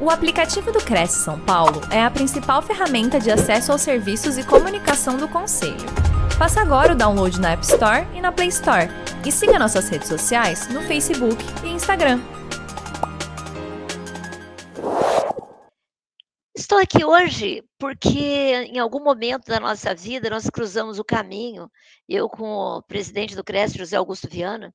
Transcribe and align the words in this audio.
O 0.00 0.10
aplicativo 0.10 0.70
do 0.70 0.78
Cresce 0.78 1.24
São 1.24 1.40
Paulo 1.40 1.80
é 1.90 2.00
a 2.00 2.08
principal 2.08 2.62
ferramenta 2.62 3.18
de 3.18 3.32
acesso 3.32 3.72
aos 3.72 3.82
serviços 3.82 4.38
e 4.38 4.46
comunicação 4.46 5.16
do 5.16 5.26
Conselho. 5.26 5.74
Faça 6.38 6.60
agora 6.60 6.92
o 6.92 6.96
download 6.96 7.40
na 7.40 7.50
App 7.50 7.64
Store 7.64 8.06
e 8.14 8.20
na 8.20 8.30
Play 8.30 8.46
Store. 8.46 8.86
E 9.26 9.32
siga 9.32 9.58
nossas 9.58 9.88
redes 9.88 10.06
sociais 10.06 10.68
no 10.68 10.82
Facebook 10.82 11.36
e 11.64 11.70
Instagram. 11.70 12.20
Estou 16.56 16.78
aqui 16.78 17.04
hoje 17.04 17.64
porque, 17.76 18.68
em 18.68 18.78
algum 18.78 19.02
momento 19.02 19.46
da 19.46 19.58
nossa 19.58 19.92
vida, 19.96 20.30
nós 20.30 20.48
cruzamos 20.48 21.00
o 21.00 21.04
caminho, 21.04 21.68
eu 22.08 22.28
com 22.28 22.48
o 22.48 22.82
presidente 22.82 23.34
do 23.34 23.42
Cresce, 23.42 23.76
José 23.76 23.96
Augusto 23.96 24.28
Viana, 24.30 24.72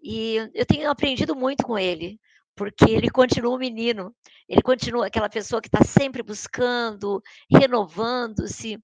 e 0.00 0.36
eu 0.54 0.64
tenho 0.64 0.88
aprendido 0.88 1.34
muito 1.34 1.64
com 1.64 1.76
ele, 1.76 2.20
porque 2.54 2.88
ele 2.88 3.10
continua 3.10 3.54
um 3.54 3.58
menino, 3.58 4.14
ele 4.48 4.62
continua 4.62 5.06
aquela 5.06 5.28
pessoa 5.28 5.60
que 5.60 5.68
está 5.68 5.82
sempre 5.84 6.22
buscando, 6.22 7.22
renovando-se. 7.50 8.78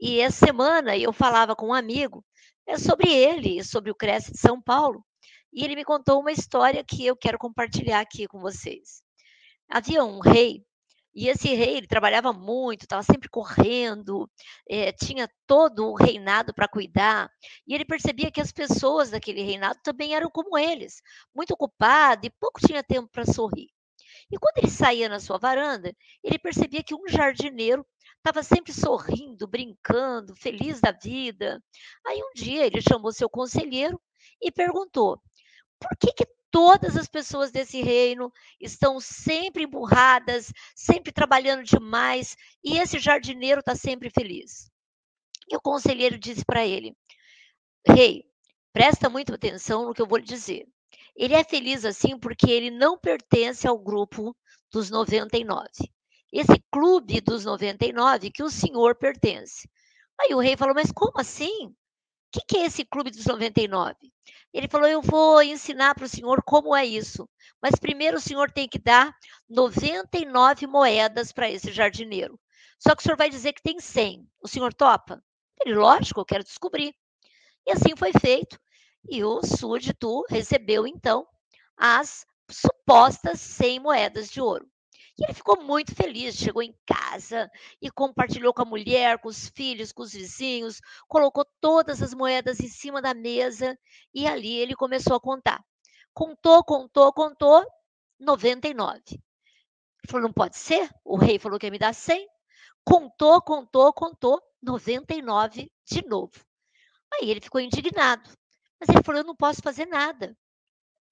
E 0.00 0.20
essa 0.20 0.46
semana 0.46 0.96
eu 0.96 1.12
falava 1.12 1.54
com 1.54 1.68
um 1.68 1.74
amigo 1.74 2.24
é 2.66 2.78
sobre 2.78 3.10
ele, 3.12 3.64
sobre 3.64 3.90
o 3.90 3.94
Cresce 3.94 4.32
de 4.32 4.38
São 4.38 4.62
Paulo, 4.62 5.04
e 5.52 5.64
ele 5.64 5.74
me 5.74 5.84
contou 5.84 6.20
uma 6.20 6.30
história 6.30 6.84
que 6.84 7.04
eu 7.04 7.16
quero 7.16 7.36
compartilhar 7.36 8.00
aqui 8.00 8.28
com 8.28 8.38
vocês. 8.38 9.02
Havia 9.68 10.04
um 10.04 10.20
rei 10.20 10.64
e 11.14 11.28
esse 11.28 11.48
rei, 11.48 11.76
ele 11.76 11.88
trabalhava 11.88 12.32
muito, 12.32 12.82
estava 12.82 13.02
sempre 13.02 13.28
correndo, 13.28 14.30
é, 14.68 14.92
tinha 14.92 15.28
todo 15.46 15.88
o 15.88 15.96
reinado 15.96 16.54
para 16.54 16.68
cuidar, 16.68 17.28
e 17.66 17.74
ele 17.74 17.84
percebia 17.84 18.30
que 18.30 18.40
as 18.40 18.52
pessoas 18.52 19.10
daquele 19.10 19.42
reinado 19.42 19.80
também 19.82 20.14
eram 20.14 20.30
como 20.30 20.56
eles, 20.56 21.02
muito 21.34 21.52
ocupadas 21.52 22.24
e 22.24 22.30
pouco 22.38 22.60
tinha 22.64 22.82
tempo 22.82 23.08
para 23.10 23.26
sorrir. 23.26 23.68
E 24.30 24.38
quando 24.38 24.58
ele 24.58 24.70
saía 24.70 25.08
na 25.08 25.18
sua 25.18 25.38
varanda, 25.38 25.94
ele 26.22 26.38
percebia 26.38 26.82
que 26.82 26.94
um 26.94 27.08
jardineiro 27.08 27.84
estava 28.16 28.42
sempre 28.42 28.72
sorrindo, 28.72 29.48
brincando, 29.48 30.36
feliz 30.36 30.80
da 30.80 30.92
vida. 30.92 31.62
Aí 32.06 32.22
um 32.22 32.32
dia 32.34 32.66
ele 32.66 32.80
chamou 32.80 33.12
seu 33.12 33.28
conselheiro 33.28 34.00
e 34.40 34.52
perguntou: 34.52 35.20
por 35.80 35.96
que, 35.98 36.12
que 36.12 36.26
todas 36.50 36.96
as 36.96 37.08
pessoas 37.08 37.50
desse 37.50 37.80
reino 37.80 38.32
estão 38.60 39.00
sempre 39.00 39.64
emburradas, 39.64 40.52
sempre 40.74 41.12
trabalhando 41.12 41.62
demais, 41.64 42.36
e 42.62 42.76
esse 42.78 42.98
jardineiro 42.98 43.60
está 43.60 43.74
sempre 43.74 44.10
feliz. 44.10 44.70
E 45.48 45.56
o 45.56 45.60
conselheiro 45.60 46.18
disse 46.18 46.44
para 46.44 46.66
ele: 46.66 46.96
Rei, 47.86 48.24
presta 48.72 49.08
muita 49.08 49.34
atenção 49.34 49.86
no 49.86 49.94
que 49.94 50.02
eu 50.02 50.06
vou 50.06 50.18
lhe 50.18 50.24
dizer. 50.24 50.66
Ele 51.16 51.34
é 51.34 51.44
feliz 51.44 51.84
assim 51.84 52.18
porque 52.18 52.50
ele 52.50 52.70
não 52.70 52.98
pertence 52.98 53.66
ao 53.66 53.78
grupo 53.78 54.36
dos 54.72 54.90
99. 54.90 55.68
Esse 56.32 56.62
clube 56.70 57.20
dos 57.20 57.44
99 57.44 58.30
que 58.30 58.42
o 58.42 58.50
senhor 58.50 58.94
pertence. 58.94 59.68
Aí 60.20 60.34
o 60.34 60.38
rei 60.38 60.56
falou: 60.56 60.74
Mas 60.74 60.92
como 60.92 61.18
assim? 61.18 61.66
O 61.66 61.74
que, 62.32 62.40
que 62.46 62.56
é 62.58 62.66
esse 62.66 62.84
clube 62.84 63.10
dos 63.10 63.26
99? 63.26 63.96
Ele 64.52 64.68
falou: 64.68 64.88
Eu 64.88 65.02
vou 65.02 65.42
ensinar 65.42 65.94
para 65.94 66.04
o 66.04 66.08
senhor 66.08 66.42
como 66.44 66.74
é 66.74 66.86
isso. 66.86 67.28
Mas 67.62 67.74
primeiro 67.80 68.18
o 68.18 68.20
senhor 68.20 68.50
tem 68.50 68.68
que 68.68 68.78
dar 68.78 69.14
99 69.48 70.66
moedas 70.66 71.32
para 71.32 71.50
esse 71.50 71.72
jardineiro. 71.72 72.38
Só 72.78 72.94
que 72.94 73.02
o 73.02 73.04
senhor 73.04 73.16
vai 73.16 73.28
dizer 73.28 73.52
que 73.52 73.62
tem 73.62 73.78
100. 73.78 74.26
O 74.40 74.48
senhor 74.48 74.72
topa? 74.72 75.22
Ele, 75.60 75.74
lógico, 75.74 76.20
eu 76.20 76.24
quero 76.24 76.44
descobrir. 76.44 76.94
E 77.66 77.72
assim 77.72 77.94
foi 77.96 78.12
feito. 78.18 78.58
E 79.08 79.24
o 79.24 79.42
súdito 79.42 80.24
recebeu, 80.28 80.86
então, 80.86 81.26
as 81.76 82.26
supostas 82.50 83.40
100 83.40 83.80
moedas 83.80 84.30
de 84.30 84.40
ouro. 84.40 84.68
E 85.18 85.24
ele 85.24 85.34
ficou 85.34 85.62
muito 85.62 85.94
feliz, 85.94 86.34
chegou 86.34 86.62
em 86.62 86.74
casa 86.86 87.50
e 87.80 87.90
compartilhou 87.90 88.54
com 88.54 88.62
a 88.62 88.64
mulher, 88.64 89.18
com 89.18 89.28
os 89.28 89.48
filhos, 89.50 89.92
com 89.92 90.02
os 90.02 90.12
vizinhos, 90.12 90.80
colocou 91.06 91.44
todas 91.60 92.02
as 92.02 92.14
moedas 92.14 92.58
em 92.58 92.68
cima 92.68 93.02
da 93.02 93.12
mesa 93.12 93.78
e 94.14 94.26
ali 94.26 94.56
ele 94.56 94.74
começou 94.74 95.14
a 95.14 95.20
contar. 95.20 95.62
Contou, 96.14 96.64
contou, 96.64 97.12
contou, 97.12 97.66
99. 98.18 99.02
Ele 99.08 99.20
falou, 100.08 100.22
não 100.22 100.32
pode 100.32 100.56
ser? 100.56 100.88
O 101.04 101.16
rei 101.16 101.38
falou 101.38 101.58
que 101.58 101.66
ia 101.66 101.70
me 101.70 101.78
dar 101.78 101.94
100. 101.94 102.26
Contou, 102.82 103.42
contou, 103.42 103.92
contou, 103.92 104.42
99 104.62 105.70
de 105.86 106.06
novo. 106.06 106.32
Aí 107.12 107.30
ele 107.30 107.40
ficou 107.40 107.60
indignado. 107.60 108.28
Mas 108.80 108.88
ele 108.88 109.02
falou, 109.04 109.20
eu 109.20 109.26
não 109.26 109.36
posso 109.36 109.60
fazer 109.62 109.86
nada. 109.86 110.36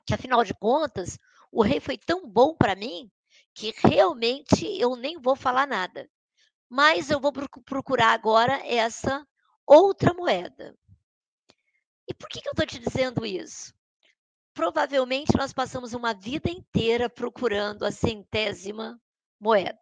Que 0.06 0.14
afinal 0.14 0.42
de 0.42 0.54
contas, 0.54 1.18
o 1.52 1.62
rei 1.62 1.80
foi 1.80 1.98
tão 1.98 2.26
bom 2.26 2.56
para 2.56 2.74
mim 2.74 3.10
que 3.54 3.74
realmente 3.76 4.64
eu 4.80 4.96
nem 4.96 5.20
vou 5.20 5.36
falar 5.36 5.66
nada. 5.66 6.08
Mas 6.68 7.10
eu 7.10 7.20
vou 7.20 7.32
procurar 7.32 8.12
agora 8.12 8.66
essa 8.66 9.26
outra 9.66 10.14
moeda. 10.14 10.74
E 12.08 12.14
por 12.14 12.28
que, 12.28 12.40
que 12.40 12.48
eu 12.48 12.52
estou 12.52 12.66
te 12.66 12.78
dizendo 12.78 13.26
isso? 13.26 13.74
Provavelmente 14.54 15.36
nós 15.36 15.52
passamos 15.52 15.92
uma 15.92 16.14
vida 16.14 16.50
inteira 16.50 17.10
procurando 17.10 17.84
a 17.84 17.92
centésima 17.92 19.00
moeda. 19.38 19.78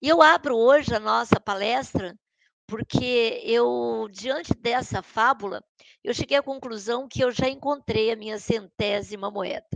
E 0.00 0.08
eu 0.08 0.22
abro 0.22 0.56
hoje 0.56 0.94
a 0.94 1.00
nossa 1.00 1.40
palestra 1.40 2.16
porque 2.68 3.40
eu, 3.44 4.08
diante 4.12 4.52
dessa 4.54 5.02
fábula, 5.02 5.64
eu 6.04 6.12
cheguei 6.12 6.36
à 6.36 6.42
conclusão 6.42 7.08
que 7.08 7.24
eu 7.24 7.32
já 7.32 7.48
encontrei 7.48 8.12
a 8.12 8.16
minha 8.16 8.38
centésima 8.38 9.30
moeda. 9.30 9.66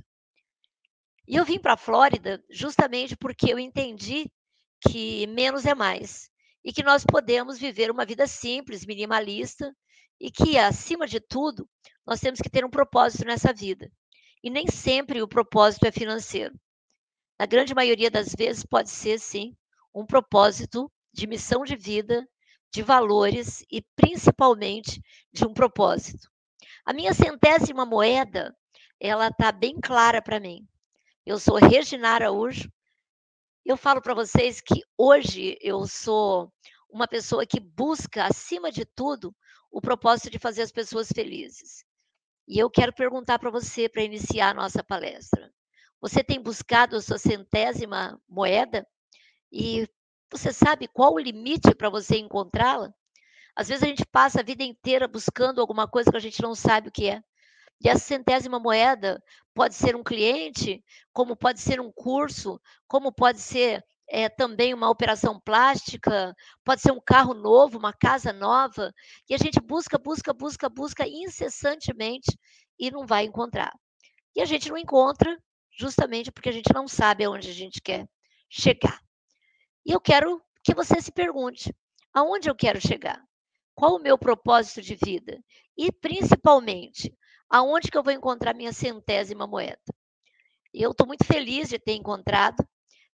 E 1.26 1.36
eu 1.36 1.44
vim 1.44 1.58
para 1.58 1.72
a 1.72 1.78
Flórida 1.78 2.44
justamente 2.50 3.16
porque 3.16 3.50
eu 3.50 3.58
entendi 3.58 4.30
que 4.86 5.26
menos 5.28 5.64
é 5.64 5.74
mais 5.74 6.28
e 6.62 6.70
que 6.70 6.82
nós 6.82 7.02
podemos 7.04 7.58
viver 7.58 7.90
uma 7.90 8.04
vida 8.04 8.26
simples, 8.26 8.84
minimalista 8.84 9.74
e 10.20 10.30
que, 10.30 10.58
acima 10.58 11.06
de 11.06 11.18
tudo, 11.18 11.66
nós 12.06 12.20
temos 12.20 12.40
que 12.40 12.50
ter 12.50 12.62
um 12.62 12.70
propósito 12.70 13.24
nessa 13.24 13.54
vida. 13.54 13.90
E 14.44 14.50
nem 14.50 14.66
sempre 14.66 15.22
o 15.22 15.28
propósito 15.28 15.86
é 15.86 15.92
financeiro. 15.92 16.54
Na 17.40 17.46
grande 17.46 17.74
maioria 17.74 18.10
das 18.10 18.34
vezes, 18.34 18.66
pode 18.66 18.90
ser, 18.90 19.18
sim, 19.18 19.56
um 19.94 20.04
propósito 20.04 20.92
de 21.12 21.26
missão 21.26 21.64
de 21.64 21.74
vida, 21.74 22.26
de 22.72 22.82
valores 22.82 23.64
e 23.70 23.82
principalmente 23.94 25.02
de 25.32 25.44
um 25.44 25.52
propósito. 25.52 26.28
A 26.84 26.92
minha 26.92 27.12
centésima 27.12 27.84
moeda, 27.84 28.56
ela 28.98 29.28
está 29.28 29.52
bem 29.52 29.78
clara 29.80 30.22
para 30.22 30.40
mim. 30.40 30.66
Eu 31.24 31.38
sou 31.38 31.56
Regina 31.56 32.10
Araújo. 32.10 32.72
Eu 33.64 33.76
falo 33.76 34.00
para 34.00 34.14
vocês 34.14 34.60
que 34.60 34.82
hoje 34.96 35.56
eu 35.60 35.86
sou 35.86 36.52
uma 36.90 37.06
pessoa 37.06 37.46
que 37.46 37.60
busca, 37.60 38.24
acima 38.24 38.72
de 38.72 38.84
tudo, 38.84 39.34
o 39.70 39.80
propósito 39.80 40.30
de 40.30 40.38
fazer 40.38 40.62
as 40.62 40.72
pessoas 40.72 41.08
felizes. 41.14 41.84
E 42.48 42.58
eu 42.58 42.68
quero 42.68 42.92
perguntar 42.92 43.38
para 43.38 43.50
você, 43.50 43.88
para 43.88 44.02
iniciar 44.02 44.50
a 44.50 44.54
nossa 44.54 44.82
palestra: 44.82 45.52
você 46.00 46.24
tem 46.24 46.40
buscado 46.40 46.96
a 46.96 47.02
sua 47.02 47.18
centésima 47.18 48.20
moeda? 48.28 48.86
E 49.50 49.86
você 50.32 50.52
sabe 50.52 50.88
qual 50.88 51.14
o 51.14 51.18
limite 51.18 51.74
para 51.74 51.90
você 51.90 52.16
encontrá-la? 52.16 52.92
Às 53.54 53.68
vezes 53.68 53.82
a 53.82 53.86
gente 53.86 54.04
passa 54.06 54.40
a 54.40 54.42
vida 54.42 54.62
inteira 54.64 55.06
buscando 55.06 55.60
alguma 55.60 55.86
coisa 55.86 56.10
que 56.10 56.16
a 56.16 56.20
gente 56.20 56.40
não 56.42 56.54
sabe 56.54 56.88
o 56.88 56.92
que 56.92 57.08
é. 57.08 57.22
E 57.84 57.88
a 57.88 57.98
centésima 57.98 58.58
moeda 58.58 59.22
pode 59.54 59.74
ser 59.74 59.94
um 59.94 60.02
cliente, 60.02 60.82
como 61.12 61.36
pode 61.36 61.60
ser 61.60 61.80
um 61.80 61.92
curso, 61.92 62.60
como 62.88 63.12
pode 63.12 63.40
ser 63.40 63.84
é, 64.08 64.28
também 64.28 64.72
uma 64.72 64.88
operação 64.88 65.40
plástica, 65.40 66.34
pode 66.64 66.80
ser 66.80 66.92
um 66.92 67.00
carro 67.00 67.34
novo, 67.34 67.78
uma 67.78 67.92
casa 67.92 68.32
nova, 68.32 68.92
e 69.28 69.34
a 69.34 69.38
gente 69.38 69.60
busca, 69.60 69.98
busca, 69.98 70.32
busca, 70.32 70.68
busca 70.68 71.06
incessantemente 71.06 72.38
e 72.78 72.90
não 72.90 73.06
vai 73.06 73.24
encontrar. 73.24 73.72
E 74.34 74.40
a 74.40 74.44
gente 74.44 74.68
não 74.68 74.78
encontra 74.78 75.36
justamente 75.78 76.30
porque 76.30 76.48
a 76.48 76.52
gente 76.52 76.72
não 76.72 76.86
sabe 76.86 77.24
aonde 77.24 77.50
a 77.50 77.54
gente 77.54 77.80
quer 77.82 78.06
chegar. 78.48 78.98
E 79.84 79.92
eu 79.92 80.00
quero 80.00 80.42
que 80.64 80.74
você 80.74 81.00
se 81.00 81.12
pergunte: 81.12 81.74
aonde 82.12 82.48
eu 82.48 82.54
quero 82.54 82.80
chegar? 82.80 83.22
Qual 83.74 83.96
o 83.96 84.02
meu 84.02 84.18
propósito 84.18 84.82
de 84.82 84.94
vida? 84.94 85.42
E 85.76 85.90
principalmente, 85.90 87.16
aonde 87.48 87.90
que 87.90 87.96
eu 87.96 88.02
vou 88.02 88.12
encontrar 88.12 88.54
minha 88.54 88.72
centésima 88.72 89.46
moeda? 89.46 89.80
Eu 90.72 90.92
estou 90.92 91.06
muito 91.06 91.24
feliz 91.24 91.68
de 91.68 91.78
ter 91.78 91.94
encontrado 91.94 92.66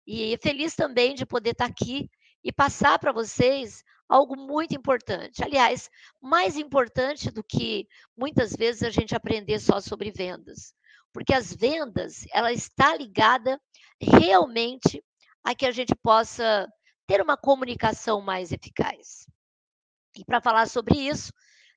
e 0.06 0.38
feliz 0.42 0.76
também 0.76 1.16
de 1.16 1.26
poder 1.26 1.52
estar 1.52 1.66
tá 1.66 1.72
aqui 1.72 2.10
e 2.44 2.52
passar 2.52 2.98
para 3.00 3.12
vocês 3.12 3.84
algo 4.08 4.36
muito 4.38 4.74
importante. 4.76 5.44
Aliás, 5.44 5.90
mais 6.22 6.56
importante 6.56 7.30
do 7.30 7.44
que 7.44 7.88
muitas 8.16 8.56
vezes 8.56 8.84
a 8.84 8.90
gente 8.90 9.16
aprender 9.16 9.60
só 9.60 9.82
sobre 9.82 10.12
vendas, 10.12 10.74
porque 11.12 11.34
as 11.34 11.54
vendas 11.54 12.26
ela 12.32 12.54
está 12.54 12.96
ligada 12.96 13.60
realmente 14.00 15.04
a 15.48 15.56
que 15.56 15.66
a 15.66 15.72
gente 15.72 15.96
possa 15.96 16.68
ter 17.08 17.22
uma 17.22 17.38
comunicação 17.38 18.20
mais 18.20 18.52
eficaz. 18.52 19.26
E 20.18 20.26
para 20.26 20.42
falar 20.42 20.68
sobre 20.68 21.00
isso, 21.00 21.32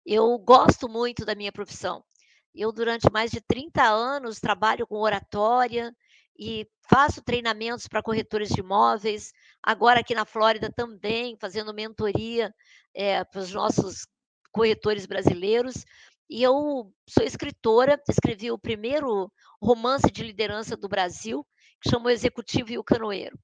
eu 0.04 0.36
gosto 0.40 0.88
muito 0.88 1.24
da 1.24 1.36
minha 1.36 1.52
profissão. 1.52 2.04
Eu, 2.52 2.72
durante 2.72 3.08
mais 3.12 3.30
de 3.30 3.40
30 3.40 3.80
anos, 3.80 4.40
trabalho 4.40 4.88
com 4.88 4.96
oratória, 4.96 5.94
e 6.36 6.66
faço 6.88 7.22
treinamentos 7.22 7.86
para 7.86 8.02
corretores 8.02 8.48
de 8.48 8.58
imóveis, 8.58 9.32
agora 9.62 10.00
aqui 10.00 10.16
na 10.16 10.24
Flórida 10.24 10.68
também, 10.72 11.36
fazendo 11.40 11.72
mentoria 11.72 12.52
é, 12.92 13.22
para 13.22 13.40
os 13.40 13.52
nossos 13.52 14.04
corretores 14.50 15.06
brasileiros. 15.06 15.84
E 16.28 16.42
eu 16.42 16.92
sou 17.08 17.22
escritora, 17.22 18.02
escrevi 18.08 18.50
o 18.50 18.58
primeiro 18.58 19.30
romance 19.62 20.10
de 20.10 20.24
liderança 20.24 20.76
do 20.76 20.88
Brasil, 20.88 21.46
que 21.80 21.88
chamou 21.88 22.10
Executivo 22.10 22.72
e 22.72 22.78
o 22.78 22.84
Canoeiro. 22.84 23.38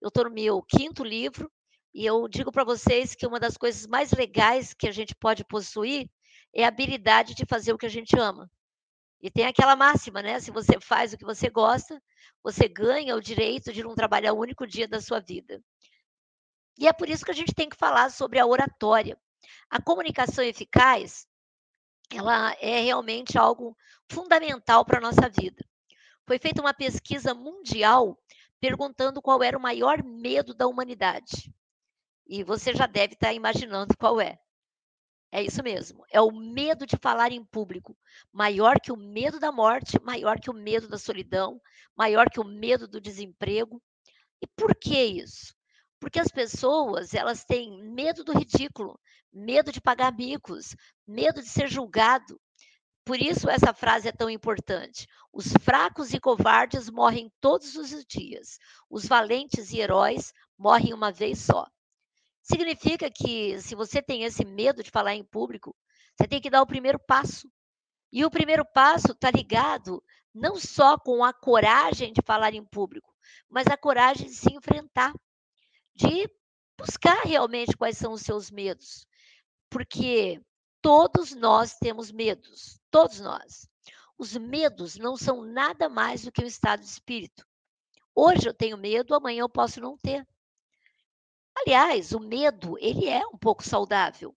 Eu 0.00 0.08
estou 0.08 0.24
no 0.24 0.30
meu 0.30 0.62
quinto 0.62 1.04
livro, 1.04 1.50
e 1.92 2.06
eu 2.06 2.28
digo 2.28 2.52
para 2.52 2.64
vocês 2.64 3.14
que 3.14 3.26
uma 3.26 3.40
das 3.40 3.56
coisas 3.56 3.86
mais 3.86 4.12
legais 4.12 4.72
que 4.72 4.88
a 4.88 4.92
gente 4.92 5.14
pode 5.14 5.44
possuir 5.44 6.08
é 6.54 6.64
a 6.64 6.68
habilidade 6.68 7.34
de 7.34 7.44
fazer 7.44 7.72
o 7.72 7.78
que 7.78 7.86
a 7.86 7.90
gente 7.90 8.18
ama. 8.18 8.50
E 9.20 9.30
tem 9.30 9.44
aquela 9.44 9.76
máxima, 9.76 10.22
né? 10.22 10.40
Se 10.40 10.50
você 10.50 10.80
faz 10.80 11.12
o 11.12 11.18
que 11.18 11.24
você 11.24 11.50
gosta, 11.50 12.00
você 12.42 12.66
ganha 12.66 13.14
o 13.14 13.20
direito 13.20 13.72
de 13.72 13.82
não 13.82 13.94
trabalhar 13.94 14.32
o 14.32 14.38
único 14.38 14.66
dia 14.66 14.88
da 14.88 15.00
sua 15.00 15.20
vida. 15.20 15.60
E 16.78 16.88
é 16.88 16.92
por 16.92 17.08
isso 17.08 17.24
que 17.24 17.30
a 17.30 17.34
gente 17.34 17.54
tem 17.54 17.68
que 17.68 17.76
falar 17.76 18.10
sobre 18.10 18.38
a 18.38 18.46
oratória. 18.46 19.18
A 19.68 19.82
comunicação 19.82 20.42
eficaz, 20.42 21.26
ela 22.10 22.52
é 22.60 22.80
realmente 22.80 23.36
algo 23.36 23.76
fundamental 24.10 24.84
para 24.84 24.98
a 24.98 25.02
nossa 25.02 25.28
vida. 25.28 25.62
Foi 26.26 26.38
feita 26.38 26.62
uma 26.62 26.72
pesquisa 26.72 27.34
mundial 27.34 28.18
perguntando 28.60 29.22
qual 29.22 29.42
era 29.42 29.56
o 29.56 29.62
maior 29.62 30.02
medo 30.02 30.54
da 30.54 30.66
humanidade. 30.66 31.52
E 32.26 32.44
você 32.44 32.74
já 32.74 32.86
deve 32.86 33.14
estar 33.14 33.32
imaginando 33.32 33.96
qual 33.96 34.20
é. 34.20 34.38
É 35.32 35.42
isso 35.42 35.62
mesmo. 35.62 36.04
É 36.10 36.20
o 36.20 36.30
medo 36.32 36.86
de 36.86 36.96
falar 36.96 37.30
em 37.30 37.44
público, 37.44 37.96
maior 38.32 38.80
que 38.80 38.90
o 38.90 38.96
medo 38.96 39.38
da 39.38 39.52
morte, 39.52 40.00
maior 40.02 40.40
que 40.40 40.50
o 40.50 40.54
medo 40.54 40.88
da 40.88 40.98
solidão, 40.98 41.60
maior 41.96 42.28
que 42.28 42.40
o 42.40 42.44
medo 42.44 42.88
do 42.88 43.00
desemprego. 43.00 43.80
E 44.42 44.46
por 44.56 44.74
que 44.74 45.04
isso? 45.04 45.54
Porque 46.00 46.18
as 46.18 46.28
pessoas, 46.28 47.14
elas 47.14 47.44
têm 47.44 47.82
medo 47.92 48.24
do 48.24 48.32
ridículo, 48.32 48.98
medo 49.32 49.70
de 49.70 49.80
pagar 49.80 50.12
micos, 50.12 50.74
medo 51.06 51.42
de 51.42 51.48
ser 51.48 51.68
julgado. 51.68 52.40
Por 53.10 53.20
isso 53.20 53.50
essa 53.50 53.74
frase 53.74 54.06
é 54.06 54.12
tão 54.12 54.30
importante. 54.30 55.08
Os 55.32 55.52
fracos 55.64 56.14
e 56.14 56.20
covardes 56.20 56.88
morrem 56.88 57.28
todos 57.40 57.74
os 57.74 58.04
dias. 58.04 58.56
Os 58.88 59.04
valentes 59.04 59.72
e 59.72 59.80
heróis 59.80 60.32
morrem 60.56 60.94
uma 60.94 61.10
vez 61.10 61.40
só. 61.40 61.66
Significa 62.40 63.10
que 63.10 63.60
se 63.60 63.74
você 63.74 64.00
tem 64.00 64.22
esse 64.22 64.44
medo 64.44 64.80
de 64.80 64.92
falar 64.92 65.16
em 65.16 65.24
público, 65.24 65.74
você 66.16 66.28
tem 66.28 66.40
que 66.40 66.48
dar 66.48 66.62
o 66.62 66.66
primeiro 66.68 67.00
passo. 67.00 67.50
E 68.12 68.24
o 68.24 68.30
primeiro 68.30 68.64
passo 68.64 69.10
está 69.10 69.28
ligado 69.28 70.00
não 70.32 70.54
só 70.54 70.96
com 70.96 71.24
a 71.24 71.32
coragem 71.32 72.12
de 72.12 72.22
falar 72.24 72.54
em 72.54 72.64
público, 72.64 73.12
mas 73.48 73.66
a 73.66 73.76
coragem 73.76 74.28
de 74.28 74.36
se 74.36 74.54
enfrentar, 74.54 75.12
de 75.96 76.30
buscar 76.78 77.22
realmente 77.24 77.76
quais 77.76 77.98
são 77.98 78.12
os 78.12 78.22
seus 78.22 78.52
medos. 78.52 79.04
Porque 79.68 80.40
todos 80.80 81.34
nós 81.34 81.74
temos 81.74 82.12
medos, 82.12 82.79
todos 82.90 83.20
nós. 83.20 83.68
Os 84.18 84.36
medos 84.36 84.96
não 84.96 85.16
são 85.16 85.42
nada 85.42 85.88
mais 85.88 86.24
do 86.24 86.32
que 86.32 86.42
um 86.42 86.46
estado 86.46 86.80
de 86.80 86.86
espírito. 86.86 87.46
Hoje 88.14 88.48
eu 88.48 88.54
tenho 88.54 88.76
medo, 88.76 89.14
amanhã 89.14 89.40
eu 89.40 89.48
posso 89.48 89.80
não 89.80 89.96
ter. 89.96 90.26
Aliás, 91.56 92.12
o 92.12 92.20
medo, 92.20 92.76
ele 92.78 93.08
é 93.08 93.26
um 93.26 93.36
pouco 93.36 93.62
saudável, 93.62 94.34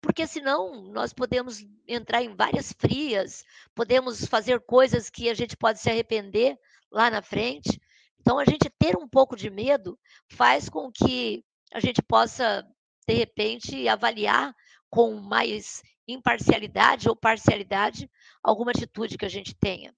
porque 0.00 0.26
senão 0.26 0.82
nós 0.82 1.12
podemos 1.12 1.64
entrar 1.86 2.22
em 2.22 2.34
várias 2.34 2.72
frias, 2.72 3.44
podemos 3.74 4.26
fazer 4.26 4.60
coisas 4.60 5.08
que 5.08 5.28
a 5.28 5.34
gente 5.34 5.56
pode 5.56 5.80
se 5.80 5.90
arrepender 5.90 6.58
lá 6.90 7.10
na 7.10 7.22
frente. 7.22 7.80
Então, 8.20 8.38
a 8.38 8.44
gente 8.44 8.70
ter 8.78 8.96
um 8.96 9.08
pouco 9.08 9.36
de 9.36 9.50
medo 9.50 9.98
faz 10.28 10.68
com 10.68 10.90
que 10.90 11.44
a 11.72 11.80
gente 11.80 12.02
possa, 12.02 12.66
de 13.06 13.14
repente, 13.14 13.88
avaliar 13.88 14.54
com 14.90 15.14
mais 15.14 15.82
imparcialidade 16.12 17.08
ou 17.08 17.16
parcialidade 17.16 18.10
alguma 18.42 18.70
atitude 18.70 19.18
que 19.18 19.24
a 19.24 19.28
gente 19.28 19.54
tenha. 19.54 19.94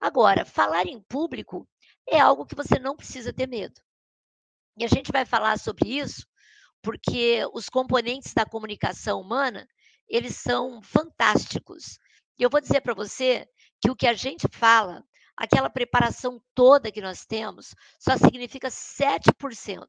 Agora, 0.00 0.44
falar 0.44 0.86
em 0.86 1.00
público 1.00 1.68
é 2.08 2.20
algo 2.20 2.46
que 2.46 2.54
você 2.54 2.78
não 2.78 2.96
precisa 2.96 3.32
ter 3.32 3.48
medo. 3.48 3.80
E 4.76 4.84
a 4.84 4.88
gente 4.88 5.10
vai 5.10 5.24
falar 5.24 5.58
sobre 5.58 5.88
isso 5.88 6.26
porque 6.82 7.42
os 7.52 7.68
componentes 7.68 8.32
da 8.32 8.46
comunicação 8.46 9.20
humana, 9.20 9.68
eles 10.08 10.36
são 10.36 10.80
fantásticos. 10.82 11.98
E 12.38 12.42
eu 12.42 12.50
vou 12.50 12.60
dizer 12.60 12.80
para 12.80 12.94
você 12.94 13.46
que 13.80 13.90
o 13.90 13.96
que 13.96 14.06
a 14.06 14.14
gente 14.14 14.46
fala, 14.52 15.04
aquela 15.36 15.68
preparação 15.68 16.40
toda 16.54 16.92
que 16.92 17.00
nós 17.00 17.24
temos, 17.26 17.74
só 17.98 18.16
significa 18.16 18.68
7%. 18.68 19.86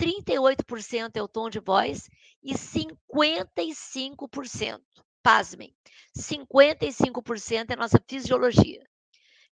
38% 0.00 1.16
é 1.16 1.22
o 1.22 1.28
tom 1.28 1.50
de 1.50 1.60
voz 1.60 2.08
e 2.42 2.54
55%, 2.54 4.80
pasmem, 5.22 5.74
55% 6.16 7.70
é 7.70 7.74
a 7.74 7.76
nossa 7.76 8.02
fisiologia. 8.06 8.82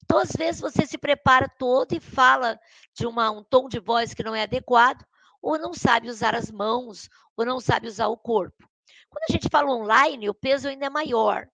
Então, 0.03 0.19
às 0.19 0.31
vezes, 0.31 0.62
você 0.62 0.86
se 0.86 1.00
prepara 1.00 1.50
todo 1.57 1.94
e 1.94 2.00
fala 2.00 2.59
de 2.94 3.07
uma, 3.07 3.31
um 3.31 3.44
tom 3.44 3.68
de 3.68 3.80
voz 3.80 4.13
que 4.13 4.24
não 4.24 4.36
é 4.36 4.44
adequado, 4.44 5.03
ou 5.42 5.57
não 5.57 5.74
sabe 5.74 6.09
usar 6.09 6.36
as 6.36 6.51
mãos, 6.51 7.09
ou 7.36 7.45
não 7.45 7.59
sabe 7.59 7.88
usar 7.88 8.07
o 8.07 8.18
corpo. 8.18 8.69
Quando 9.09 9.24
a 9.30 9.33
gente 9.33 9.50
fala 9.50 9.71
online, 9.71 10.30
o 10.30 10.33
peso 10.33 10.68
ainda 10.68 10.86
é 10.86 10.89
maior. 10.89 11.48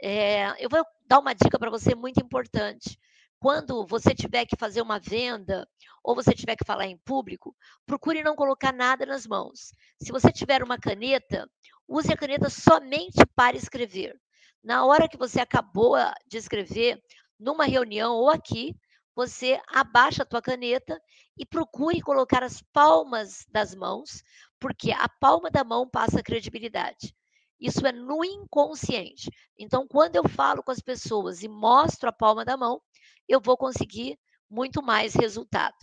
É, 0.00 0.64
eu 0.64 0.70
vou 0.70 0.84
dar 1.06 1.18
uma 1.18 1.34
dica 1.34 1.58
para 1.58 1.70
você 1.70 1.94
muito 1.94 2.18
importante. 2.18 2.98
Quando 3.42 3.84
você 3.84 4.14
tiver 4.14 4.46
que 4.46 4.54
fazer 4.56 4.80
uma 4.80 5.00
venda 5.00 5.68
ou 6.00 6.14
você 6.14 6.32
tiver 6.32 6.54
que 6.54 6.64
falar 6.64 6.86
em 6.86 6.96
público, 6.98 7.56
procure 7.84 8.22
não 8.22 8.36
colocar 8.36 8.72
nada 8.72 9.04
nas 9.04 9.26
mãos. 9.26 9.72
Se 10.00 10.12
você 10.12 10.30
tiver 10.30 10.62
uma 10.62 10.78
caneta, 10.78 11.50
use 11.88 12.12
a 12.12 12.16
caneta 12.16 12.48
somente 12.48 13.20
para 13.34 13.56
escrever. 13.56 14.14
Na 14.62 14.86
hora 14.86 15.08
que 15.08 15.16
você 15.16 15.40
acabou 15.40 15.96
de 16.24 16.36
escrever, 16.36 17.02
numa 17.36 17.64
reunião 17.64 18.14
ou 18.14 18.30
aqui, 18.30 18.76
você 19.12 19.60
abaixa 19.66 20.22
a 20.22 20.26
tua 20.26 20.40
caneta 20.40 20.96
e 21.36 21.44
procure 21.44 22.00
colocar 22.00 22.44
as 22.44 22.62
palmas 22.72 23.44
das 23.50 23.74
mãos, 23.74 24.22
porque 24.60 24.92
a 24.92 25.08
palma 25.08 25.50
da 25.50 25.64
mão 25.64 25.90
passa 25.90 26.22
credibilidade. 26.22 27.12
Isso 27.58 27.84
é 27.84 27.90
no 27.90 28.24
inconsciente. 28.24 29.28
Então, 29.58 29.84
quando 29.88 30.14
eu 30.14 30.28
falo 30.28 30.62
com 30.62 30.70
as 30.70 30.80
pessoas 30.80 31.42
e 31.42 31.48
mostro 31.48 32.08
a 32.08 32.12
palma 32.12 32.44
da 32.44 32.56
mão, 32.56 32.80
eu 33.28 33.40
vou 33.40 33.56
conseguir 33.56 34.18
muito 34.50 34.82
mais 34.82 35.14
resultado. 35.14 35.76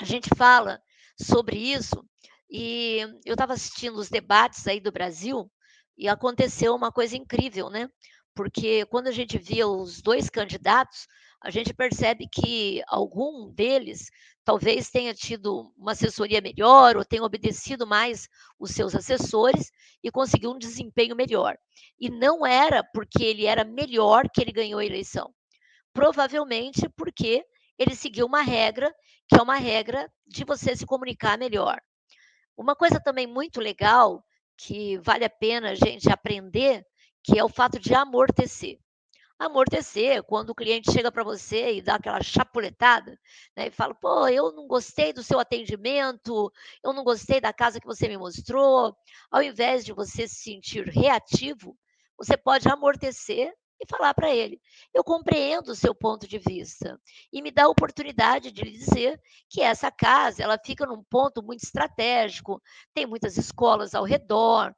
A 0.00 0.04
gente 0.04 0.30
fala 0.36 0.80
sobre 1.20 1.58
isso 1.58 2.04
e 2.50 3.00
eu 3.24 3.34
estava 3.34 3.52
assistindo 3.52 3.96
os 3.96 4.08
debates 4.08 4.66
aí 4.66 4.80
do 4.80 4.92
Brasil 4.92 5.50
e 5.96 6.08
aconteceu 6.08 6.74
uma 6.74 6.92
coisa 6.92 7.16
incrível, 7.16 7.68
né? 7.68 7.88
porque 8.38 8.86
quando 8.86 9.08
a 9.08 9.10
gente 9.10 9.36
via 9.36 9.66
os 9.66 10.00
dois 10.00 10.30
candidatos, 10.30 11.08
a 11.42 11.50
gente 11.50 11.74
percebe 11.74 12.28
que 12.32 12.80
algum 12.86 13.50
deles 13.52 14.06
talvez 14.44 14.90
tenha 14.90 15.12
tido 15.12 15.72
uma 15.76 15.90
assessoria 15.90 16.40
melhor 16.40 16.96
ou 16.96 17.04
tenha 17.04 17.24
obedecido 17.24 17.84
mais 17.84 18.28
os 18.56 18.70
seus 18.70 18.94
assessores 18.94 19.72
e 20.04 20.10
conseguiu 20.12 20.52
um 20.52 20.58
desempenho 20.58 21.16
melhor. 21.16 21.56
E 21.98 22.08
não 22.08 22.46
era 22.46 22.84
porque 22.94 23.24
ele 23.24 23.44
era 23.44 23.64
melhor 23.64 24.28
que 24.32 24.40
ele 24.40 24.52
ganhou 24.52 24.78
a 24.78 24.86
eleição. 24.86 25.34
Provavelmente 25.92 26.88
porque 26.90 27.44
ele 27.78 27.94
seguiu 27.94 28.26
uma 28.26 28.42
regra, 28.42 28.94
que 29.28 29.36
é 29.38 29.42
uma 29.42 29.56
regra 29.56 30.10
de 30.26 30.44
você 30.44 30.76
se 30.76 30.86
comunicar 30.86 31.38
melhor. 31.38 31.80
Uma 32.56 32.74
coisa 32.74 33.00
também 33.00 33.26
muito 33.26 33.60
legal 33.60 34.24
que 34.56 34.98
vale 34.98 35.24
a 35.24 35.30
pena 35.30 35.70
a 35.70 35.74
gente 35.74 36.10
aprender 36.10 36.84
que 37.22 37.38
é 37.38 37.44
o 37.44 37.48
fato 37.48 37.78
de 37.78 37.94
amortecer. 37.94 38.78
Amortecer, 39.38 40.24
quando 40.24 40.50
o 40.50 40.54
cliente 40.54 40.90
chega 40.90 41.12
para 41.12 41.22
você 41.22 41.74
e 41.74 41.82
dá 41.82 41.94
aquela 41.94 42.20
chapuletada, 42.20 43.16
né, 43.56 43.68
e 43.68 43.70
fala: 43.70 43.94
pô, 43.94 44.26
eu 44.26 44.50
não 44.50 44.66
gostei 44.66 45.12
do 45.12 45.22
seu 45.22 45.38
atendimento, 45.38 46.52
eu 46.82 46.92
não 46.92 47.04
gostei 47.04 47.40
da 47.40 47.52
casa 47.52 47.78
que 47.78 47.86
você 47.86 48.08
me 48.08 48.18
mostrou. 48.18 48.96
Ao 49.30 49.40
invés 49.40 49.84
de 49.84 49.92
você 49.92 50.26
se 50.26 50.42
sentir 50.42 50.88
reativo, 50.88 51.78
você 52.16 52.36
pode 52.36 52.68
amortecer 52.68 53.54
e 53.80 53.86
falar 53.86 54.14
para 54.14 54.34
ele: 54.34 54.60
eu 54.94 55.04
compreendo 55.04 55.68
o 55.70 55.76
seu 55.76 55.94
ponto 55.94 56.26
de 56.26 56.38
vista 56.38 57.00
e 57.32 57.42
me 57.42 57.50
dá 57.50 57.64
a 57.64 57.68
oportunidade 57.68 58.50
de 58.50 58.62
lhe 58.62 58.72
dizer 58.72 59.20
que 59.48 59.60
essa 59.60 59.90
casa 59.90 60.42
ela 60.42 60.58
fica 60.64 60.86
num 60.86 61.02
ponto 61.04 61.42
muito 61.42 61.62
estratégico, 61.62 62.60
tem 62.94 63.06
muitas 63.06 63.36
escolas 63.36 63.94
ao 63.94 64.04
redor, 64.04 64.74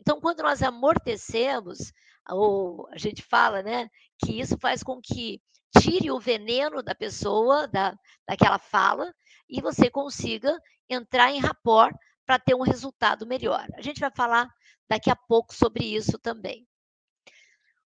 então, 0.00 0.20
quando 0.20 0.42
nós 0.42 0.62
amortecemos, 0.62 1.92
ou 2.28 2.86
a 2.90 2.98
gente 2.98 3.22
fala, 3.22 3.62
né, 3.62 3.88
que 4.18 4.38
isso 4.38 4.56
faz 4.58 4.82
com 4.82 5.00
que 5.00 5.40
tire 5.80 6.10
o 6.10 6.20
veneno 6.20 6.82
da 6.82 6.94
pessoa, 6.94 7.66
da, 7.66 7.96
daquela 8.28 8.58
fala, 8.58 9.12
e 9.48 9.60
você 9.60 9.90
consiga 9.90 10.58
entrar 10.88 11.30
em 11.30 11.40
rapport 11.40 11.94
para 12.26 12.38
ter 12.38 12.54
um 12.54 12.62
resultado 12.62 13.26
melhor. 13.26 13.66
A 13.76 13.82
gente 13.82 14.00
vai 14.00 14.10
falar 14.10 14.48
daqui 14.88 15.10
a 15.10 15.16
pouco 15.16 15.54
sobre 15.54 15.84
isso 15.84 16.18
também. 16.18 16.66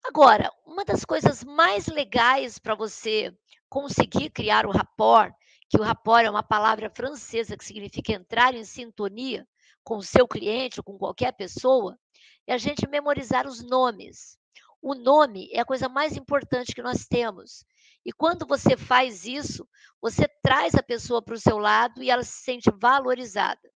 Agora, 0.09 0.53
uma 0.65 0.85
das 0.85 1.05
coisas 1.05 1.43
mais 1.43 1.89
legais 1.89 2.61
para 2.61 2.77
você 2.77 3.37
conseguir 3.69 4.31
criar 4.31 4.65
o 4.65 4.71
rapport, 4.71 5.35
que 5.69 5.81
o 5.81 5.83
rapport 5.83 6.25
é 6.25 6.31
uma 6.31 6.45
palavra 6.45 6.89
francesa 6.89 7.57
que 7.57 7.65
significa 7.65 8.13
entrar 8.13 8.55
em 8.55 8.65
sintonia 8.65 9.47
com 9.83 9.97
o 9.97 10.03
seu 10.03 10.29
cliente 10.29 10.79
ou 10.79 10.85
com 10.85 10.97
qualquer 10.97 11.33
pessoa, 11.33 11.99
é 12.47 12.55
a 12.55 12.59
gente 12.59 12.89
memorizar 12.89 13.49
os 13.49 13.65
nomes. 13.65 14.39
O 14.81 14.95
nome 14.95 15.49
é 15.53 15.59
a 15.59 15.65
coisa 15.65 15.89
mais 15.89 16.17
importante 16.17 16.73
que 16.73 16.83
nós 16.83 17.05
temos. 17.07 17.65
E 18.05 18.13
quando 18.13 18.47
você 18.47 18.77
faz 18.77 19.25
isso, 19.25 19.69
você 20.01 20.29
traz 20.41 20.77
a 20.77 20.85
pessoa 20.85 21.21
para 21.21 21.35
o 21.35 21.41
seu 21.41 21.59
lado 21.59 22.01
e 22.01 22.11
ela 22.11 22.23
se 22.23 22.45
sente 22.45 22.71
valorizada. 22.81 23.69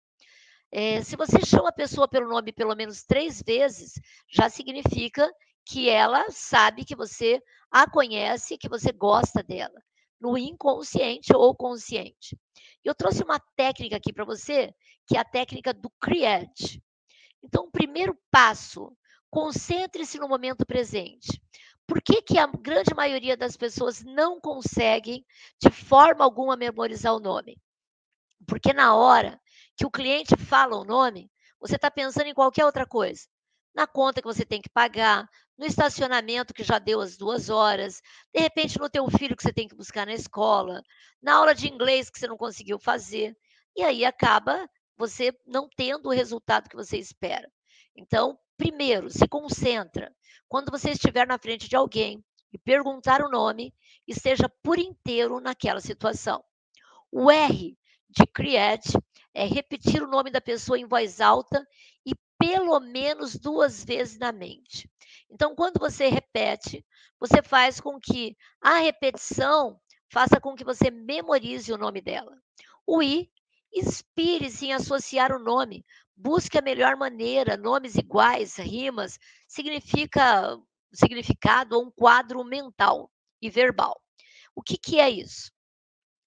É, 0.72 1.02
se 1.02 1.16
você 1.16 1.44
chama 1.44 1.70
a 1.70 1.74
pessoa 1.74 2.08
pelo 2.08 2.30
nome 2.30 2.54
pelo 2.54 2.76
menos 2.76 3.02
três 3.02 3.42
vezes, 3.42 3.94
já 4.32 4.48
significa 4.48 5.28
que 5.70 5.88
ela 5.88 6.26
sabe 6.32 6.84
que 6.84 6.96
você 6.96 7.42
a 7.72 7.88
conhece, 7.88 8.58
que 8.58 8.68
você 8.68 8.92
gosta 8.92 9.44
dela, 9.44 9.80
no 10.20 10.36
inconsciente 10.36 11.32
ou 11.36 11.56
consciente. 11.56 12.36
Eu 12.84 12.96
trouxe 12.96 13.24
uma 13.24 13.40
técnica 13.56 13.96
aqui 13.96 14.12
para 14.12 14.26
você, 14.26 14.74
que 15.06 15.16
é 15.16 15.20
a 15.20 15.24
técnica 15.24 15.72
do 15.72 15.92
CREATE. 16.02 16.82
Então, 17.44 17.66
o 17.66 17.72
primeiro 17.72 18.18
passo, 18.32 18.92
concentre-se 19.30 20.18
no 20.18 20.28
momento 20.28 20.66
presente. 20.66 21.40
Por 21.86 22.02
que, 22.02 22.24
que 22.24 22.40
a 22.40 22.48
grande 22.48 22.96
maioria 22.96 23.38
das 23.38 23.56
pessoas 23.56 24.04
não 24.04 24.42
conseguem, 24.42 25.24
de 25.62 25.70
forma 25.70 26.24
alguma, 26.24 26.58
memorizar 26.58 27.14
o 27.14 27.20
nome? 27.20 27.62
Porque 28.48 28.74
na 28.74 28.96
hora 28.96 29.40
que 29.78 29.86
o 29.86 29.92
cliente 29.92 30.36
fala 30.36 30.76
o 30.76 30.84
nome, 30.84 31.32
você 31.60 31.76
está 31.76 31.92
pensando 31.92 32.28
em 32.28 32.34
qualquer 32.34 32.66
outra 32.66 32.88
coisa. 32.88 33.28
Na 33.76 33.86
conta 33.86 34.22
que 34.22 34.28
você 34.28 34.44
tem 34.44 34.62
que 34.62 34.70
pagar, 34.70 35.30
no 35.60 35.66
estacionamento 35.66 36.54
que 36.54 36.64
já 36.64 36.80
deu 36.80 37.02
as 37.02 37.18
duas 37.18 37.50
horas, 37.50 38.02
de 38.34 38.40
repente 38.40 38.80
no 38.80 38.90
teu 38.90 39.10
filho 39.10 39.36
que 39.36 39.44
você 39.44 39.52
tem 39.52 39.68
que 39.68 39.76
buscar 39.76 40.06
na 40.06 40.14
escola, 40.14 40.82
na 41.22 41.36
aula 41.36 41.54
de 41.54 41.68
inglês 41.68 42.10
que 42.10 42.18
você 42.18 42.28
não 42.28 42.38
conseguiu 42.38 42.80
fazer. 42.80 43.38
E 43.76 43.84
aí 43.84 44.06
acaba 44.06 44.70
você 44.98 45.38
não 45.46 45.68
tendo 45.76 46.08
o 46.08 46.14
resultado 46.14 46.70
que 46.70 46.78
você 46.78 46.98
espera. 46.98 47.52
Então, 47.94 48.40
primeiro, 48.56 49.10
se 49.10 49.28
concentra. 49.28 50.16
Quando 50.48 50.72
você 50.72 50.92
estiver 50.92 51.28
na 51.28 51.38
frente 51.38 51.68
de 51.68 51.76
alguém 51.76 52.24
e 52.54 52.58
perguntar 52.58 53.22
o 53.22 53.30
nome, 53.30 53.74
esteja 54.08 54.48
por 54.64 54.80
inteiro 54.80 55.42
naquela 55.42 55.82
situação. 55.82 56.42
O 57.12 57.30
R 57.30 57.78
de 58.10 58.26
CREATE 58.26 58.98
é 59.34 59.46
repetir 59.46 60.02
o 60.02 60.08
nome 60.08 60.32
da 60.32 60.40
pessoa 60.40 60.80
em 60.80 60.88
voz 60.88 61.20
alta 61.20 61.68
e 62.06 62.14
pelo 62.38 62.80
menos 62.80 63.38
duas 63.38 63.84
vezes 63.84 64.18
na 64.18 64.32
mente. 64.32 64.90
Então, 65.30 65.56
quando 65.56 65.80
você 65.80 66.08
repete, 66.08 66.86
você 67.20 67.42
faz 67.42 67.80
com 67.80 68.00
que 68.00 68.36
a 68.62 68.80
repetição 68.80 69.80
faça 70.12 70.40
com 70.40 70.56
que 70.56 70.64
você 70.64 70.90
memorize 70.90 71.72
o 71.72 71.78
nome 71.78 72.02
dela. 72.02 72.36
O 72.86 73.02
I, 73.04 73.30
inspire-se 73.72 74.68
em 74.68 74.74
associar 74.74 75.32
o 75.32 75.40
nome 75.40 75.86
Busque 76.22 76.58
a 76.58 76.62
melhor 76.62 76.98
maneira, 76.98 77.56
nomes 77.56 77.96
iguais, 77.96 78.58
rimas, 78.58 79.18
significa 79.48 80.60
significado 80.92 81.78
ou 81.78 81.86
um 81.86 81.92
quadro 81.92 82.44
mental 82.44 83.10
e 83.42 83.50
verbal. 83.50 84.02
O 84.54 84.62
que, 84.62 84.78
que 84.78 85.00
é 85.00 85.10
isso? 85.10 85.50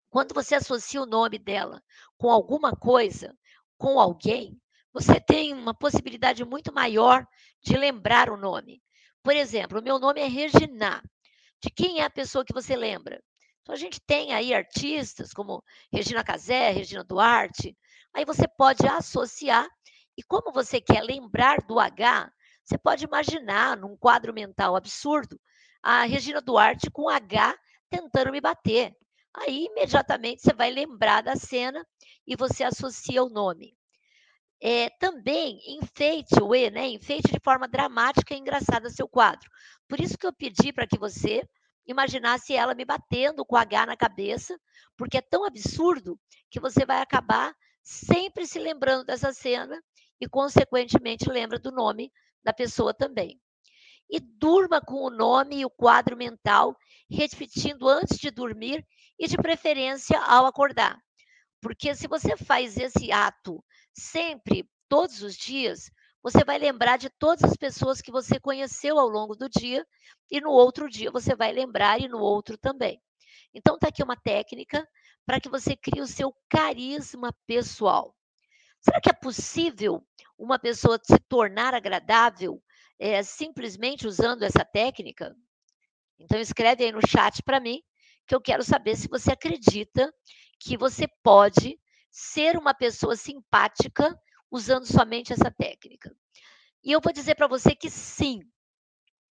Quando 0.09 0.33
você 0.33 0.55
associa 0.55 1.03
o 1.03 1.07
nome 1.07 1.39
dela 1.39 1.83
com 2.17 2.31
alguma 2.31 2.75
coisa, 2.75 3.37
com 3.77 4.01
alguém, 4.01 4.59
você 4.95 5.21
tem 5.21 5.53
uma 5.53 5.75
possibilidade 5.75 6.43
muito 6.43 6.73
maior 6.73 7.27
de 7.63 7.77
lembrar 7.77 8.31
o 8.31 8.39
nome. 8.39 8.83
Por 9.23 9.37
exemplo, 9.37 9.79
o 9.79 9.83
meu 9.83 9.99
nome 9.99 10.21
é 10.21 10.27
Regina. 10.27 11.03
De 11.63 11.71
quem 11.71 12.01
é 12.01 12.05
a 12.05 12.11
pessoa 12.11 12.45
que 12.45 12.53
você 12.53 12.75
lembra? 12.75 13.23
Então, 13.61 13.75
a 13.75 13.79
gente 13.79 14.01
tem 14.01 14.33
aí 14.33 14.53
artistas 14.53 15.33
como 15.33 15.63
Regina 15.93 16.25
Casé, 16.25 16.71
Regina 16.71 17.05
Duarte. 17.05 17.77
Aí 18.13 18.25
você 18.25 18.49
pode 18.49 18.87
associar 18.87 19.69
e 20.17 20.23
como 20.25 20.53
você 20.53 20.81
quer 20.81 21.03
lembrar 21.03 21.59
do 21.63 21.79
H, 21.79 22.31
você 22.65 22.77
pode 22.77 23.05
imaginar 23.05 23.77
num 23.77 23.97
quadro 23.97 24.33
mental 24.35 24.75
absurdo 24.77 25.41
a 25.83 26.03
Regina 26.05 26.41
Duarte 26.41 26.91
com 26.91 27.09
H 27.09 27.57
tentando 27.91 28.33
me 28.33 28.41
bater. 28.41 28.95
Aí 29.35 29.67
imediatamente 29.67 30.43
você 30.43 30.53
vai 30.53 30.71
lembrar 30.71 31.23
da 31.23 31.37
cena 31.37 31.87
e 32.27 32.37
você 32.37 32.65
associa 32.65 33.23
o 33.23 33.31
nome. 33.31 33.75
É, 34.65 34.89
também 34.91 35.61
enfeite 35.67 36.41
o 36.41 36.55
E, 36.55 36.71
né? 36.71 36.87
Enfeite 36.87 37.33
de 37.33 37.41
forma 37.41 37.67
dramática 37.67 38.33
e 38.33 38.39
engraçada 38.39 38.89
seu 38.91 39.09
quadro. 39.09 39.51
Por 39.89 40.01
isso 40.01 40.17
que 40.17 40.25
eu 40.25 40.33
pedi 40.33 40.73
para 40.73 40.87
que 40.87 40.97
você 40.97 41.43
imaginasse 41.85 42.55
ela 42.55 42.73
me 42.73 42.85
batendo 42.85 43.45
com 43.45 43.57
H 43.57 43.87
na 43.87 43.97
cabeça, 43.97 44.57
porque 44.97 45.19
é 45.19 45.21
tão 45.21 45.45
absurdo 45.45 46.17
que 46.49 46.61
você 46.61 46.87
vai 46.87 47.01
acabar 47.01 47.53
sempre 47.83 48.47
se 48.47 48.61
lembrando 48.61 49.05
dessa 49.05 49.33
cena 49.33 49.83
e, 50.21 50.29
consequentemente, 50.29 51.29
lembra 51.29 51.59
do 51.59 51.73
nome 51.73 52.13
da 52.45 52.53
pessoa 52.53 52.95
também. 52.95 53.41
E 54.09 54.21
durma 54.21 54.81
com 54.81 55.03
o 55.03 55.11
nome 55.11 55.59
e 55.59 55.65
o 55.65 55.71
quadro 55.71 56.17
mental, 56.17 56.77
repetindo 57.11 57.89
antes 57.89 58.17
de 58.17 58.31
dormir 58.31 58.87
e, 59.19 59.27
de 59.27 59.37
preferência, 59.37 60.21
ao 60.21 60.47
acordar. 60.47 60.97
Porque 61.63 61.95
se 61.95 62.09
você 62.09 62.37
faz 62.37 62.77
esse 62.77 63.13
ato 63.13 63.65
sempre, 63.95 64.69
todos 64.89 65.23
os 65.23 65.37
dias, 65.37 65.91
você 66.21 66.45
vai 66.45 66.59
lembrar 66.59 66.97
de 66.97 67.09
todas 67.09 67.45
as 67.45 67.57
pessoas 67.57 68.03
que 68.03 68.11
você 68.11 68.39
conheceu 68.41 68.99
ao 68.99 69.09
longo 69.09 69.37
do 69.37 69.49
dia 69.49 69.87
e 70.29 70.41
no 70.41 70.51
outro 70.51 70.89
dia 70.91 71.11
você 71.11 71.37
vai 71.37 71.53
lembrar 71.53 72.01
e 72.01 72.09
no 72.09 72.19
outro 72.19 72.59
também. 72.59 73.01
Então, 73.55 73.77
está 73.77 73.89
aqui 73.89 74.03
uma 74.03 74.17
técnica 74.17 74.87
para 75.25 75.41
que 75.41 75.49
você 75.49 75.77
crie 75.77 76.01
o 76.01 76.07
seu 76.07 76.35
carisma 76.49 77.33
pessoal. 77.47 78.17
Será 78.81 79.01
que 79.01 79.11
é 79.11 79.13
possível 79.13 80.05
uma 80.37 80.59
pessoa 80.59 80.99
se 81.01 81.19
tornar 81.29 81.75
agradável 81.75 82.61
é, 82.99 83.23
simplesmente 83.23 84.07
usando 84.07 84.43
essa 84.43 84.65
técnica? 84.65 85.33
Então, 86.19 86.41
escreve 86.41 86.85
aí 86.85 86.93
no 86.93 87.07
chat 87.07 87.41
para 87.43 87.61
mim, 87.61 87.81
que 88.27 88.35
eu 88.35 88.41
quero 88.41 88.65
saber 88.65 88.97
se 88.97 89.09
você 89.09 89.33
acredita 89.33 90.13
que 90.65 90.77
você 90.77 91.09
pode 91.23 91.79
ser 92.11 92.57
uma 92.57 92.73
pessoa 92.73 93.17
simpática 93.17 94.17
usando 94.51 94.85
somente 94.87 95.33
essa 95.33 95.51
técnica. 95.51 96.15
E 96.85 96.93
eu 96.93 97.01
vou 97.01 97.13
dizer 97.13 97.35
para 97.35 97.47
você 97.47 97.75
que 97.75 97.91
sim. 97.91 98.41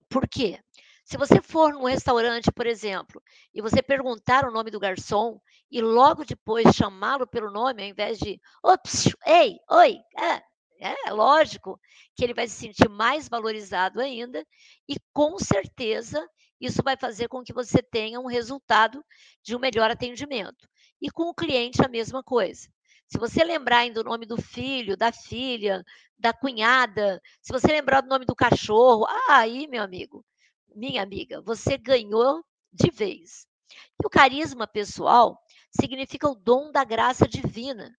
Por 0.08 0.28
quê? 0.28 0.60
Se 1.04 1.16
você 1.16 1.40
for 1.40 1.72
num 1.72 1.84
restaurante, 1.84 2.50
por 2.52 2.66
exemplo, 2.66 3.22
e 3.54 3.60
você 3.62 3.82
perguntar 3.82 4.44
o 4.44 4.52
nome 4.52 4.70
do 4.70 4.80
garçom 4.80 5.40
e 5.70 5.80
logo 5.80 6.24
depois 6.24 6.74
chamá-lo 6.74 7.26
pelo 7.26 7.50
nome, 7.50 7.82
ao 7.82 7.88
invés 7.88 8.18
de 8.18 8.40
ops, 8.62 9.14
ei, 9.24 9.56
oi, 9.70 9.98
é, 10.18 10.42
é 10.80 11.10
lógico 11.10 11.80
que 12.14 12.24
ele 12.24 12.34
vai 12.34 12.48
se 12.48 12.54
sentir 12.54 12.88
mais 12.88 13.28
valorizado 13.28 14.00
ainda 14.00 14.44
e 14.88 14.96
com 15.12 15.38
certeza 15.38 16.28
isso 16.60 16.82
vai 16.82 16.96
fazer 16.96 17.28
com 17.28 17.42
que 17.42 17.52
você 17.52 17.82
tenha 17.82 18.20
um 18.20 18.26
resultado 18.26 19.04
de 19.42 19.54
um 19.54 19.58
melhor 19.58 19.90
atendimento. 19.90 20.68
E 21.00 21.10
com 21.10 21.24
o 21.24 21.34
cliente 21.34 21.84
a 21.84 21.88
mesma 21.88 22.22
coisa. 22.22 22.68
Se 23.08 23.18
você 23.18 23.44
lembrar 23.44 23.78
ainda 23.78 24.00
o 24.00 24.04
nome 24.04 24.26
do 24.26 24.40
filho, 24.40 24.96
da 24.96 25.12
filha, 25.12 25.84
da 26.18 26.32
cunhada, 26.32 27.20
se 27.40 27.52
você 27.52 27.68
lembrar 27.68 28.00
do 28.00 28.08
nome 28.08 28.24
do 28.24 28.34
cachorro, 28.34 29.06
aí, 29.28 29.66
meu 29.68 29.82
amigo, 29.82 30.24
minha 30.74 31.02
amiga, 31.02 31.40
você 31.42 31.78
ganhou 31.78 32.44
de 32.72 32.90
vez. 32.90 33.46
E 34.02 34.06
o 34.06 34.10
carisma 34.10 34.66
pessoal 34.66 35.38
significa 35.70 36.28
o 36.28 36.34
dom 36.34 36.72
da 36.72 36.84
graça 36.84 37.28
divina. 37.28 37.94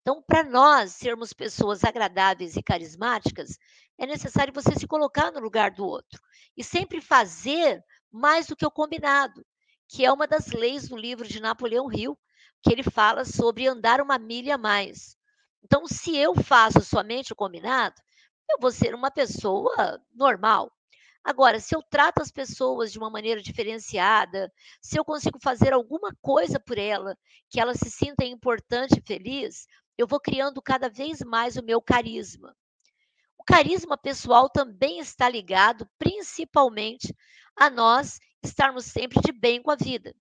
Então, 0.00 0.22
para 0.22 0.44
nós 0.44 0.92
sermos 0.92 1.32
pessoas 1.32 1.82
agradáveis 1.82 2.56
e 2.56 2.62
carismáticas, 2.62 3.58
é 3.98 4.06
necessário 4.06 4.52
você 4.52 4.74
se 4.78 4.86
colocar 4.86 5.32
no 5.32 5.40
lugar 5.40 5.70
do 5.70 5.84
outro 5.86 6.20
e 6.56 6.62
sempre 6.62 7.00
fazer 7.00 7.82
mais 8.12 8.46
do 8.46 8.54
que 8.54 8.66
o 8.66 8.70
combinado, 8.70 9.44
que 9.88 10.04
é 10.04 10.12
uma 10.12 10.26
das 10.26 10.48
leis 10.48 10.88
do 10.88 10.96
livro 10.96 11.26
de 11.26 11.40
Napoleão 11.40 11.90
Hill, 11.90 12.18
que 12.64 12.72
ele 12.72 12.82
fala 12.82 13.26
sobre 13.26 13.68
andar 13.68 14.00
uma 14.00 14.18
milha 14.18 14.54
a 14.54 14.58
mais. 14.58 15.18
Então, 15.62 15.86
se 15.86 16.16
eu 16.16 16.34
faço 16.34 16.80
somente 16.80 17.32
o 17.32 17.36
combinado, 17.36 17.94
eu 18.50 18.58
vou 18.58 18.70
ser 18.70 18.94
uma 18.94 19.10
pessoa 19.10 20.00
normal. 20.14 20.72
Agora, 21.22 21.60
se 21.60 21.74
eu 21.74 21.82
trato 21.82 22.22
as 22.22 22.30
pessoas 22.30 22.90
de 22.90 22.98
uma 22.98 23.10
maneira 23.10 23.40
diferenciada, 23.40 24.50
se 24.80 24.98
eu 24.98 25.04
consigo 25.04 25.38
fazer 25.42 25.72
alguma 25.72 26.14
coisa 26.20 26.58
por 26.58 26.78
ela, 26.78 27.16
que 27.50 27.60
ela 27.60 27.74
se 27.74 27.90
sinta 27.90 28.24
importante 28.24 28.98
e 28.98 29.06
feliz, 29.06 29.66
eu 29.96 30.06
vou 30.06 30.20
criando 30.20 30.60
cada 30.60 30.88
vez 30.88 31.20
mais 31.20 31.56
o 31.56 31.62
meu 31.62 31.80
carisma. 31.80 32.54
O 33.38 33.44
carisma 33.44 33.96
pessoal 33.96 34.48
também 34.48 34.98
está 35.00 35.28
ligado 35.28 35.88
principalmente 35.98 37.14
a 37.56 37.68
nós 37.68 38.18
estarmos 38.42 38.86
sempre 38.86 39.20
de 39.20 39.32
bem 39.32 39.62
com 39.62 39.70
a 39.70 39.76
vida. 39.76 40.14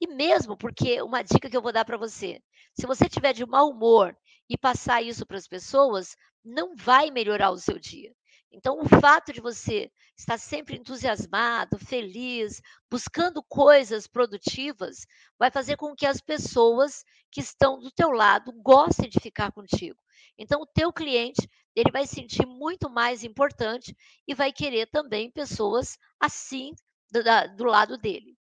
E 0.00 0.06
mesmo 0.06 0.56
porque 0.56 1.02
uma 1.02 1.22
dica 1.22 1.50
que 1.50 1.56
eu 1.56 1.62
vou 1.62 1.72
dar 1.72 1.84
para 1.84 1.98
você, 1.98 2.40
se 2.78 2.86
você 2.86 3.08
tiver 3.08 3.34
de 3.34 3.44
mau 3.44 3.70
humor 3.70 4.16
e 4.48 4.56
passar 4.56 5.02
isso 5.02 5.26
para 5.26 5.36
as 5.36 5.46
pessoas, 5.46 6.16
não 6.44 6.74
vai 6.74 7.10
melhorar 7.10 7.50
o 7.50 7.58
seu 7.58 7.78
dia. 7.78 8.14
Então, 8.52 8.80
o 8.80 8.88
fato 8.88 9.32
de 9.32 9.40
você 9.40 9.90
estar 10.16 10.38
sempre 10.38 10.76
entusiasmado, 10.76 11.78
feliz, 11.78 12.60
buscando 12.90 13.42
coisas 13.42 14.06
produtivas, 14.06 15.06
vai 15.38 15.50
fazer 15.50 15.76
com 15.76 15.94
que 15.94 16.04
as 16.04 16.20
pessoas 16.20 17.04
que 17.30 17.40
estão 17.40 17.78
do 17.78 17.90
teu 17.92 18.10
lado 18.10 18.52
gostem 18.60 19.08
de 19.08 19.20
ficar 19.20 19.52
contigo. 19.52 19.98
Então, 20.36 20.62
o 20.62 20.66
teu 20.66 20.92
cliente, 20.92 21.48
ele 21.76 21.92
vai 21.92 22.06
sentir 22.06 22.44
muito 22.44 22.90
mais 22.90 23.22
importante 23.22 23.96
e 24.26 24.34
vai 24.34 24.52
querer 24.52 24.86
também 24.90 25.30
pessoas 25.30 25.96
assim 26.18 26.74
do, 27.10 27.22
do 27.56 27.64
lado 27.64 27.96
dele. 27.96 28.36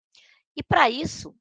E 0.58 0.64
para 0.64 0.90
isso, 0.90 1.36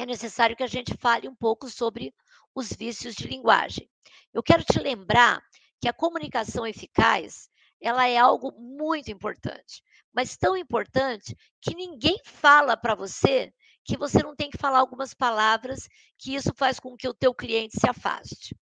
é 0.00 0.06
necessário 0.06 0.56
que 0.56 0.62
a 0.62 0.68
gente 0.68 0.94
fale 0.98 1.28
um 1.28 1.34
pouco 1.34 1.68
sobre 1.68 2.14
os 2.54 2.72
vícios 2.72 3.14
de 3.14 3.26
linguagem. 3.26 3.90
Eu 4.32 4.42
quero 4.42 4.64
te 4.64 4.78
lembrar 4.78 5.42
que 5.80 5.88
a 5.88 5.92
comunicação 5.92 6.66
eficaz, 6.66 7.50
ela 7.80 8.08
é 8.08 8.16
algo 8.16 8.52
muito 8.52 9.10
importante, 9.10 9.82
mas 10.14 10.36
tão 10.36 10.56
importante 10.56 11.36
que 11.60 11.74
ninguém 11.74 12.16
fala 12.24 12.76
para 12.76 12.94
você 12.94 13.52
que 13.84 13.96
você 13.96 14.22
não 14.22 14.34
tem 14.36 14.48
que 14.48 14.58
falar 14.58 14.78
algumas 14.78 15.12
palavras 15.12 15.88
que 16.18 16.34
isso 16.34 16.52
faz 16.54 16.78
com 16.78 16.96
que 16.96 17.08
o 17.08 17.14
teu 17.14 17.34
cliente 17.34 17.78
se 17.78 17.88
afaste. 17.88 18.56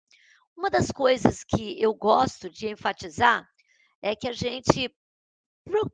Uma 0.57 0.71
das 0.71 0.91
coisas 0.91 1.43
que 1.43 1.81
eu 1.81 1.95
gosto 1.95 2.51
de 2.51 2.69
enfatizar 2.69 3.49
é 4.03 4.15
que 4.15 4.29
a 4.29 4.33
gente 4.33 4.95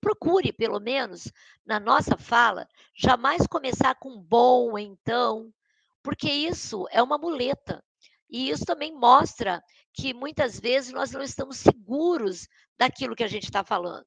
procure, 0.00 0.52
pelo 0.52 0.80
menos 0.80 1.32
na 1.64 1.80
nossa 1.80 2.16
fala, 2.16 2.68
jamais 2.94 3.46
começar 3.46 3.94
com 3.94 4.20
bom, 4.20 4.78
então, 4.78 5.52
porque 6.02 6.30
isso 6.30 6.86
é 6.90 7.02
uma 7.02 7.18
muleta. 7.18 7.82
E 8.28 8.50
isso 8.50 8.64
também 8.64 8.94
mostra 8.94 9.62
que 9.92 10.14
muitas 10.14 10.58
vezes 10.58 10.92
nós 10.92 11.10
não 11.10 11.22
estamos 11.22 11.58
seguros 11.58 12.48
daquilo 12.78 13.14
que 13.14 13.24
a 13.24 13.28
gente 13.28 13.44
está 13.44 13.62
falando. 13.62 14.06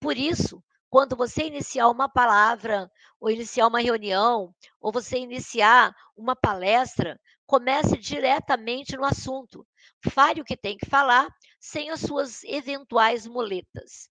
Por 0.00 0.16
isso, 0.16 0.62
quando 0.88 1.14
você 1.14 1.44
iniciar 1.44 1.88
uma 1.88 2.08
palavra, 2.08 2.90
ou 3.20 3.30
iniciar 3.30 3.66
uma 3.66 3.80
reunião, 3.80 4.54
ou 4.80 4.90
você 4.90 5.18
iniciar 5.18 5.94
uma 6.16 6.34
palestra, 6.34 7.20
comece 7.46 7.96
diretamente 7.98 8.96
no 8.96 9.04
assunto. 9.04 9.66
Fale 10.08 10.40
o 10.40 10.44
que 10.44 10.56
tem 10.56 10.76
que 10.76 10.88
falar, 10.88 11.28
sem 11.60 11.90
as 11.90 12.00
suas 12.00 12.42
eventuais 12.44 13.26
muletas. 13.26 14.08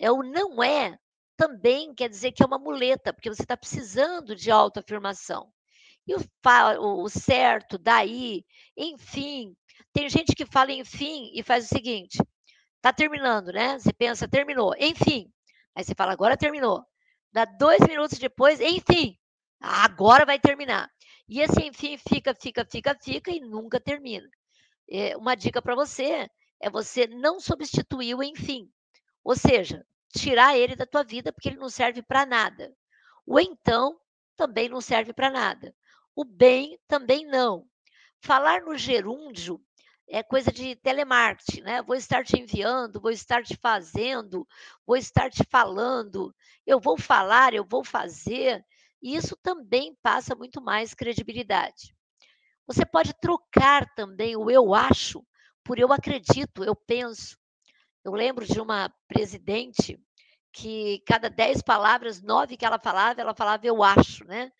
É 0.00 0.10
o 0.10 0.22
não 0.22 0.62
é 0.62 0.98
também 1.36 1.94
quer 1.94 2.08
dizer 2.08 2.32
que 2.32 2.42
é 2.42 2.46
uma 2.46 2.58
muleta, 2.58 3.12
porque 3.12 3.28
você 3.28 3.42
está 3.42 3.56
precisando 3.56 4.34
de 4.34 4.50
autoafirmação. 4.50 5.50
E 6.06 6.14
o, 6.14 7.02
o 7.02 7.08
certo, 7.08 7.78
daí, 7.78 8.44
enfim. 8.76 9.54
Tem 9.92 10.08
gente 10.08 10.34
que 10.34 10.44
fala 10.44 10.72
enfim 10.72 11.30
e 11.34 11.42
faz 11.42 11.66
o 11.66 11.68
seguinte: 11.68 12.18
tá 12.80 12.92
terminando, 12.92 13.52
né? 13.52 13.78
Você 13.78 13.92
pensa, 13.92 14.28
terminou, 14.28 14.74
enfim. 14.78 15.30
Aí 15.74 15.84
você 15.84 15.94
fala, 15.94 16.12
agora 16.12 16.36
terminou. 16.36 16.84
Dá 17.32 17.44
dois 17.44 17.80
minutos 17.80 18.18
depois, 18.18 18.60
enfim, 18.60 19.16
agora 19.60 20.26
vai 20.26 20.38
terminar. 20.38 20.90
E 21.28 21.40
esse 21.40 21.62
enfim 21.64 21.96
fica, 21.96 22.34
fica, 22.34 22.66
fica, 22.68 22.96
fica 23.00 23.30
e 23.30 23.40
nunca 23.40 23.78
termina. 23.78 24.28
É, 24.90 25.16
uma 25.16 25.36
dica 25.36 25.62
para 25.62 25.76
você 25.76 26.28
é 26.60 26.68
você 26.68 27.06
não 27.06 27.38
substituir 27.38 28.14
o 28.14 28.22
enfim. 28.22 28.68
Ou 29.22 29.36
seja, 29.36 29.86
tirar 30.14 30.56
ele 30.56 30.76
da 30.76 30.86
tua 30.86 31.02
vida 31.04 31.32
porque 31.32 31.48
ele 31.48 31.58
não 31.58 31.68
serve 31.68 32.02
para 32.02 32.26
nada. 32.26 32.74
O 33.26 33.38
então 33.38 33.98
também 34.36 34.68
não 34.68 34.80
serve 34.80 35.12
para 35.12 35.30
nada. 35.30 35.74
O 36.14 36.24
bem 36.24 36.78
também 36.88 37.26
não. 37.26 37.66
Falar 38.20 38.62
no 38.62 38.76
gerúndio 38.76 39.60
é 40.08 40.22
coisa 40.22 40.52
de 40.52 40.74
telemarketing, 40.76 41.62
né? 41.62 41.82
Vou 41.82 41.94
estar 41.94 42.24
te 42.24 42.38
enviando, 42.38 43.00
vou 43.00 43.10
estar 43.10 43.42
te 43.42 43.56
fazendo, 43.56 44.46
vou 44.86 44.96
estar 44.96 45.30
te 45.30 45.44
falando, 45.48 46.34
eu 46.66 46.80
vou 46.80 46.98
falar, 46.98 47.54
eu 47.54 47.64
vou 47.64 47.84
fazer. 47.84 48.64
E 49.00 49.14
isso 49.14 49.36
também 49.42 49.96
passa 50.02 50.34
muito 50.34 50.60
mais 50.60 50.94
credibilidade. 50.94 51.94
Você 52.66 52.84
pode 52.84 53.12
trocar 53.20 53.86
também 53.94 54.36
o 54.36 54.50
eu 54.50 54.74
acho 54.74 55.24
por 55.64 55.78
eu 55.78 55.92
acredito, 55.92 56.64
eu 56.64 56.74
penso. 56.74 57.38
Eu 58.04 58.12
lembro 58.12 58.46
de 58.46 58.60
uma 58.60 58.92
presidente 59.08 59.98
que 60.52 61.02
cada 61.06 61.28
dez 61.28 61.62
palavras, 61.62 62.22
nove 62.22 62.56
que 62.56 62.64
ela 62.64 62.78
falava, 62.78 63.20
ela 63.20 63.34
falava 63.34 63.66
eu 63.66 63.82
acho, 63.82 64.24
né? 64.24 64.50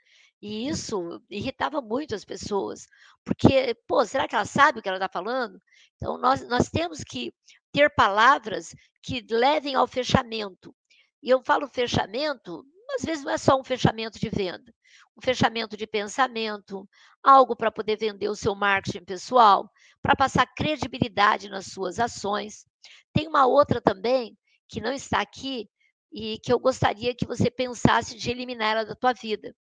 E 0.43 0.69
isso 0.69 1.23
irritava 1.29 1.83
muito 1.83 2.15
as 2.15 2.25
pessoas, 2.25 2.87
porque, 3.25 3.75
pô, 3.87 4.05
será 4.07 4.27
que 4.27 4.35
ela 4.35 4.47
sabe 4.47 4.79
o 4.79 4.83
que 4.83 4.89
ela 4.89 4.97
está 4.97 5.09
falando? 5.09 5.61
Então, 5.97 6.17
nós, 6.17 6.47
nós 6.49 6.71
temos 6.71 7.05
que 7.05 7.33
ter 7.73 7.91
palavras 7.95 8.75
que 9.03 9.25
levem 9.31 9.75
ao 9.75 9.87
fechamento. 9.87 10.75
E 11.23 11.29
eu 11.29 11.43
falo 11.45 11.69
fechamento, 11.69 12.65
às 12.97 13.05
vezes 13.05 13.23
não 13.23 13.33
é 13.33 13.39
só 13.39 13.61
um 13.61 13.65
fechamento 13.65 14.19
de 14.19 14.31
venda, 14.31 14.73
um 15.17 15.21
fechamento 15.21 15.77
de 15.77 15.87
pensamento, 15.87 16.89
algo 17.23 17.55
para 17.55 17.71
poder 17.71 17.97
vender 17.99 18.29
o 18.31 18.37
seu 18.37 18.55
marketing 18.55 19.05
pessoal, 19.05 19.71
para 20.01 20.17
passar 20.17 20.47
credibilidade 20.47 21.51
nas 21.51 21.67
suas 21.67 22.01
ações. 22.01 22.65
Tem 23.13 23.27
uma 23.29 23.47
outra 23.47 23.81
também, 23.81 24.37
que 24.69 24.81
não 24.81 24.93
está 24.93 25.21
aqui, 25.21 25.69
e 26.13 26.39
que 26.39 26.53
eu 26.53 26.59
gostaria 26.59 27.15
que 27.15 27.27
você 27.27 27.51
pensasse 27.51 28.17
de 28.17 28.31
eliminar 28.31 28.73
ela 28.73 28.85
da 28.85 28.95
tua 28.95 29.13
vida, 29.13 29.55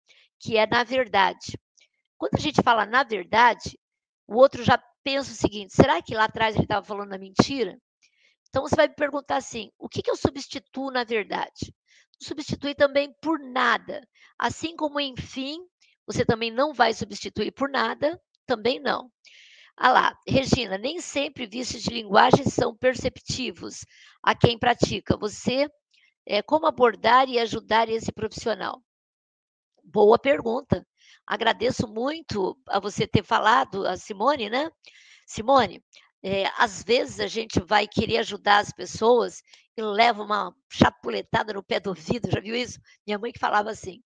que 0.40 0.56
é 0.56 0.66
na 0.66 0.84
verdade. 0.84 1.58
Quando 2.16 2.34
a 2.36 2.40
gente 2.40 2.62
fala 2.62 2.86
na 2.86 3.02
verdade, 3.02 3.78
o 4.26 4.36
outro 4.36 4.64
já 4.64 4.78
pensa 5.02 5.32
o 5.32 5.34
seguinte: 5.34 5.74
será 5.74 6.00
que 6.02 6.14
lá 6.14 6.24
atrás 6.24 6.54
ele 6.54 6.64
estava 6.64 6.84
falando 6.86 7.12
a 7.12 7.18
mentira? 7.18 7.78
Então 8.48 8.62
você 8.62 8.76
vai 8.76 8.88
me 8.88 8.94
perguntar 8.94 9.36
assim: 9.36 9.70
o 9.78 9.88
que, 9.88 10.02
que 10.02 10.10
eu 10.10 10.16
substituo 10.16 10.90
na 10.90 11.04
verdade? 11.04 11.74
Substituir 12.20 12.74
também 12.74 13.14
por 13.20 13.38
nada. 13.38 14.06
Assim 14.38 14.74
como, 14.76 15.00
enfim, 15.00 15.58
você 16.06 16.24
também 16.24 16.50
não 16.50 16.72
vai 16.72 16.94
substituir 16.94 17.52
por 17.52 17.68
nada, 17.68 18.20
também 18.46 18.80
não. 18.80 19.10
Ah 19.78 19.92
lá, 19.92 20.18
Regina, 20.26 20.78
nem 20.78 21.00
sempre 21.00 21.46
vícios 21.46 21.82
de 21.82 21.90
linguagem 21.90 22.44
são 22.48 22.74
perceptivos 22.74 23.84
a 24.22 24.34
quem 24.34 24.58
pratica. 24.58 25.18
Você, 25.18 25.68
é, 26.24 26.40
como 26.40 26.66
abordar 26.66 27.28
e 27.28 27.38
ajudar 27.38 27.88
esse 27.90 28.10
profissional? 28.10 28.82
Boa 29.84 30.18
pergunta. 30.18 30.86
Agradeço 31.26 31.86
muito 31.86 32.58
a 32.68 32.80
você 32.80 33.06
ter 33.06 33.22
falado, 33.22 33.86
a 33.86 33.98
Simone, 33.98 34.48
né? 34.48 34.70
Simone, 35.26 35.82
é, 36.22 36.46
às 36.56 36.82
vezes 36.82 37.20
a 37.20 37.26
gente 37.26 37.60
vai 37.60 37.86
querer 37.86 38.18
ajudar 38.18 38.58
as 38.58 38.72
pessoas 38.72 39.42
e 39.76 39.82
leva 39.82 40.22
uma 40.22 40.54
chapuletada 40.72 41.52
no 41.52 41.62
pé 41.62 41.78
do 41.78 41.90
ouvido, 41.90 42.30
já 42.30 42.40
viu 42.40 42.56
isso? 42.56 42.80
Minha 43.06 43.18
mãe 43.18 43.30
que 43.30 43.38
falava 43.38 43.70
assim. 43.70 44.02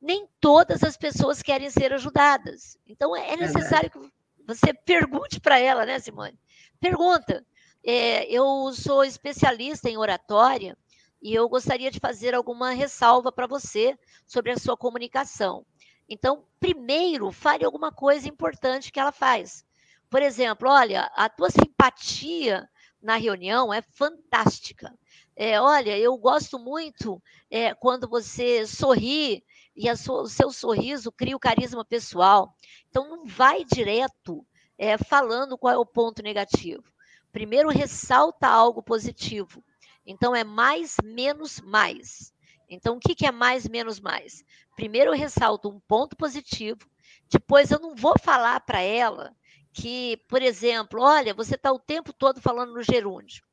Nem 0.00 0.28
todas 0.40 0.84
as 0.84 0.96
pessoas 0.96 1.42
querem 1.42 1.68
ser 1.68 1.92
ajudadas. 1.92 2.78
Então 2.86 3.16
é 3.16 3.36
necessário 3.36 3.90
que 3.90 3.98
você 4.46 4.72
pergunte 4.72 5.40
para 5.40 5.58
ela, 5.58 5.84
né, 5.86 5.98
Simone? 5.98 6.38
Pergunta. 6.80 7.44
É, 7.86 8.24
eu 8.32 8.72
sou 8.72 9.04
especialista 9.04 9.90
em 9.90 9.98
oratória 9.98 10.76
e 11.20 11.34
eu 11.34 11.48
gostaria 11.48 11.90
de 11.90 12.00
fazer 12.00 12.34
alguma 12.34 12.70
ressalva 12.70 13.30
para 13.30 13.46
você 13.46 13.98
sobre 14.26 14.52
a 14.52 14.58
sua 14.58 14.76
comunicação. 14.76 15.66
Então, 16.08 16.44
primeiro, 16.60 17.30
fale 17.32 17.64
alguma 17.64 17.90
coisa 17.90 18.28
importante 18.28 18.92
que 18.92 19.00
ela 19.00 19.12
faz. 19.12 19.64
Por 20.10 20.22
exemplo, 20.22 20.68
olha, 20.68 21.10
a 21.14 21.28
tua 21.28 21.50
simpatia 21.50 22.68
na 23.02 23.16
reunião 23.16 23.72
é 23.72 23.82
fantástica. 23.82 24.94
É, 25.36 25.60
olha, 25.60 25.98
eu 25.98 26.16
gosto 26.16 26.58
muito 26.58 27.22
é, 27.50 27.74
quando 27.74 28.08
você 28.08 28.66
sorri 28.66 29.44
e 29.76 29.90
o 29.90 30.26
seu 30.26 30.50
sorriso 30.52 31.10
cria 31.10 31.36
o 31.36 31.40
carisma 31.40 31.84
pessoal. 31.84 32.54
Então, 32.88 33.08
não 33.08 33.26
vai 33.26 33.64
direto 33.64 34.46
é, 34.78 34.96
falando 34.96 35.58
qual 35.58 35.74
é 35.74 35.78
o 35.78 35.86
ponto 35.86 36.22
negativo. 36.22 36.84
Primeiro, 37.32 37.68
ressalta 37.68 38.46
algo 38.46 38.82
positivo. 38.82 39.64
Então, 40.06 40.34
é 40.34 40.44
mais, 40.44 40.96
menos, 41.02 41.60
mais. 41.60 42.32
Então, 42.68 42.96
o 42.96 43.00
que, 43.00 43.14
que 43.14 43.26
é 43.26 43.32
mais, 43.32 43.68
menos, 43.68 43.98
mais? 43.98 44.44
Primeiro, 44.76 45.10
eu 45.10 45.18
ressalto 45.18 45.68
um 45.68 45.80
ponto 45.80 46.16
positivo. 46.16 46.80
Depois, 47.28 47.70
eu 47.70 47.80
não 47.80 47.94
vou 47.94 48.14
falar 48.18 48.60
para 48.60 48.80
ela 48.80 49.34
que, 49.72 50.18
por 50.28 50.40
exemplo, 50.40 51.02
olha, 51.02 51.34
você 51.34 51.56
está 51.56 51.72
o 51.72 51.78
tempo 51.78 52.12
todo 52.12 52.40
falando 52.40 52.74
no 52.74 52.82
gerúndio. 52.82 53.44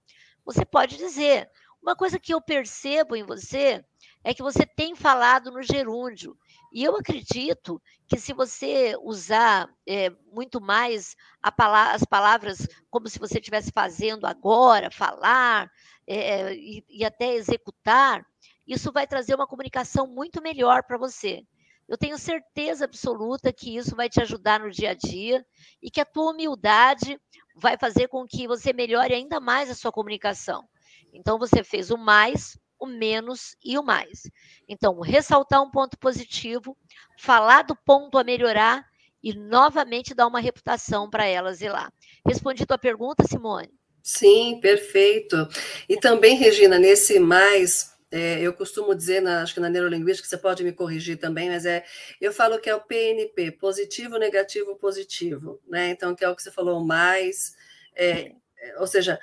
Você 0.46 0.64
pode 0.64 0.98
dizer, 0.98 1.50
uma 1.82 1.96
coisa 1.96 2.20
que 2.20 2.34
eu 2.34 2.42
percebo 2.42 3.16
em 3.16 3.24
você 3.24 3.84
é 4.24 4.34
que 4.34 4.44
você 4.44 4.66
tem 4.66 4.96
falado 4.96 5.52
no 5.52 5.64
gerúndio. 5.64 6.38
E 6.72 6.84
eu 6.84 6.96
acredito 6.96 7.82
que 8.08 8.20
se 8.20 8.34
você 8.34 8.96
usar 9.02 9.68
é, 9.88 10.10
muito 10.32 10.62
mais 10.62 11.16
pala 11.58 11.94
as 11.94 12.04
palavras 12.04 12.68
como 12.90 13.10
se 13.10 13.18
você 13.18 13.40
estivesse 13.40 13.72
fazendo 13.72 14.26
agora, 14.26 14.92
falar 14.92 15.70
é, 16.06 16.54
e, 16.54 16.86
e 16.88 17.04
até 17.04 17.34
executar, 17.34 18.26
isso 18.68 18.92
vai 18.92 19.08
trazer 19.08 19.34
uma 19.34 19.48
comunicação 19.48 20.08
muito 20.08 20.42
melhor 20.42 20.84
para 20.84 20.98
você. 20.98 21.44
Eu 21.88 21.98
tenho 21.98 22.18
certeza 22.18 22.86
absoluta 22.86 23.52
que 23.52 23.76
isso 23.76 23.96
vai 23.96 24.08
te 24.08 24.22
ajudar 24.22 24.60
no 24.60 24.72
dia 24.72 24.92
a 24.92 24.94
dia 24.94 25.46
e 25.82 25.90
que 25.90 26.00
a 26.00 26.06
tua 26.06 26.32
humildade 26.32 27.20
vai 27.56 27.78
fazer 27.78 28.08
com 28.08 28.26
que 28.26 28.48
você 28.48 28.72
melhore 28.72 29.14
ainda 29.14 29.40
mais 29.40 29.70
a 29.70 29.76
sua 29.76 29.92
comunicação. 29.92 30.70
Então, 31.14 31.38
você 31.38 31.64
fez 31.64 31.92
o 31.92 31.98
mais, 31.98 32.58
o 32.80 32.86
menos 32.86 33.56
e 33.64 33.78
o 33.78 33.84
mais. 33.84 34.24
Então, 34.68 35.00
ressaltar 35.00 35.62
um 35.62 35.70
ponto 35.70 35.98
positivo, 35.98 36.76
falar 37.20 37.64
do 37.64 37.76
ponto 37.76 38.18
a 38.18 38.24
melhorar 38.24 38.86
e 39.24 39.34
novamente 39.34 40.16
dar 40.16 40.28
uma 40.28 40.40
reputação 40.40 41.10
para 41.10 41.26
elas 41.26 41.62
ir 41.62 41.70
lá. 41.70 41.92
Respondi 42.26 42.66
tua 42.66 42.78
pergunta, 42.78 43.24
Simone? 43.28 43.70
Sim, 44.02 44.60
perfeito. 44.60 45.48
E 45.88 45.98
também, 45.98 46.36
Regina, 46.36 46.80
nesse 46.80 47.20
mais, 47.20 47.96
é, 48.12 48.42
eu 48.42 48.52
costumo 48.52 48.96
dizer, 48.96 49.22
na, 49.22 49.44
acho 49.44 49.54
que 49.54 49.60
na 49.60 49.70
neurolinguística, 49.70 50.28
você 50.28 50.38
pode 50.38 50.64
me 50.64 50.72
corrigir 50.72 51.18
também, 51.18 51.50
mas 51.50 51.66
é, 51.66 51.86
eu 52.20 52.34
falo 52.34 52.60
que 52.60 52.70
é 52.70 52.76
o 52.76 52.82
PNP, 52.82 53.52
positivo, 53.52 54.18
negativo, 54.18 54.76
positivo, 54.76 55.62
né? 55.68 55.90
Então, 55.90 56.16
que 56.16 56.26
é 56.26 56.30
o 56.30 56.36
que 56.36 56.42
você 56.42 56.52
falou 56.52 56.84
mais, 56.84 57.54
é, 57.96 58.32
ou 58.78 58.88
seja, 58.88 59.20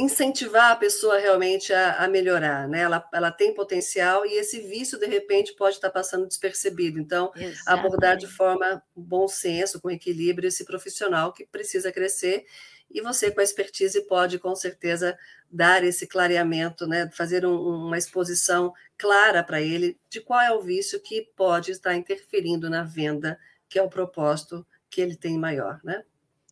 incentivar 0.00 0.72
a 0.72 0.76
pessoa 0.76 1.18
realmente 1.18 1.72
a, 1.72 2.04
a, 2.04 2.08
melhorar, 2.08 2.68
né? 2.68 2.80
Ela, 2.80 3.06
ela 3.12 3.30
tem 3.30 3.54
potencial 3.54 4.24
e 4.24 4.34
esse 4.34 4.60
vício, 4.60 4.98
de 4.98 5.06
repente, 5.06 5.54
pode 5.54 5.76
estar 5.76 5.90
passando 5.90 6.26
despercebido. 6.26 6.98
Então, 6.98 7.30
Exatamente. 7.34 7.62
abordar 7.66 8.16
de 8.16 8.26
forma 8.26 8.82
bom 8.96 9.28
senso, 9.28 9.80
com 9.80 9.90
equilíbrio, 9.90 10.48
esse 10.48 10.64
profissional 10.64 11.32
que 11.32 11.46
precisa 11.46 11.92
crescer 11.92 12.44
e 12.90 13.00
você, 13.00 13.30
com 13.30 13.40
a 13.40 13.44
expertise, 13.44 14.00
pode, 14.02 14.38
com 14.38 14.54
certeza, 14.56 15.16
dar 15.50 15.84
esse 15.84 16.06
clareamento, 16.06 16.86
né? 16.86 17.08
fazer 17.12 17.46
um, 17.46 17.54
uma 17.54 17.96
exposição 17.96 18.72
clara 18.98 19.44
para 19.44 19.60
ele 19.60 19.98
de 20.08 20.20
qual 20.20 20.40
é 20.40 20.52
o 20.52 20.60
vício 20.60 21.00
que 21.00 21.28
pode 21.36 21.70
estar 21.70 21.94
interferindo 21.94 22.68
na 22.68 22.82
venda, 22.82 23.38
que 23.68 23.78
é 23.78 23.82
o 23.82 23.88
propósito 23.88 24.66
que 24.90 25.00
ele 25.00 25.14
tem 25.14 25.38
maior, 25.38 25.80
né? 25.84 26.02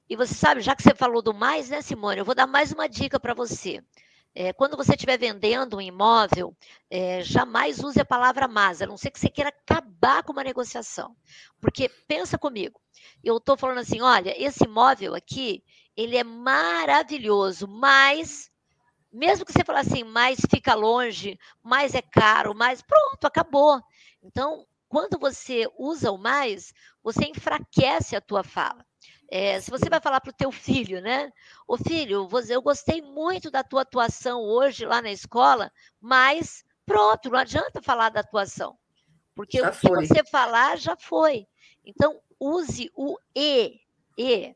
E 0.09 0.17
você 0.17 0.35
sabe, 0.35 0.61
já 0.63 0.75
que 0.75 0.83
você 0.83 0.95
falou 0.95 1.21
do 1.21 1.35
mais, 1.35 1.69
né, 1.69 1.83
Simone, 1.83 2.19
eu 2.21 2.25
vou 2.25 2.35
dar 2.35 2.47
mais 2.47 2.73
uma 2.73 2.89
dica 2.89 3.21
para 3.21 3.35
você. 3.35 3.83
É, 4.35 4.53
quando 4.53 4.77
você 4.77 4.93
estiver 4.93 5.19
vendendo 5.19 5.77
um 5.77 5.81
imóvel, 5.81 6.57
é, 6.91 7.23
jamais 7.23 7.83
use 7.83 8.01
a 8.01 8.05
palavra 8.05 8.47
mas, 8.49 8.81
a 8.81 8.87
não 8.87 8.97
ser 8.97 9.11
que 9.11 9.19
você 9.19 9.29
queira 9.29 9.51
acabar 9.51 10.23
com 10.23 10.33
uma 10.33 10.45
negociação. 10.45 11.15
Porque 11.61 11.89
pensa 12.07 12.39
comigo, 12.39 12.81
eu 13.23 13.37
estou 13.37 13.57
falando 13.57 13.79
assim, 13.79 14.01
olha, 14.01 14.35
esse 14.43 14.65
imóvel 14.65 15.15
aqui, 15.15 15.63
ele 15.97 16.17
é 16.17 16.25
maravilhoso, 16.25 17.67
mas 17.67 18.51
mesmo 19.13 19.45
que 19.45 19.53
você 19.53 19.65
falar 19.65 19.81
assim, 19.81 20.05
mais 20.05 20.39
fica 20.49 20.75
longe, 20.75 21.39
mais 21.63 21.95
é 21.95 22.03
caro, 22.03 22.55
mais 22.55 22.81
pronto, 22.81 23.27
acabou. 23.27 23.81
Então, 24.23 24.65
quando 24.89 25.19
você 25.19 25.67
usa 25.79 26.11
o 26.11 26.19
mais, 26.19 26.73
você 27.03 27.27
enfraquece 27.27 28.17
a 28.17 28.21
tua 28.21 28.45
fala. 28.45 28.88
É, 29.31 29.61
se 29.61 29.71
você 29.71 29.91
vai 29.91 30.01
falar 30.01 30.21
para 30.21 30.31
o 30.31 30.37
teu 30.37 30.51
filho, 30.51 31.03
né? 31.03 31.31
Ô 31.67 31.77
filho, 31.77 32.29
eu 32.49 32.63
gostei 32.63 33.03
muito 33.03 33.51
da 33.51 33.63
tua 33.63 33.83
atuação 33.83 34.41
hoje 34.41 34.87
lá 34.87 35.03
na 35.03 35.11
escola, 35.11 35.71
mas 36.01 36.65
pronto, 36.87 37.29
não 37.29 37.39
adianta 37.39 37.83
falar 37.83 38.09
da 38.09 38.21
atuação. 38.21 38.79
Porque 39.35 39.59
já 39.59 39.69
o 39.69 39.73
que 39.73 39.87
foi. 39.87 40.07
você 40.07 40.25
falar 40.25 40.79
já 40.79 40.97
foi. 40.97 41.47
Então, 41.85 42.21
use 42.41 42.91
o 42.97 43.19
E. 43.37 43.81
E. 44.17 44.55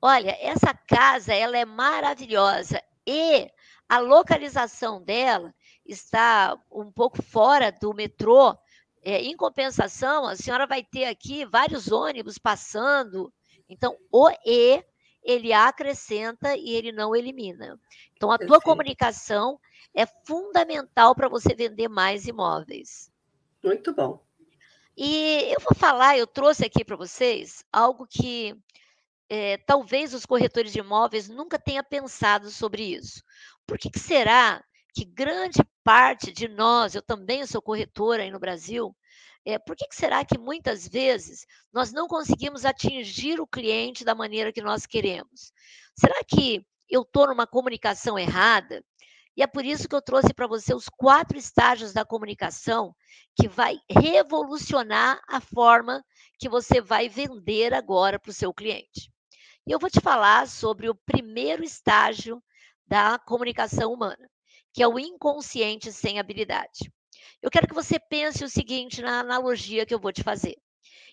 Olha, 0.00 0.36
essa 0.40 0.72
casa, 0.72 1.34
ela 1.34 1.58
é 1.58 1.64
maravilhosa. 1.64 2.80
E 3.06 3.50
a 3.88 3.98
localização 3.98 5.02
dela 5.02 5.52
está 5.84 6.56
um 6.70 6.90
pouco 6.90 7.22
fora 7.22 7.72
do 7.72 7.92
metrô. 7.92 8.56
É, 9.02 9.20
em 9.20 9.36
compensação, 9.36 10.26
a 10.26 10.36
senhora 10.36 10.66
vai 10.66 10.82
ter 10.82 11.04
aqui 11.04 11.44
vários 11.44 11.92
ônibus 11.92 12.38
passando, 12.38 13.30
então, 13.68 13.96
o 14.10 14.30
E, 14.44 14.84
ele 15.22 15.52
acrescenta 15.52 16.54
e 16.56 16.70
ele 16.70 16.92
não 16.92 17.16
elimina. 17.16 17.80
Então, 18.14 18.30
a 18.30 18.38
tua 18.38 18.60
comunicação 18.60 19.58
é 19.94 20.06
fundamental 20.26 21.14
para 21.14 21.28
você 21.28 21.54
vender 21.54 21.88
mais 21.88 22.26
imóveis. 22.26 23.10
Muito 23.62 23.94
bom. 23.94 24.22
E 24.96 25.52
eu 25.52 25.60
vou 25.60 25.74
falar, 25.74 26.16
eu 26.18 26.26
trouxe 26.26 26.64
aqui 26.64 26.84
para 26.84 26.96
vocês 26.96 27.64
algo 27.72 28.06
que 28.06 28.54
é, 29.28 29.56
talvez 29.56 30.12
os 30.14 30.26
corretores 30.26 30.72
de 30.72 30.78
imóveis 30.78 31.28
nunca 31.28 31.58
tenham 31.58 31.82
pensado 31.82 32.50
sobre 32.50 32.94
isso. 32.94 33.22
Por 33.66 33.78
que, 33.78 33.90
que 33.90 33.98
será 33.98 34.62
que 34.94 35.04
grande 35.04 35.60
parte 35.82 36.30
de 36.30 36.46
nós, 36.46 36.94
eu 36.94 37.02
também 37.02 37.44
sou 37.46 37.60
corretora 37.60 38.22
aí 38.22 38.30
no 38.30 38.38
Brasil, 38.38 38.94
é, 39.44 39.58
por 39.58 39.76
que, 39.76 39.86
que 39.86 39.94
será 39.94 40.24
que 40.24 40.38
muitas 40.38 40.88
vezes 40.88 41.46
nós 41.72 41.92
não 41.92 42.08
conseguimos 42.08 42.64
atingir 42.64 43.40
o 43.40 43.46
cliente 43.46 44.04
da 44.04 44.14
maneira 44.14 44.52
que 44.52 44.62
nós 44.62 44.86
queremos? 44.86 45.52
Será 45.94 46.22
que 46.24 46.64
eu 46.88 47.02
estou 47.02 47.26
numa 47.26 47.46
comunicação 47.46 48.18
errada? 48.18 48.82
E 49.36 49.42
é 49.42 49.46
por 49.46 49.64
isso 49.64 49.88
que 49.88 49.94
eu 49.94 50.02
trouxe 50.02 50.32
para 50.32 50.46
você 50.46 50.72
os 50.72 50.88
quatro 50.88 51.36
estágios 51.36 51.92
da 51.92 52.04
comunicação 52.04 52.94
que 53.36 53.48
vai 53.48 53.78
revolucionar 53.90 55.20
a 55.28 55.40
forma 55.40 56.04
que 56.38 56.48
você 56.48 56.80
vai 56.80 57.08
vender 57.08 57.74
agora 57.74 58.18
para 58.18 58.30
o 58.30 58.34
seu 58.34 58.54
cliente. 58.54 59.10
E 59.66 59.72
eu 59.72 59.78
vou 59.78 59.90
te 59.90 60.00
falar 60.00 60.46
sobre 60.46 60.88
o 60.88 60.94
primeiro 60.94 61.64
estágio 61.64 62.42
da 62.86 63.18
comunicação 63.18 63.92
humana, 63.92 64.30
que 64.72 64.82
é 64.82 64.88
o 64.88 64.98
inconsciente 64.98 65.92
sem 65.92 66.20
habilidade. 66.20 66.92
Eu 67.44 67.50
quero 67.50 67.68
que 67.68 67.74
você 67.74 68.00
pense 68.00 68.42
o 68.42 68.48
seguinte 68.48 69.02
na 69.02 69.20
analogia 69.20 69.84
que 69.84 69.92
eu 69.92 70.00
vou 70.00 70.10
te 70.10 70.22
fazer. 70.22 70.56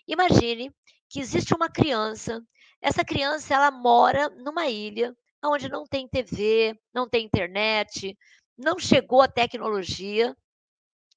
Imagine 0.07 0.73
que 1.09 1.19
existe 1.19 1.53
uma 1.53 1.69
criança, 1.69 2.41
essa 2.81 3.03
criança 3.03 3.53
ela 3.53 3.69
mora 3.69 4.29
numa 4.29 4.65
ilha 4.67 5.13
onde 5.43 5.67
não 5.67 5.85
tem 5.85 6.07
TV, 6.07 6.73
não 6.93 7.09
tem 7.09 7.25
internet, 7.25 8.17
não 8.57 8.79
chegou 8.79 9.21
a 9.21 9.27
tecnologia 9.27 10.33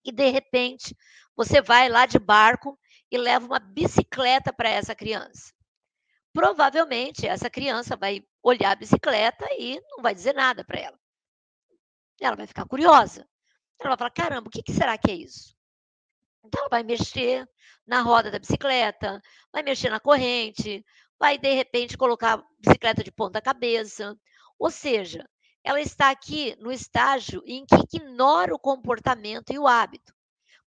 e 0.05 0.11
de 0.11 0.31
repente 0.31 0.97
você 1.37 1.63
vai 1.63 1.89
lá 1.89 2.07
de 2.07 2.19
barco 2.19 2.77
e 3.09 3.17
leva 3.17 3.47
uma 3.47 3.61
bicicleta 3.61 4.53
para 4.53 4.69
essa 4.69 4.97
criança. 4.97 5.55
Provavelmente 6.33 7.25
essa 7.25 7.49
criança 7.49 7.97
vai 7.97 8.21
olhar 8.43 8.73
a 8.73 8.77
bicicleta 8.77 9.47
e 9.61 9.81
não 9.91 10.03
vai 10.03 10.13
dizer 10.13 10.35
nada 10.35 10.65
para 10.65 10.81
ela. 10.81 10.99
Ela 12.21 12.35
vai 12.35 12.49
ficar 12.49 12.67
curiosa. 12.67 13.25
Ela 13.81 13.91
vai 13.91 13.99
falar: 13.99 14.11
caramba, 14.11 14.49
o 14.49 14.51
que, 14.51 14.63
que 14.63 14.73
será 14.73 14.97
que 14.97 15.11
é 15.11 15.15
isso? 15.15 15.55
Então, 16.45 16.61
ela 16.61 16.69
vai 16.69 16.83
mexer 16.83 17.49
na 17.87 18.03
roda 18.03 18.31
da 18.31 18.39
bicicleta, 18.39 19.21
vai 19.53 19.63
mexer 19.63 19.91
na 19.91 20.01
corrente, 20.01 20.85
vai 21.19 21.39
de 21.39 21.53
repente 21.55 21.97
colocar 21.97 22.35
a 22.35 22.45
bicicleta 22.59 23.03
de 23.03 23.11
ponta 23.11 23.41
cabeça. 23.41 24.17
Ou 24.59 24.71
seja, 24.71 25.29
ela 25.63 25.81
está 25.81 26.11
aqui 26.11 26.55
no 26.61 26.71
estágio 26.71 27.43
em 27.47 27.65
que 27.65 27.97
ignora 27.97 28.55
o 28.55 28.59
comportamento 28.59 29.53
e 29.53 29.59
o 29.59 29.67
hábito. 29.67 30.15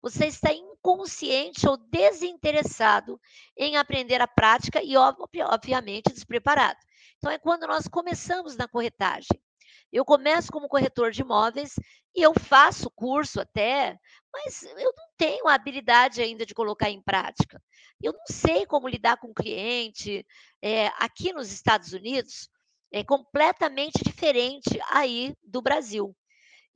Você 0.00 0.26
está 0.26 0.52
inconsciente 0.52 1.68
ou 1.68 1.76
desinteressado 1.76 3.20
em 3.56 3.76
aprender 3.76 4.20
a 4.20 4.28
prática 4.28 4.82
e, 4.82 4.96
obviamente, 4.96 6.12
despreparado. 6.12 6.78
Então, 7.18 7.30
é 7.30 7.38
quando 7.38 7.66
nós 7.66 7.88
começamos 7.88 8.56
na 8.56 8.68
corretagem. 8.68 9.38
Eu 9.92 10.04
começo 10.04 10.52
como 10.52 10.68
corretor 10.68 11.10
de 11.10 11.22
imóveis 11.22 11.74
e 12.14 12.22
eu 12.22 12.32
faço 12.38 12.90
curso 12.90 13.40
até, 13.40 13.98
mas 14.32 14.62
eu 14.62 14.92
não 14.96 15.06
tenho 15.16 15.46
a 15.48 15.54
habilidade 15.54 16.20
ainda 16.20 16.44
de 16.44 16.54
colocar 16.54 16.90
em 16.90 17.02
prática. 17.02 17.62
Eu 18.02 18.12
não 18.12 18.26
sei 18.30 18.66
como 18.66 18.88
lidar 18.88 19.16
com 19.18 19.28
o 19.28 19.34
cliente. 19.34 20.26
É, 20.62 20.88
aqui 20.98 21.32
nos 21.32 21.52
Estados 21.52 21.92
Unidos 21.92 22.48
é 22.92 23.02
completamente 23.04 24.02
diferente 24.04 24.80
aí 24.90 25.34
do 25.42 25.62
Brasil. 25.62 26.14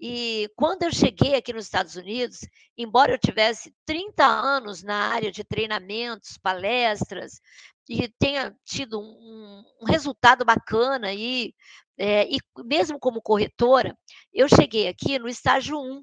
E 0.03 0.51
quando 0.57 0.85
eu 0.85 0.93
cheguei 0.93 1.35
aqui 1.35 1.53
nos 1.53 1.65
Estados 1.65 1.95
Unidos, 1.95 2.39
embora 2.77 3.13
eu 3.13 3.19
tivesse 3.19 3.75
30 3.85 4.25
anos 4.25 4.83
na 4.83 5.13
área 5.13 5.31
de 5.31 5.45
treinamentos, 5.45 6.39
palestras, 6.39 7.41
e 7.87 8.09
tenha 8.19 8.57
tido 8.65 8.99
um, 8.99 9.63
um 9.83 9.85
resultado 9.85 10.43
bacana 10.43 11.09
aí, 11.09 11.53
é, 12.03 12.27
e 12.35 12.39
mesmo 12.65 12.99
como 12.99 13.21
corretora, 13.21 13.95
eu 14.33 14.49
cheguei 14.49 14.89
aqui 14.89 15.19
no 15.19 15.29
estágio 15.29 15.79
1, 15.79 16.03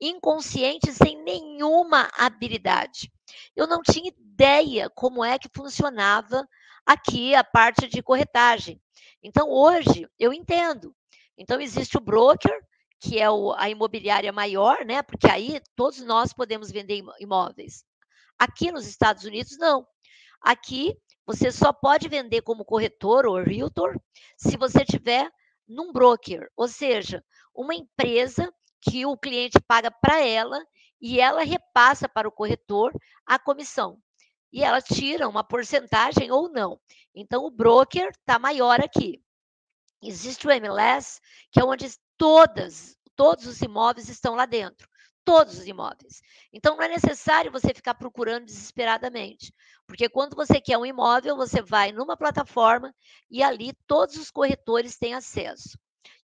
inconsciente, 0.00 0.92
sem 0.92 1.22
nenhuma 1.22 2.10
habilidade. 2.18 3.12
Eu 3.54 3.68
não 3.68 3.80
tinha 3.80 4.08
ideia 4.08 4.90
como 4.90 5.24
é 5.24 5.38
que 5.38 5.48
funcionava 5.54 6.44
aqui 6.84 7.32
a 7.36 7.44
parte 7.44 7.86
de 7.86 8.02
corretagem. 8.02 8.82
Então, 9.22 9.48
hoje, 9.48 10.08
eu 10.18 10.32
entendo. 10.32 10.92
Então, 11.38 11.60
existe 11.60 11.96
o 11.96 12.00
broker, 12.00 12.60
que 12.98 13.20
é 13.20 13.30
o, 13.30 13.52
a 13.52 13.70
imobiliária 13.70 14.32
maior, 14.32 14.84
né? 14.84 15.00
Porque 15.00 15.28
aí 15.30 15.60
todos 15.76 16.00
nós 16.00 16.32
podemos 16.32 16.72
vender 16.72 17.04
imóveis. 17.20 17.84
Aqui 18.36 18.72
nos 18.72 18.88
Estados 18.88 19.22
Unidos, 19.22 19.56
não. 19.58 19.86
Aqui 20.40 20.96
você 21.26 21.50
só 21.50 21.72
pode 21.72 22.08
vender 22.08 22.42
como 22.42 22.64
corretor 22.64 23.26
ou 23.26 23.42
realtor 23.42 24.00
se 24.36 24.56
você 24.56 24.84
tiver 24.84 25.30
num 25.66 25.92
broker, 25.92 26.48
ou 26.56 26.68
seja, 26.68 27.24
uma 27.52 27.74
empresa 27.74 28.52
que 28.80 29.04
o 29.04 29.16
cliente 29.16 29.58
paga 29.66 29.90
para 29.90 30.24
ela 30.24 30.64
e 31.00 31.20
ela 31.20 31.42
repassa 31.42 32.08
para 32.08 32.28
o 32.28 32.32
corretor 32.32 32.92
a 33.26 33.38
comissão. 33.38 33.98
E 34.52 34.62
ela 34.62 34.80
tira 34.80 35.28
uma 35.28 35.42
porcentagem 35.42 36.30
ou 36.30 36.48
não. 36.48 36.80
Então, 37.14 37.44
o 37.44 37.50
broker 37.50 38.08
está 38.08 38.38
maior 38.38 38.80
aqui. 38.80 39.20
Existe 40.00 40.46
o 40.46 40.50
MLS, 40.50 41.20
que 41.50 41.60
é 41.60 41.64
onde 41.64 41.86
todas, 42.16 42.96
todos 43.16 43.46
os 43.46 43.60
imóveis 43.60 44.08
estão 44.08 44.34
lá 44.34 44.46
dentro. 44.46 44.88
Todos 45.24 45.58
os 45.58 45.66
imóveis. 45.66 46.22
Então, 46.52 46.76
não 46.76 46.84
é 46.84 46.88
necessário 46.88 47.50
você 47.50 47.74
ficar 47.74 47.94
procurando 47.94 48.46
desesperadamente. 48.46 49.52
Porque 49.86 50.08
quando 50.08 50.34
você 50.34 50.60
quer 50.60 50.76
um 50.76 50.86
imóvel, 50.86 51.36
você 51.36 51.62
vai 51.62 51.92
numa 51.92 52.16
plataforma 52.16 52.94
e 53.30 53.42
ali 53.42 53.72
todos 53.86 54.16
os 54.16 54.30
corretores 54.30 54.98
têm 54.98 55.14
acesso. 55.14 55.78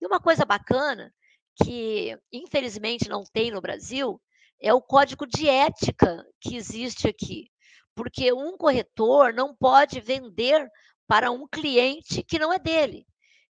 E 0.02 0.06
uma 0.06 0.20
coisa 0.20 0.46
bacana, 0.46 1.14
que 1.62 2.18
infelizmente 2.32 3.10
não 3.10 3.24
tem 3.24 3.52
no 3.52 3.62
Brasil, 3.62 4.22
é 4.62 4.74
o 4.74 4.82
código 4.82 5.26
de 5.28 5.48
ética 5.48 6.26
que 6.40 6.56
existe 6.56 7.08
aqui. 7.08 7.50
Porque 7.96 8.32
um 8.32 8.58
corretor 8.58 9.34
não 9.34 9.54
pode 9.54 10.00
vender 10.00 10.70
para 11.08 11.32
um 11.32 11.48
cliente 11.48 12.24
que 12.24 12.40
não 12.40 12.54
é 12.54 12.60
dele. 12.60 13.06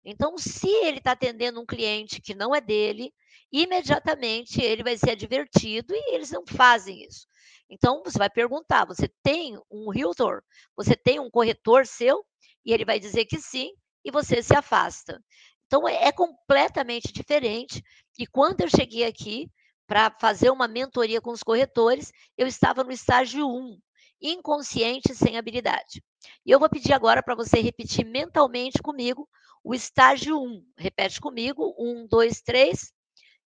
Então, 0.04 0.38
se 0.38 0.68
ele 0.68 0.98
está 0.98 1.12
atendendo 1.12 1.60
um 1.60 1.66
cliente 1.66 2.22
que 2.22 2.34
não 2.34 2.54
é 2.54 2.60
dele, 2.60 3.12
imediatamente 3.52 4.60
ele 4.60 4.82
vai 4.82 4.96
ser 4.96 5.10
advertido 5.12 5.94
e 5.94 6.14
eles 6.14 6.30
não 6.30 6.44
fazem 6.46 7.04
isso. 7.04 7.26
Então, 7.70 8.02
você 8.04 8.18
vai 8.18 8.30
perguntar: 8.30 8.86
você 8.86 9.08
tem 9.22 9.58
um 9.70 9.90
realtor? 9.90 10.42
Você 10.76 10.96
tem 10.96 11.20
um 11.20 11.30
corretor 11.30 11.86
seu? 11.86 12.24
E 12.64 12.72
ele 12.72 12.84
vai 12.84 12.98
dizer 12.98 13.24
que 13.26 13.38
sim, 13.40 13.70
e 14.04 14.10
você 14.10 14.42
se 14.42 14.54
afasta. 14.54 15.22
Então, 15.66 15.86
é, 15.88 16.08
é 16.08 16.12
completamente 16.12 17.12
diferente. 17.12 17.82
E 18.18 18.26
quando 18.26 18.62
eu 18.62 18.68
cheguei 18.68 19.04
aqui 19.04 19.50
para 19.86 20.10
fazer 20.20 20.50
uma 20.50 20.68
mentoria 20.68 21.20
com 21.20 21.30
os 21.30 21.42
corretores, 21.42 22.12
eu 22.36 22.46
estava 22.46 22.84
no 22.84 22.92
estágio 22.92 23.46
1, 23.48 23.78
inconsciente 24.20 25.14
sem 25.14 25.38
habilidade. 25.38 26.02
E 26.44 26.50
eu 26.50 26.58
vou 26.58 26.68
pedir 26.68 26.92
agora 26.92 27.22
para 27.22 27.34
você 27.34 27.60
repetir 27.60 28.04
mentalmente 28.04 28.82
comigo 28.82 29.28
o 29.62 29.74
estágio 29.74 30.40
1. 30.40 30.64
Repete 30.76 31.20
comigo: 31.20 31.74
1, 31.78 32.06
2, 32.08 32.40
3. 32.42 32.92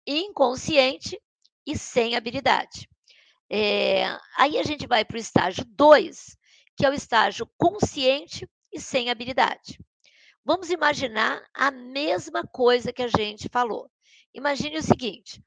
Inconsciente 0.08 1.20
e 1.65 1.78
sem 1.78 2.15
habilidade. 2.15 2.88
É, 3.50 4.06
aí 4.38 4.58
a 4.58 4.63
gente 4.63 4.88
vai 4.88 5.04
para 5.04 5.15
o 5.15 5.20
estágio 5.20 5.65
2, 5.65 6.38
que 6.76 6.86
é 6.86 6.89
o 6.89 6.94
estágio 6.94 7.50
consciente 7.58 8.48
e 8.72 8.80
sem 8.80 9.10
habilidade. 9.10 9.80
Vamos 10.44 10.70
imaginar 10.70 11.44
a 11.54 11.72
mesma 11.72 12.44
coisa 12.44 12.94
que 12.94 13.02
a 13.02 13.08
gente 13.08 13.50
falou. 13.52 13.89
Imagine 14.34 14.78
o 14.78 14.84
seguinte: 14.84 15.44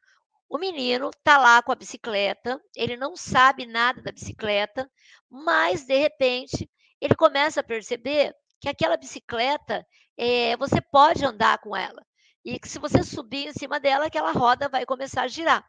o 0.49 0.59
menino 0.59 1.11
está 1.11 1.39
lá 1.39 1.63
com 1.63 1.71
a 1.71 1.77
bicicleta, 1.77 2.61
ele 2.75 2.97
não 2.97 3.15
sabe 3.15 3.67
nada 3.67 4.03
da 4.03 4.11
bicicleta, 4.11 4.91
mas 5.31 5.85
de 5.85 5.97
repente 5.97 6.69
ele 7.01 7.15
começa 7.15 7.61
a 7.61 7.65
perceber 7.65 8.35
que 8.61 8.69
aquela 8.69 8.97
bicicleta 8.97 9.87
é, 10.17 10.57
você 10.57 10.81
pode 10.81 11.25
andar 11.25 11.59
com 11.59 11.77
ela 11.77 12.05
e 12.45 12.59
que 12.59 12.69
se 12.69 12.79
você 12.79 13.03
subir 13.03 13.49
em 13.49 13.53
cima 13.53 13.79
dela, 13.81 14.07
aquela 14.07 14.33
roda 14.33 14.69
vai 14.69 14.87
começar 14.87 15.23
a 15.23 15.29
girar. 15.29 15.65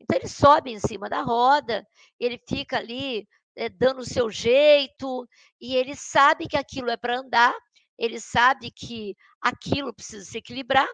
Então 0.00 0.16
ele 0.16 0.28
sobe 0.28 0.70
em 0.70 0.78
cima 0.78 1.08
da 1.08 1.22
roda, 1.22 1.86
ele 2.18 2.40
fica 2.48 2.78
ali 2.78 3.28
é, 3.56 3.68
dando 3.68 4.00
o 4.00 4.06
seu 4.06 4.30
jeito 4.30 5.28
e 5.60 5.76
ele 5.76 5.94
sabe 5.94 6.46
que 6.48 6.56
aquilo 6.56 6.90
é 6.90 6.96
para 6.96 7.18
andar, 7.18 7.54
ele 7.98 8.18
sabe 8.18 8.70
que 8.70 9.14
aquilo 9.40 9.92
precisa 9.92 10.24
se 10.24 10.38
equilibrar, 10.38 10.88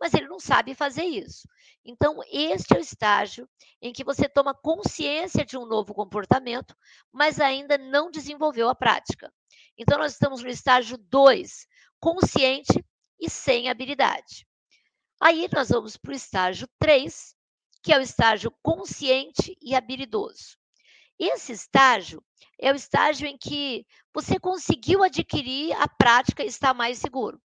mas 0.00 0.14
ele 0.14 0.28
não 0.28 0.38
sabe 0.38 0.74
fazer 0.74 1.04
isso. 1.04 1.48
Então, 1.84 2.20
este 2.30 2.74
é 2.74 2.78
o 2.78 2.80
estágio 2.80 3.48
em 3.80 3.92
que 3.92 4.04
você 4.04 4.28
toma 4.28 4.54
consciência 4.54 5.44
de 5.44 5.56
um 5.56 5.66
novo 5.66 5.92
comportamento, 5.92 6.76
mas 7.12 7.40
ainda 7.40 7.76
não 7.76 8.10
desenvolveu 8.10 8.68
a 8.68 8.74
prática. 8.74 9.32
Então, 9.76 9.98
nós 9.98 10.12
estamos 10.12 10.42
no 10.42 10.48
estágio 10.48 10.96
2, 10.96 11.66
consciente 11.98 12.84
e 13.20 13.28
sem 13.28 13.68
habilidade. 13.68 14.46
Aí, 15.24 15.48
nós 15.54 15.68
vamos 15.68 15.96
para 15.96 16.10
o 16.10 16.16
estágio 16.16 16.68
3, 16.80 17.36
que 17.80 17.92
é 17.92 17.96
o 17.96 18.00
estágio 18.00 18.52
consciente 18.60 19.56
e 19.62 19.72
habilidoso. 19.72 20.58
Esse 21.16 21.52
estágio 21.52 22.20
é 22.60 22.72
o 22.72 22.74
estágio 22.74 23.28
em 23.28 23.38
que 23.38 23.86
você 24.12 24.40
conseguiu 24.40 25.04
adquirir 25.04 25.72
a 25.80 25.86
prática 25.86 26.42
e 26.42 26.48
está 26.48 26.74
mais 26.74 26.98
seguro. 26.98 27.40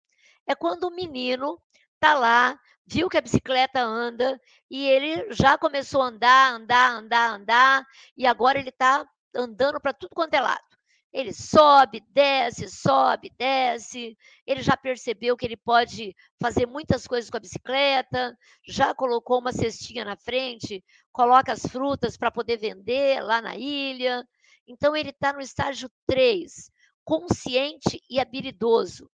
É 0.46 0.54
quando 0.54 0.84
o 0.84 0.94
menino 0.94 1.58
está 1.94 2.12
lá, 2.12 2.60
viu 2.86 3.08
que 3.08 3.16
a 3.16 3.22
bicicleta 3.22 3.80
anda 3.80 4.38
e 4.70 4.86
ele 4.86 5.32
já 5.32 5.56
começou 5.56 6.02
a 6.02 6.08
andar, 6.08 6.52
andar, 6.52 6.90
andar, 6.90 7.30
andar, 7.30 7.86
e 8.14 8.26
agora 8.26 8.58
ele 8.58 8.68
está 8.68 9.02
andando 9.34 9.80
para 9.80 9.94
tudo 9.94 10.14
quanto 10.14 10.34
é 10.34 10.42
lado. 10.42 10.71
Ele 11.12 11.32
sobe, 11.32 12.02
desce, 12.08 12.68
sobe, 12.68 13.30
desce. 13.36 14.16
Ele 14.46 14.62
já 14.62 14.76
percebeu 14.76 15.36
que 15.36 15.44
ele 15.44 15.58
pode 15.58 16.16
fazer 16.40 16.66
muitas 16.66 17.06
coisas 17.06 17.28
com 17.28 17.36
a 17.36 17.40
bicicleta, 17.40 18.36
já 18.66 18.94
colocou 18.94 19.38
uma 19.38 19.52
cestinha 19.52 20.04
na 20.04 20.16
frente, 20.16 20.82
coloca 21.12 21.52
as 21.52 21.66
frutas 21.66 22.16
para 22.16 22.30
poder 22.30 22.56
vender 22.56 23.22
lá 23.22 23.42
na 23.42 23.56
ilha. 23.56 24.26
Então, 24.66 24.96
ele 24.96 25.10
está 25.10 25.34
no 25.34 25.40
estágio 25.40 25.90
3, 26.06 26.70
consciente 27.04 28.00
e 28.08 28.18
habilidoso. 28.18 29.10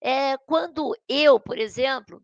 É, 0.00 0.36
quando 0.38 0.96
eu, 1.08 1.38
por 1.38 1.58
exemplo, 1.58 2.20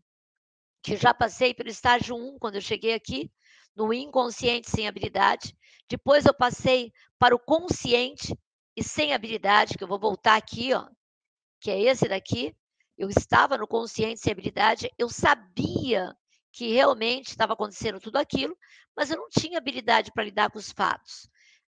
que 0.81 0.97
já 0.97 1.13
passei 1.13 1.53
pelo 1.53 1.69
estágio 1.69 2.15
1, 2.15 2.37
quando 2.39 2.55
eu 2.55 2.61
cheguei 2.61 2.93
aqui, 2.93 3.31
no 3.75 3.93
inconsciente 3.93 4.69
sem 4.69 4.87
habilidade, 4.87 5.55
depois 5.89 6.25
eu 6.25 6.33
passei 6.33 6.91
para 7.17 7.33
o 7.33 7.39
consciente 7.39 8.37
e 8.75 8.83
sem 8.83 9.13
habilidade, 9.13 9.77
que 9.77 9.83
eu 9.83 9.87
vou 9.87 9.99
voltar 9.99 10.35
aqui, 10.35 10.73
ó, 10.73 10.87
que 11.59 11.71
é 11.71 11.79
esse 11.81 12.07
daqui. 12.07 12.55
Eu 12.97 13.09
estava 13.09 13.57
no 13.57 13.67
consciente 13.67 14.19
sem 14.19 14.31
habilidade, 14.31 14.89
eu 14.97 15.09
sabia 15.09 16.15
que 16.51 16.71
realmente 16.71 17.29
estava 17.29 17.53
acontecendo 17.53 17.99
tudo 17.99 18.17
aquilo, 18.17 18.55
mas 18.95 19.09
eu 19.09 19.17
não 19.17 19.27
tinha 19.29 19.57
habilidade 19.57 20.11
para 20.11 20.23
lidar 20.23 20.51
com 20.51 20.59
os 20.59 20.71
fatos. 20.71 21.27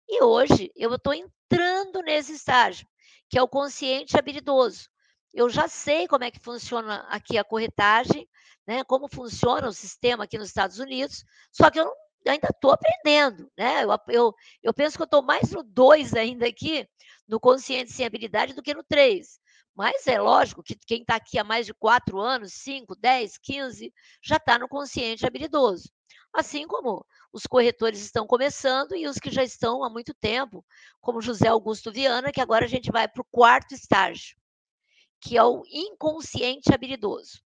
E 0.08 0.22
hoje 0.22 0.72
eu 0.74 0.92
estou 0.94 1.14
entrando 1.14 2.02
nesse 2.02 2.32
estágio, 2.32 2.86
que 3.30 3.38
é 3.38 3.42
o 3.42 3.48
consciente 3.48 4.18
habilidoso. 4.18 4.88
Eu 5.32 5.48
já 5.48 5.68
sei 5.68 6.08
como 6.08 6.24
é 6.24 6.30
que 6.30 6.40
funciona 6.40 7.06
aqui 7.08 7.38
a 7.38 7.44
corretagem, 7.44 8.28
né, 8.66 8.84
como 8.84 9.08
funciona 9.08 9.68
o 9.68 9.72
sistema 9.72 10.24
aqui 10.24 10.36
nos 10.36 10.48
Estados 10.48 10.78
Unidos, 10.78 11.24
só 11.50 11.70
que 11.70 11.80
eu 11.80 11.84
não, 11.84 11.94
ainda 12.30 12.48
estou 12.48 12.72
aprendendo. 12.72 13.50
Né? 13.56 13.84
Eu, 13.84 13.90
eu, 14.08 14.34
eu 14.62 14.74
penso 14.74 14.96
que 14.96 15.02
eu 15.02 15.06
estou 15.06 15.22
mais 15.22 15.50
no 15.50 15.62
2 15.62 16.14
ainda 16.14 16.46
aqui, 16.46 16.88
no 17.26 17.40
consciente 17.40 17.92
sem 17.92 18.06
habilidade, 18.06 18.54
do 18.54 18.62
que 18.62 18.74
no 18.74 18.84
3. 18.84 19.40
Mas 19.74 20.06
é 20.06 20.20
lógico 20.20 20.62
que 20.62 20.76
quem 20.86 21.00
está 21.00 21.16
aqui 21.16 21.38
há 21.38 21.44
mais 21.44 21.64
de 21.64 21.72
4 21.72 22.20
anos, 22.20 22.52
5, 22.54 22.94
10, 22.96 23.38
15, 23.38 23.92
já 24.22 24.36
está 24.36 24.58
no 24.58 24.68
consciente 24.68 25.26
habilidoso. 25.26 25.90
Assim 26.32 26.66
como 26.66 27.04
os 27.32 27.46
corretores 27.46 28.00
estão 28.00 28.26
começando 28.26 28.94
e 28.94 29.06
os 29.06 29.18
que 29.18 29.30
já 29.30 29.42
estão 29.42 29.82
há 29.82 29.90
muito 29.90 30.14
tempo, 30.14 30.64
como 31.00 31.22
José 31.22 31.48
Augusto 31.48 31.90
Viana, 31.90 32.32
que 32.32 32.40
agora 32.40 32.66
a 32.66 32.68
gente 32.68 32.90
vai 32.90 33.08
para 33.08 33.22
o 33.22 33.26
quarto 33.30 33.74
estágio, 33.74 34.36
que 35.20 35.36
é 35.36 35.44
o 35.44 35.62
inconsciente 35.70 36.72
habilidoso. 36.72 37.42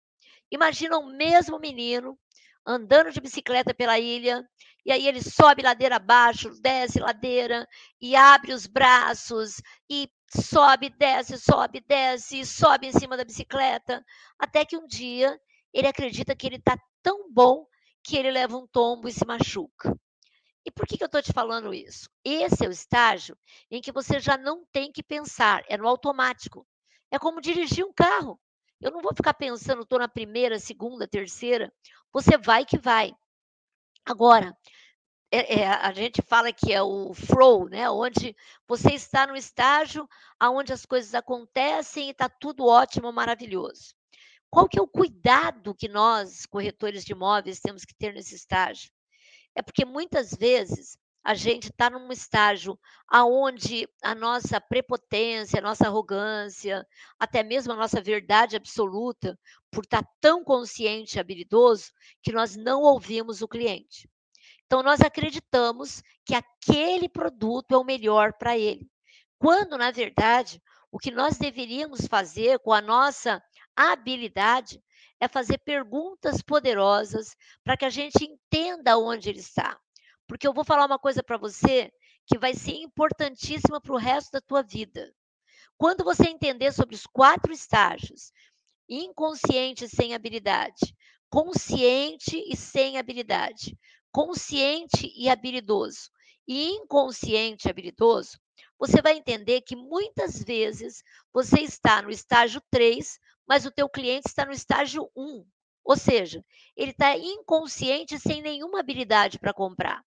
Imagina 0.50 0.98
o 0.98 1.06
mesmo 1.06 1.58
menino 1.58 2.18
andando 2.66 3.12
de 3.12 3.20
bicicleta 3.20 3.72
pela 3.72 3.98
ilha, 3.98 4.42
e 4.84 4.92
aí 4.92 5.06
ele 5.06 5.22
sobe 5.22 5.62
ladeira 5.62 5.96
abaixo, 5.96 6.50
desce 6.60 7.00
ladeira, 7.00 7.66
e 8.00 8.16
abre 8.16 8.52
os 8.52 8.66
braços, 8.66 9.60
e 9.88 10.10
sobe, 10.28 10.90
desce, 10.90 11.38
sobe, 11.38 11.80
desce, 11.86 12.44
sobe 12.44 12.88
em 12.88 12.92
cima 12.92 13.16
da 13.16 13.24
bicicleta, 13.24 14.04
até 14.38 14.64
que 14.64 14.76
um 14.76 14.86
dia 14.86 15.38
ele 15.72 15.86
acredita 15.86 16.34
que 16.34 16.46
ele 16.46 16.56
está 16.56 16.76
tão 17.02 17.32
bom 17.32 17.66
que 18.02 18.16
ele 18.16 18.30
leva 18.30 18.56
um 18.56 18.66
tombo 18.66 19.08
e 19.08 19.12
se 19.12 19.26
machuca. 19.26 19.94
E 20.64 20.70
por 20.70 20.86
que, 20.86 20.96
que 20.96 21.04
eu 21.04 21.06
estou 21.06 21.22
te 21.22 21.32
falando 21.32 21.72
isso? 21.72 22.08
Esse 22.24 22.64
é 22.64 22.68
o 22.68 22.72
estágio 22.72 23.38
em 23.70 23.80
que 23.80 23.92
você 23.92 24.18
já 24.18 24.36
não 24.36 24.64
tem 24.72 24.90
que 24.90 25.02
pensar, 25.02 25.62
é 25.68 25.76
no 25.76 25.86
automático. 25.86 26.66
É 27.10 27.18
como 27.18 27.40
dirigir 27.40 27.84
um 27.84 27.92
carro. 27.92 28.40
Eu 28.80 28.90
não 28.90 29.00
vou 29.00 29.14
ficar 29.14 29.34
pensando, 29.34 29.82
estou 29.82 29.98
na 29.98 30.08
primeira, 30.08 30.58
segunda, 30.58 31.08
terceira. 31.08 31.72
Você 32.12 32.36
vai 32.36 32.64
que 32.64 32.78
vai. 32.78 33.14
Agora, 34.04 34.56
é, 35.30 35.60
é, 35.60 35.66
a 35.66 35.92
gente 35.92 36.22
fala 36.22 36.52
que 36.52 36.72
é 36.72 36.80
o 36.82 37.12
flow, 37.12 37.68
né? 37.68 37.90
Onde 37.90 38.36
você 38.68 38.92
está 38.92 39.26
no 39.26 39.36
estágio 39.36 40.08
onde 40.40 40.72
as 40.72 40.86
coisas 40.86 41.14
acontecem 41.14 42.08
e 42.08 42.10
está 42.10 42.28
tudo 42.28 42.66
ótimo, 42.66 43.12
maravilhoso. 43.12 43.94
Qual 44.50 44.68
que 44.68 44.78
é 44.78 44.82
o 44.82 44.88
cuidado 44.88 45.74
que 45.74 45.88
nós, 45.88 46.46
corretores 46.46 47.04
de 47.04 47.12
imóveis, 47.12 47.60
temos 47.60 47.84
que 47.84 47.94
ter 47.94 48.14
nesse 48.14 48.34
estágio? 48.34 48.90
É 49.54 49.62
porque 49.62 49.84
muitas 49.84 50.32
vezes 50.32 50.96
a 51.26 51.34
gente 51.34 51.70
está 51.70 51.90
num 51.90 52.12
estágio 52.12 52.78
aonde 53.08 53.88
a 54.00 54.14
nossa 54.14 54.60
prepotência, 54.60 55.58
a 55.58 55.62
nossa 55.62 55.84
arrogância, 55.88 56.86
até 57.18 57.42
mesmo 57.42 57.72
a 57.72 57.76
nossa 57.76 58.00
verdade 58.00 58.54
absoluta, 58.54 59.36
por 59.68 59.82
estar 59.82 60.04
tá 60.04 60.10
tão 60.20 60.44
consciente 60.44 61.16
e 61.16 61.20
habilidoso, 61.20 61.90
que 62.22 62.30
nós 62.30 62.54
não 62.54 62.82
ouvimos 62.82 63.42
o 63.42 63.48
cliente. 63.48 64.08
Então, 64.66 64.84
nós 64.84 65.00
acreditamos 65.00 66.00
que 66.24 66.32
aquele 66.32 67.08
produto 67.08 67.72
é 67.72 67.76
o 67.76 67.82
melhor 67.82 68.32
para 68.34 68.56
ele. 68.56 68.88
Quando, 69.36 69.76
na 69.76 69.90
verdade, 69.90 70.62
o 70.92 70.98
que 70.98 71.10
nós 71.10 71.38
deveríamos 71.38 72.06
fazer 72.06 72.60
com 72.60 72.72
a 72.72 72.80
nossa 72.80 73.42
habilidade 73.74 74.80
é 75.18 75.26
fazer 75.26 75.58
perguntas 75.58 76.40
poderosas 76.40 77.34
para 77.64 77.76
que 77.76 77.84
a 77.84 77.90
gente 77.90 78.24
entenda 78.24 78.96
onde 78.96 79.28
ele 79.28 79.40
está. 79.40 79.76
Porque 80.26 80.46
eu 80.46 80.52
vou 80.52 80.64
falar 80.64 80.86
uma 80.86 80.98
coisa 80.98 81.22
para 81.22 81.36
você 81.36 81.92
que 82.26 82.38
vai 82.38 82.54
ser 82.54 82.74
importantíssima 82.74 83.80
para 83.80 83.92
o 83.94 83.98
resto 83.98 84.32
da 84.32 84.40
tua 84.40 84.62
vida. 84.62 85.12
Quando 85.78 86.04
você 86.04 86.28
entender 86.28 86.72
sobre 86.72 86.94
os 86.94 87.06
quatro 87.06 87.52
estágios, 87.52 88.32
inconsciente 88.88 89.88
sem 89.88 90.14
habilidade, 90.14 90.94
consciente 91.28 92.42
e 92.48 92.56
sem 92.56 92.98
habilidade, 92.98 93.78
consciente 94.10 95.12
e 95.14 95.28
habilidoso, 95.28 96.10
e 96.48 96.70
inconsciente 96.70 97.68
e 97.68 97.70
habilidoso, 97.70 98.38
você 98.78 99.02
vai 99.02 99.16
entender 99.16 99.62
que 99.62 99.76
muitas 99.76 100.42
vezes 100.42 101.02
você 101.32 101.60
está 101.60 102.02
no 102.02 102.10
estágio 102.10 102.62
3, 102.70 103.18
mas 103.46 103.64
o 103.64 103.70
teu 103.70 103.88
cliente 103.88 104.28
está 104.28 104.44
no 104.44 104.52
estágio 104.52 105.10
1. 105.16 105.46
Ou 105.84 105.96
seja, 105.96 106.44
ele 106.76 106.90
está 106.90 107.16
inconsciente 107.16 108.18
sem 108.18 108.42
nenhuma 108.42 108.80
habilidade 108.80 109.38
para 109.38 109.54
comprar. 109.54 110.02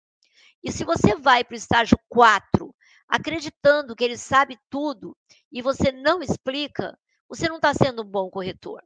E 0.64 0.72
se 0.72 0.84
você 0.84 1.16
vai 1.16 1.44
para 1.44 1.54
o 1.54 1.58
estágio 1.58 1.98
4, 2.10 2.76
acreditando 3.08 3.96
que 3.96 4.04
ele 4.04 4.18
sabe 4.18 4.58
tudo 4.70 5.18
e 5.52 5.62
você 5.62 5.92
não 5.92 6.22
explica, 6.22 6.98
você 7.28 7.48
não 7.48 7.56
está 7.58 7.74
sendo 7.74 8.04
um 8.04 8.10
bom 8.10 8.30
corretor. 8.30 8.84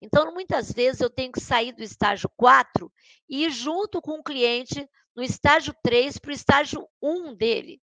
Então, 0.00 0.32
muitas 0.32 0.72
vezes 0.72 1.00
eu 1.00 1.08
tenho 1.08 1.30
que 1.30 1.40
sair 1.40 1.72
do 1.72 1.82
estágio 1.82 2.28
4 2.36 2.92
e 3.28 3.44
ir 3.44 3.50
junto 3.50 4.02
com 4.02 4.18
o 4.18 4.22
cliente 4.22 4.88
no 5.14 5.22
estágio 5.22 5.74
3 5.82 6.18
para 6.18 6.30
o 6.30 6.34
estágio 6.34 6.88
1 7.00 7.34
dele 7.34 7.80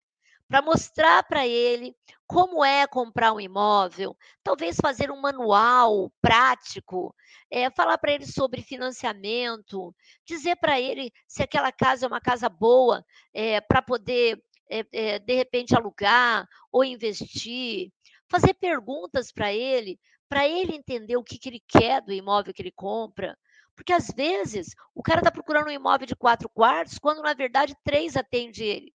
para 0.48 0.62
mostrar 0.62 1.24
para 1.24 1.48
ele 1.48 1.96
como 2.28 2.64
é 2.64 2.88
comprar 2.88 3.34
um 3.34 3.40
imóvel, 3.40 4.16
talvez 4.44 4.78
fazer 4.78 5.12
um 5.12 5.22
manual 5.22 6.12
prático, 6.22 7.16
é, 7.52 7.70
falar 7.70 7.98
para 7.98 8.14
ele 8.14 8.26
sobre 8.26 8.62
financiamento, 8.62 9.94
dizer 10.26 10.56
para 10.58 10.80
ele 10.80 11.12
se 11.28 11.44
aquela 11.44 11.72
casa 11.72 12.06
é 12.06 12.08
uma 12.08 12.22
casa 12.22 12.50
boa 12.50 13.04
é, 13.34 13.62
para 13.62 13.82
poder, 13.82 14.42
é, 14.70 15.20
de 15.20 15.36
repente, 15.36 15.76
alugar 15.76 16.48
ou 16.72 16.84
investir, 16.84 17.92
fazer 18.30 18.54
perguntas 18.56 19.32
para 19.32 19.54
ele, 19.54 20.00
para 20.28 20.48
ele 20.48 20.76
entender 20.76 21.18
o 21.18 21.24
que, 21.24 21.38
que 21.38 21.50
ele 21.50 21.64
quer 21.68 22.02
do 22.02 22.12
imóvel 22.12 22.54
que 22.54 22.62
ele 22.62 22.72
compra. 22.72 23.38
Porque 23.76 23.94
às 23.94 24.08
vezes 24.08 24.70
o 24.96 25.04
cara 25.04 25.20
está 25.20 25.30
procurando 25.30 25.68
um 25.68 25.72
imóvel 25.72 26.08
de 26.08 26.16
quatro 26.16 26.50
quartos, 26.50 26.98
quando 26.98 27.22
na 27.22 27.34
verdade 27.34 27.76
três 27.84 28.16
atende 28.16 28.64
ele. 28.64 28.95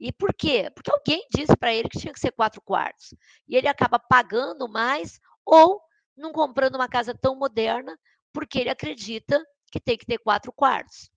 E 0.00 0.10
por 0.10 0.32
quê? 0.32 0.70
Porque 0.74 0.90
alguém 0.90 1.26
disse 1.30 1.54
para 1.56 1.74
ele 1.74 1.88
que 1.88 1.98
tinha 1.98 2.12
que 2.12 2.18
ser 2.18 2.32
quatro 2.32 2.62
quartos. 2.62 3.14
E 3.46 3.54
ele 3.54 3.68
acaba 3.68 3.98
pagando 3.98 4.66
mais 4.66 5.20
ou 5.44 5.80
não 6.16 6.32
comprando 6.32 6.76
uma 6.76 6.88
casa 6.88 7.14
tão 7.14 7.36
moderna, 7.36 7.98
porque 8.32 8.58
ele 8.58 8.70
acredita 8.70 9.44
que 9.70 9.78
tem 9.78 9.98
que 9.98 10.06
ter 10.06 10.18
quatro 10.18 10.52
quartos. 10.52 11.10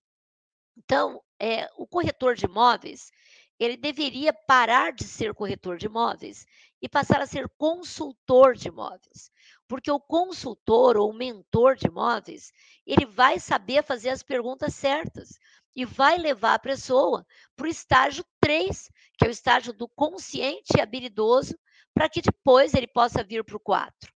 Então, 0.76 1.22
é, 1.40 1.68
o 1.76 1.86
corretor 1.86 2.34
de 2.34 2.44
imóveis, 2.44 3.10
ele 3.58 3.76
deveria 3.76 4.32
parar 4.32 4.92
de 4.92 5.04
ser 5.04 5.32
corretor 5.32 5.78
de 5.78 5.86
imóveis 5.86 6.44
e 6.82 6.88
passar 6.88 7.20
a 7.20 7.26
ser 7.26 7.48
consultor 7.56 8.54
de 8.54 8.68
imóveis. 8.68 9.30
Porque 9.66 9.90
o 9.90 10.00
consultor 10.00 10.96
ou 10.96 11.12
mentor 11.14 11.76
de 11.76 11.86
imóveis, 11.86 12.52
ele 12.86 13.06
vai 13.06 13.38
saber 13.38 13.82
fazer 13.82 14.10
as 14.10 14.22
perguntas 14.22 14.74
certas 14.74 15.38
e 15.74 15.84
vai 15.84 16.18
levar 16.18 16.54
a 16.54 16.58
pessoa 16.58 17.26
para 17.56 17.66
o 17.66 17.70
estágio 17.70 18.24
3, 18.40 18.90
que 19.18 19.24
é 19.24 19.28
o 19.28 19.32
estágio 19.32 19.72
do 19.72 19.88
consciente 19.88 20.76
e 20.76 20.80
habilidoso, 20.80 21.58
para 21.92 22.08
que 22.08 22.22
depois 22.22 22.74
ele 22.74 22.86
possa 22.86 23.22
vir 23.22 23.44
para 23.44 23.56
o 23.56 23.60
4. 23.60 24.12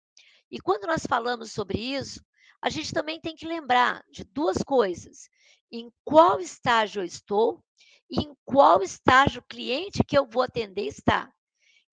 E 0.51 0.59
quando 0.59 0.87
nós 0.87 1.05
falamos 1.05 1.51
sobre 1.51 1.79
isso, 1.79 2.23
a 2.61 2.69
gente 2.69 2.93
também 2.93 3.19
tem 3.19 3.35
que 3.35 3.47
lembrar 3.47 4.03
de 4.09 4.23
duas 4.23 4.57
coisas: 4.63 5.29
em 5.71 5.91
qual 6.03 6.39
estágio 6.39 7.01
eu 7.01 7.05
estou 7.05 7.63
e 8.09 8.21
em 8.21 8.35
qual 8.45 8.81
estágio 8.81 9.41
o 9.41 9.45
cliente 9.47 10.03
que 10.03 10.17
eu 10.17 10.25
vou 10.25 10.43
atender 10.43 10.87
está. 10.87 11.31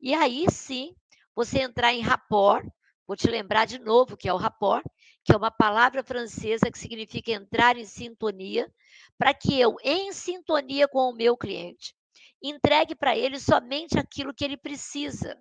E 0.01 0.15
aí 0.15 0.47
sim, 0.51 0.95
você 1.35 1.61
entrar 1.61 1.93
em 1.93 2.01
rapport, 2.01 2.67
vou 3.07 3.17
te 3.17 3.29
lembrar 3.29 3.67
de 3.67 3.79
novo 3.79 4.17
que 4.17 4.29
é 4.29 4.33
o 4.33 4.37
rapport, 4.37 4.85
que 5.25 5.33
é 5.33 5.37
uma 5.37 5.51
palavra 5.51 6.03
francesa 6.03 6.71
que 6.71 6.79
significa 6.79 7.31
entrar 7.33 7.77
em 7.77 7.85
sintonia, 7.85 8.73
para 9.17 9.33
que 9.33 9.59
eu, 9.59 9.77
em 9.83 10.13
sintonia 10.13 10.89
com 10.89 11.11
o 11.11 11.15
meu 11.15 11.37
cliente, 11.37 11.95
entregue 12.43 12.95
para 12.95 13.17
ele 13.17 13.39
somente 13.39 13.99
aquilo 13.99 14.35
que 14.35 14.45
ele 14.45 14.57
precisa 14.57 15.39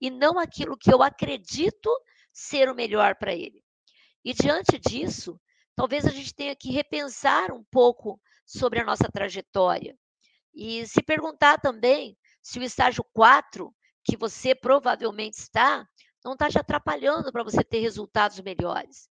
e 0.00 0.10
não 0.10 0.38
aquilo 0.38 0.76
que 0.76 0.92
eu 0.92 1.02
acredito 1.02 1.90
ser 2.32 2.68
o 2.68 2.74
melhor 2.74 3.14
para 3.16 3.34
ele. 3.34 3.62
E 4.24 4.34
diante 4.34 4.78
disso, 4.78 5.40
talvez 5.76 6.04
a 6.04 6.10
gente 6.10 6.34
tenha 6.34 6.56
que 6.56 6.70
repensar 6.70 7.52
um 7.52 7.64
pouco 7.70 8.20
sobre 8.44 8.80
a 8.80 8.84
nossa 8.84 9.08
trajetória 9.12 9.96
e 10.54 10.86
se 10.86 11.02
perguntar 11.02 11.60
também 11.60 12.16
se 12.42 12.58
o 12.58 12.62
estágio 12.62 13.04
4, 13.12 13.72
que 14.04 14.16
você 14.16 14.54
provavelmente 14.54 15.34
está, 15.34 15.86
não 16.24 16.32
está 16.32 16.48
te 16.48 16.58
atrapalhando 16.58 17.30
para 17.30 17.44
você 17.44 17.62
ter 17.62 17.80
resultados 17.80 18.40
melhores. 18.40 19.09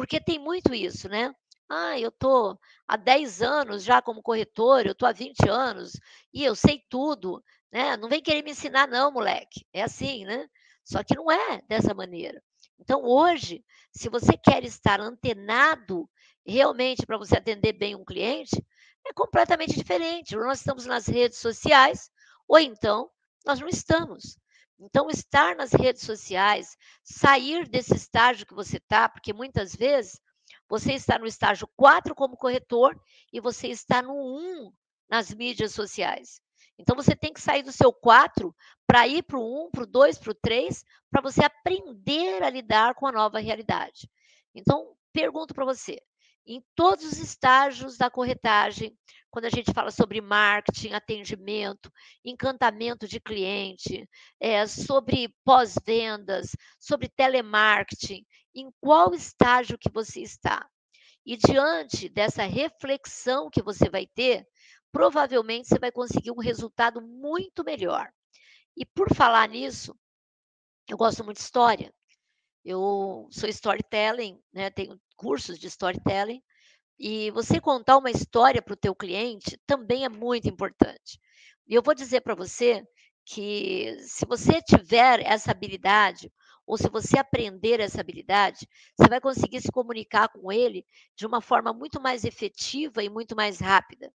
Porque 0.00 0.18
tem 0.18 0.38
muito 0.38 0.72
isso, 0.72 1.10
né? 1.10 1.30
Ah, 1.68 2.00
eu 2.00 2.08
estou 2.08 2.58
há 2.88 2.96
10 2.96 3.42
anos 3.42 3.84
já 3.84 4.00
como 4.00 4.22
corretor, 4.22 4.86
eu 4.86 4.92
estou 4.92 5.06
há 5.06 5.12
20 5.12 5.46
anos 5.46 5.92
e 6.32 6.42
eu 6.42 6.56
sei 6.56 6.82
tudo, 6.88 7.44
né? 7.70 7.98
Não 7.98 8.08
vem 8.08 8.22
querer 8.22 8.42
me 8.42 8.52
ensinar, 8.52 8.88
não, 8.88 9.12
moleque. 9.12 9.66
É 9.74 9.82
assim, 9.82 10.24
né? 10.24 10.48
Só 10.82 11.04
que 11.04 11.14
não 11.14 11.30
é 11.30 11.60
dessa 11.68 11.92
maneira. 11.92 12.42
Então, 12.78 13.04
hoje, 13.04 13.62
se 13.92 14.08
você 14.08 14.38
quer 14.38 14.64
estar 14.64 15.02
antenado 15.02 16.08
realmente 16.46 17.04
para 17.04 17.18
você 17.18 17.36
atender 17.36 17.74
bem 17.74 17.94
um 17.94 18.02
cliente, 18.02 18.56
é 19.06 19.12
completamente 19.12 19.74
diferente. 19.74 20.34
Ou 20.34 20.46
nós 20.46 20.60
estamos 20.60 20.86
nas 20.86 21.06
redes 21.08 21.36
sociais, 21.36 22.10
ou 22.48 22.58
então 22.58 23.10
nós 23.44 23.60
não 23.60 23.68
estamos. 23.68 24.38
Então, 24.80 25.10
estar 25.10 25.54
nas 25.54 25.72
redes 25.72 26.02
sociais, 26.02 26.76
sair 27.04 27.68
desse 27.68 27.94
estágio 27.94 28.46
que 28.46 28.54
você 28.54 28.78
está, 28.78 29.08
porque 29.08 29.32
muitas 29.32 29.76
vezes 29.76 30.18
você 30.68 30.94
está 30.94 31.18
no 31.18 31.26
estágio 31.26 31.68
4 31.76 32.14
como 32.14 32.36
corretor 32.36 32.98
e 33.32 33.40
você 33.40 33.68
está 33.68 34.00
no 34.00 34.14
1 34.14 34.72
nas 35.08 35.34
mídias 35.34 35.72
sociais. 35.72 36.40
Então 36.78 36.96
você 36.96 37.14
tem 37.14 37.32
que 37.32 37.40
sair 37.42 37.62
do 37.62 37.72
seu 37.72 37.92
4 37.92 38.54
para 38.86 39.06
ir 39.06 39.22
para 39.24 39.38
o 39.38 39.66
1, 39.66 39.70
para 39.70 39.82
o 39.82 39.86
2, 39.86 40.18
para 40.18 40.30
o 40.30 40.34
3, 40.34 40.82
para 41.10 41.20
você 41.20 41.44
aprender 41.44 42.42
a 42.42 42.48
lidar 42.48 42.94
com 42.94 43.06
a 43.06 43.12
nova 43.12 43.38
realidade. 43.38 44.08
Então, 44.54 44.94
pergunto 45.12 45.52
para 45.52 45.66
você: 45.66 46.00
em 46.46 46.64
todos 46.74 47.04
os 47.04 47.18
estágios 47.18 47.98
da 47.98 48.08
corretagem, 48.08 48.96
quando 49.30 49.44
a 49.44 49.50
gente 49.50 49.72
fala 49.72 49.90
sobre 49.90 50.20
marketing, 50.20 50.92
atendimento, 50.92 51.90
encantamento 52.24 53.06
de 53.06 53.20
cliente, 53.20 54.08
é, 54.40 54.66
sobre 54.66 55.34
pós-vendas, 55.44 56.50
sobre 56.78 57.08
telemarketing, 57.08 58.24
em 58.54 58.70
qual 58.80 59.14
estágio 59.14 59.78
que 59.78 59.90
você 59.90 60.20
está. 60.20 60.68
E 61.24 61.36
diante 61.36 62.08
dessa 62.08 62.44
reflexão 62.44 63.48
que 63.50 63.62
você 63.62 63.88
vai 63.88 64.06
ter, 64.06 64.46
provavelmente 64.90 65.68
você 65.68 65.78
vai 65.78 65.92
conseguir 65.92 66.32
um 66.32 66.40
resultado 66.40 67.00
muito 67.00 67.62
melhor. 67.62 68.10
E 68.76 68.84
por 68.84 69.14
falar 69.14 69.48
nisso, 69.48 69.94
eu 70.88 70.96
gosto 70.96 71.22
muito 71.24 71.36
de 71.36 71.44
história. 71.44 71.92
Eu 72.64 73.28
sou 73.30 73.48
storytelling, 73.48 74.40
né? 74.52 74.70
Tenho 74.70 75.00
cursos 75.16 75.58
de 75.58 75.66
storytelling. 75.66 76.42
E 77.02 77.30
você 77.30 77.58
contar 77.58 77.96
uma 77.96 78.10
história 78.10 78.60
para 78.60 78.74
o 78.74 78.76
teu 78.76 78.94
cliente 78.94 79.58
também 79.66 80.04
é 80.04 80.08
muito 80.10 80.46
importante. 80.50 81.18
E 81.66 81.74
eu 81.74 81.82
vou 81.82 81.94
dizer 81.94 82.20
para 82.20 82.34
você 82.34 82.84
que 83.24 83.96
se 84.00 84.26
você 84.26 84.60
tiver 84.60 85.20
essa 85.20 85.50
habilidade, 85.50 86.30
ou 86.66 86.76
se 86.76 86.90
você 86.90 87.18
aprender 87.18 87.80
essa 87.80 88.02
habilidade, 88.02 88.68
você 88.94 89.08
vai 89.08 89.18
conseguir 89.18 89.62
se 89.62 89.72
comunicar 89.72 90.28
com 90.28 90.52
ele 90.52 90.84
de 91.16 91.24
uma 91.24 91.40
forma 91.40 91.72
muito 91.72 91.98
mais 92.02 92.22
efetiva 92.22 93.02
e 93.02 93.08
muito 93.08 93.34
mais 93.34 93.60
rápida. 93.60 94.12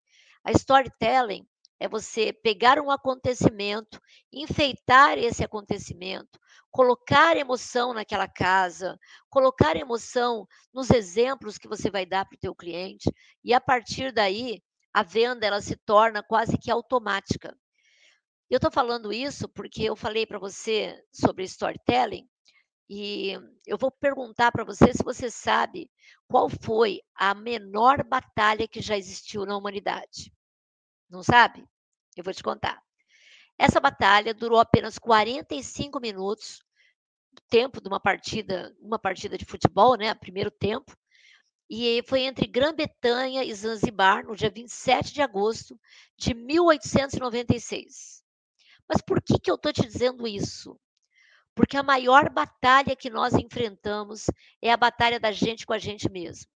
A 0.43 0.51
storytelling 0.51 1.47
é 1.78 1.87
você 1.87 2.33
pegar 2.33 2.81
um 2.81 2.91
acontecimento, 2.91 4.01
enfeitar 4.33 5.18
esse 5.18 5.45
acontecimento, 5.45 6.41
colocar 6.71 7.37
emoção 7.37 7.93
naquela 7.93 8.29
casa, 8.29 8.99
colocar 9.29 9.77
emoção 9.77 10.47
nos 10.73 10.91
exemplos 10.91 11.59
que 11.59 11.68
você 11.68 11.91
vai 11.91 12.07
dar 12.07 12.25
para 12.25 12.37
o 12.37 12.41
teu 12.41 12.55
cliente 12.55 13.12
e 13.45 13.53
a 13.53 13.61
partir 13.61 14.12
daí 14.12 14.62
a 14.93 15.03
venda 15.03 15.47
ela 15.47 15.61
se 15.61 15.77
torna 15.77 16.23
quase 16.23 16.59
que 16.59 16.71
automática. 16.71 17.57
Eu 18.49 18.57
estou 18.57 18.71
falando 18.71 19.12
isso 19.12 19.49
porque 19.49 19.85
eu 19.85 19.95
falei 19.95 20.27
para 20.27 20.39
você 20.39 21.01
sobre 21.12 21.45
storytelling 21.45 22.29
e 22.89 23.39
eu 23.64 23.79
vou 23.79 23.91
perguntar 23.93 24.51
para 24.51 24.64
você 24.64 24.93
se 24.93 25.05
você 25.05 25.31
sabe 25.31 25.89
qual 26.27 26.49
foi 26.49 27.01
a 27.14 27.33
menor 27.35 28.03
batalha 28.03 28.66
que 28.66 28.81
já 28.81 28.97
existiu 28.97 29.47
na 29.47 29.57
humanidade. 29.57 30.33
Não 31.09 31.23
sabe? 31.23 31.64
Eu 32.16 32.25
vou 32.25 32.35
te 32.35 32.43
contar. 32.43 32.83
Essa 33.61 33.78
batalha 33.78 34.32
durou 34.32 34.58
apenas 34.58 34.98
45 34.98 36.00
minutos, 36.00 36.64
tempo 37.50 37.78
de 37.78 37.88
uma 37.88 38.00
partida, 38.00 38.74
uma 38.80 38.98
partida 38.98 39.36
de 39.36 39.44
futebol, 39.44 39.96
né? 39.98 40.14
Primeiro 40.14 40.50
tempo. 40.50 40.96
e 41.68 42.02
foi 42.08 42.22
entre 42.22 42.46
Grã-Bretanha 42.46 43.44
e 43.44 43.54
Zanzibar, 43.54 44.24
no 44.24 44.34
dia 44.34 44.50
27 44.50 45.12
de 45.12 45.20
agosto 45.20 45.78
de 46.16 46.32
1896. 46.34 48.22
Mas 48.88 49.02
por 49.02 49.22
que, 49.22 49.38
que 49.38 49.50
eu 49.50 49.56
estou 49.56 49.72
te 49.72 49.82
dizendo 49.82 50.26
isso? 50.26 50.80
Porque 51.54 51.76
a 51.76 51.82
maior 51.82 52.30
batalha 52.30 52.96
que 52.96 53.11
nós 53.11 53.34
enfrentamos 53.34 54.24
é 54.62 54.72
a 54.72 54.76
batalha 54.76 55.20
da 55.20 55.32
gente 55.32 55.66
com 55.66 55.74
a 55.74 55.78
gente 55.78 56.11
mesmo. 56.11 56.50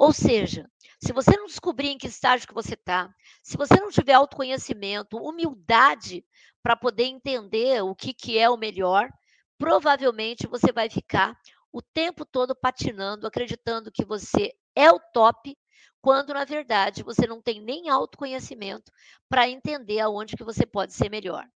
Ou 0.00 0.14
seja, 0.14 0.66
se 0.98 1.12
você 1.12 1.36
não 1.36 1.44
descobrir 1.44 1.88
em 1.88 1.98
que 1.98 2.06
estágio 2.06 2.48
que 2.48 2.54
você 2.54 2.72
está, 2.72 3.14
se 3.42 3.54
você 3.58 3.74
não 3.74 3.90
tiver 3.90 4.14
autoconhecimento, 4.14 5.18
humildade 5.18 6.24
para 6.62 6.74
poder 6.74 7.04
entender 7.04 7.82
o 7.82 7.94
que, 7.94 8.14
que 8.14 8.38
é 8.38 8.48
o 8.48 8.56
melhor, 8.56 9.10
provavelmente 9.58 10.46
você 10.46 10.72
vai 10.72 10.88
ficar 10.88 11.38
o 11.70 11.82
tempo 11.82 12.24
todo 12.24 12.56
patinando, 12.56 13.26
acreditando 13.26 13.92
que 13.92 14.02
você 14.02 14.54
é 14.74 14.90
o 14.90 14.98
top, 15.12 15.54
quando 16.00 16.32
na 16.32 16.46
verdade 16.46 17.02
você 17.02 17.26
não 17.26 17.42
tem 17.42 17.60
nem 17.60 17.90
autoconhecimento 17.90 18.90
para 19.28 19.50
entender 19.50 20.00
aonde 20.00 20.34
que 20.34 20.42
você 20.42 20.64
pode 20.64 20.94
ser 20.94 21.10
melhor. 21.10 21.46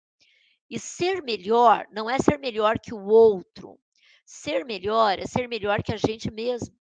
E 0.68 0.78
ser 0.78 1.22
melhor 1.22 1.86
não 1.90 2.10
é 2.10 2.18
ser 2.18 2.38
melhor 2.38 2.78
que 2.78 2.92
o 2.92 3.06
outro. 3.06 3.80
Ser 4.26 4.66
melhor 4.66 5.18
é 5.18 5.26
ser 5.26 5.48
melhor 5.48 5.82
que 5.82 5.94
a 5.94 5.96
gente 5.96 6.30
mesmo. 6.30 6.83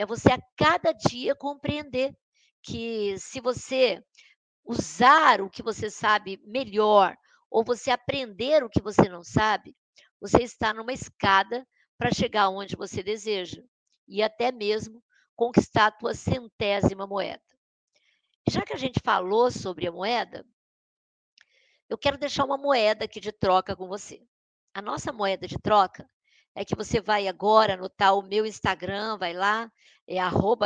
É 0.00 0.06
você 0.06 0.32
a 0.32 0.40
cada 0.56 0.92
dia 0.92 1.34
compreender 1.34 2.16
que 2.62 3.18
se 3.18 3.38
você 3.38 4.02
usar 4.64 5.42
o 5.42 5.50
que 5.50 5.62
você 5.62 5.90
sabe 5.90 6.40
melhor, 6.42 7.14
ou 7.50 7.62
você 7.62 7.90
aprender 7.90 8.64
o 8.64 8.70
que 8.70 8.80
você 8.80 9.10
não 9.10 9.22
sabe, 9.22 9.76
você 10.18 10.42
está 10.42 10.72
numa 10.72 10.94
escada 10.94 11.68
para 11.98 12.14
chegar 12.14 12.48
onde 12.48 12.76
você 12.76 13.02
deseja 13.02 13.62
e 14.08 14.22
até 14.22 14.50
mesmo 14.50 15.04
conquistar 15.36 15.88
a 15.88 15.92
tua 15.92 16.14
centésima 16.14 17.06
moeda. 17.06 17.42
Já 18.48 18.62
que 18.62 18.72
a 18.72 18.78
gente 18.78 19.02
falou 19.04 19.50
sobre 19.50 19.86
a 19.86 19.92
moeda, 19.92 20.46
eu 21.90 21.98
quero 21.98 22.16
deixar 22.16 22.46
uma 22.46 22.56
moeda 22.56 23.04
aqui 23.04 23.20
de 23.20 23.32
troca 23.32 23.76
com 23.76 23.86
você. 23.86 24.26
A 24.72 24.80
nossa 24.80 25.12
moeda 25.12 25.46
de 25.46 25.58
troca 25.58 26.08
é 26.54 26.64
que 26.64 26.74
você 26.74 27.00
vai 27.00 27.28
agora 27.28 27.74
anotar 27.74 28.16
o 28.16 28.22
meu 28.22 28.44
Instagram, 28.44 29.16
vai 29.18 29.32
lá, 29.32 29.70
é 30.06 30.18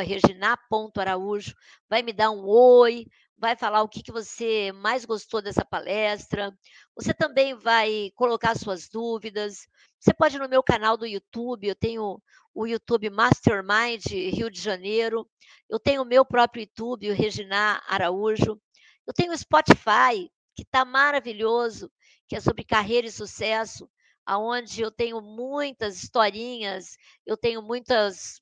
regina.araújo, 0.03 1.55
vai 1.89 2.03
me 2.03 2.13
dar 2.13 2.31
um 2.31 2.47
oi, 2.47 3.07
vai 3.37 3.57
falar 3.57 3.83
o 3.83 3.89
que, 3.89 4.03
que 4.03 4.13
você 4.13 4.73
mais 4.73 5.05
gostou 5.05 5.43
dessa 5.43 5.65
palestra. 5.65 6.57
Você 6.97 7.13
também 7.13 7.55
vai 7.55 8.11
colocar 8.15 8.57
suas 8.57 8.89
dúvidas. 8.89 9.67
Você 10.01 10.15
pode 10.15 10.37
ir 10.37 10.39
no 10.39 10.49
meu 10.49 10.63
canal 10.63 10.97
do 10.97 11.07
YouTube, 11.07 11.67
eu 11.67 11.75
tenho 11.75 12.23
o 12.55 12.67
YouTube 12.67 13.11
Mastermind 13.11 14.07
Rio 14.07 14.51
de 14.51 14.61
Janeiro. 14.61 15.29
Eu 15.69 15.79
tenho 15.79 16.03
o 16.03 16.07
meu 16.07 16.25
próprio 16.25 16.63
YouTube, 16.63 17.11
o 17.11 17.15
Regina 17.15 17.83
Araújo. 17.87 18.61
Eu 19.07 19.13
tenho 19.13 19.33
o 19.33 19.37
Spotify, 19.37 20.31
que 20.55 20.63
está 20.63 20.85
maravilhoso, 20.85 21.91
que 22.29 22.37
é 22.37 22.41
sobre 22.41 22.65
carreira 22.65 23.07
e 23.07 23.13
sucesso, 23.13 23.91
aonde 24.27 24.83
eu 24.83 24.91
tenho 24.91 25.21
muitas 25.21 26.03
historinhas, 26.03 26.97
eu 27.27 27.37
tenho 27.37 27.63
muitas 27.63 28.41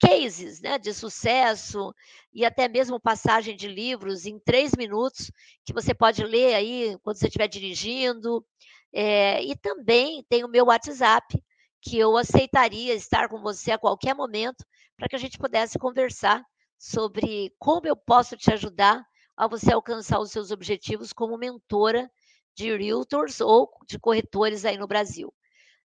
cases 0.00 0.60
né, 0.60 0.78
de 0.78 0.92
sucesso 0.92 1.94
e 2.32 2.44
até 2.44 2.68
mesmo 2.68 3.00
passagem 3.00 3.56
de 3.56 3.66
livros 3.66 4.26
em 4.26 4.38
três 4.38 4.72
minutos, 4.76 5.30
que 5.64 5.72
você 5.72 5.94
pode 5.94 6.22
ler 6.22 6.54
aí 6.54 6.98
quando 7.02 7.16
você 7.16 7.26
estiver 7.26 7.48
dirigindo. 7.48 8.44
É, 8.92 9.42
e 9.42 9.56
também 9.56 10.24
tem 10.28 10.44
o 10.44 10.48
meu 10.48 10.66
WhatsApp, 10.66 11.42
que 11.82 11.98
eu 11.98 12.16
aceitaria 12.16 12.94
estar 12.94 13.28
com 13.28 13.40
você 13.40 13.72
a 13.72 13.78
qualquer 13.78 14.14
momento, 14.14 14.64
para 14.96 15.08
que 15.08 15.16
a 15.16 15.18
gente 15.18 15.38
pudesse 15.38 15.78
conversar 15.78 16.42
sobre 16.78 17.54
como 17.58 17.86
eu 17.86 17.96
posso 17.96 18.36
te 18.36 18.52
ajudar 18.52 19.04
a 19.36 19.46
você 19.46 19.72
alcançar 19.72 20.18
os 20.18 20.30
seus 20.30 20.50
objetivos 20.50 21.12
como 21.12 21.36
mentora 21.36 22.10
de 22.56 22.74
realtors 22.76 23.40
ou 23.40 23.70
de 23.86 23.98
corretores 23.98 24.64
aí 24.64 24.78
no 24.78 24.86
Brasil. 24.86 25.32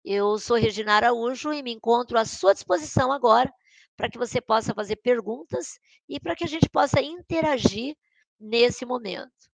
Eu 0.05 0.37
sou 0.37 0.55
Regina 0.55 0.93
Araújo 0.93 1.51
e 1.51 1.63
me 1.63 1.73
encontro 1.73 2.17
à 2.17 2.23
sua 2.23 2.53
disposição 2.53 3.11
agora 3.11 3.51
para 3.97 4.09
que 4.09 4.17
você 4.17 4.39
possa 4.39 4.73
fazer 4.73 4.95
perguntas 4.97 5.79
e 6.07 6.19
para 6.19 6.35
que 6.35 6.45
a 6.45 6.47
gente 6.47 6.69
possa 6.69 7.01
interagir 7.01 7.95
nesse 8.39 8.85
momento. 8.85 9.49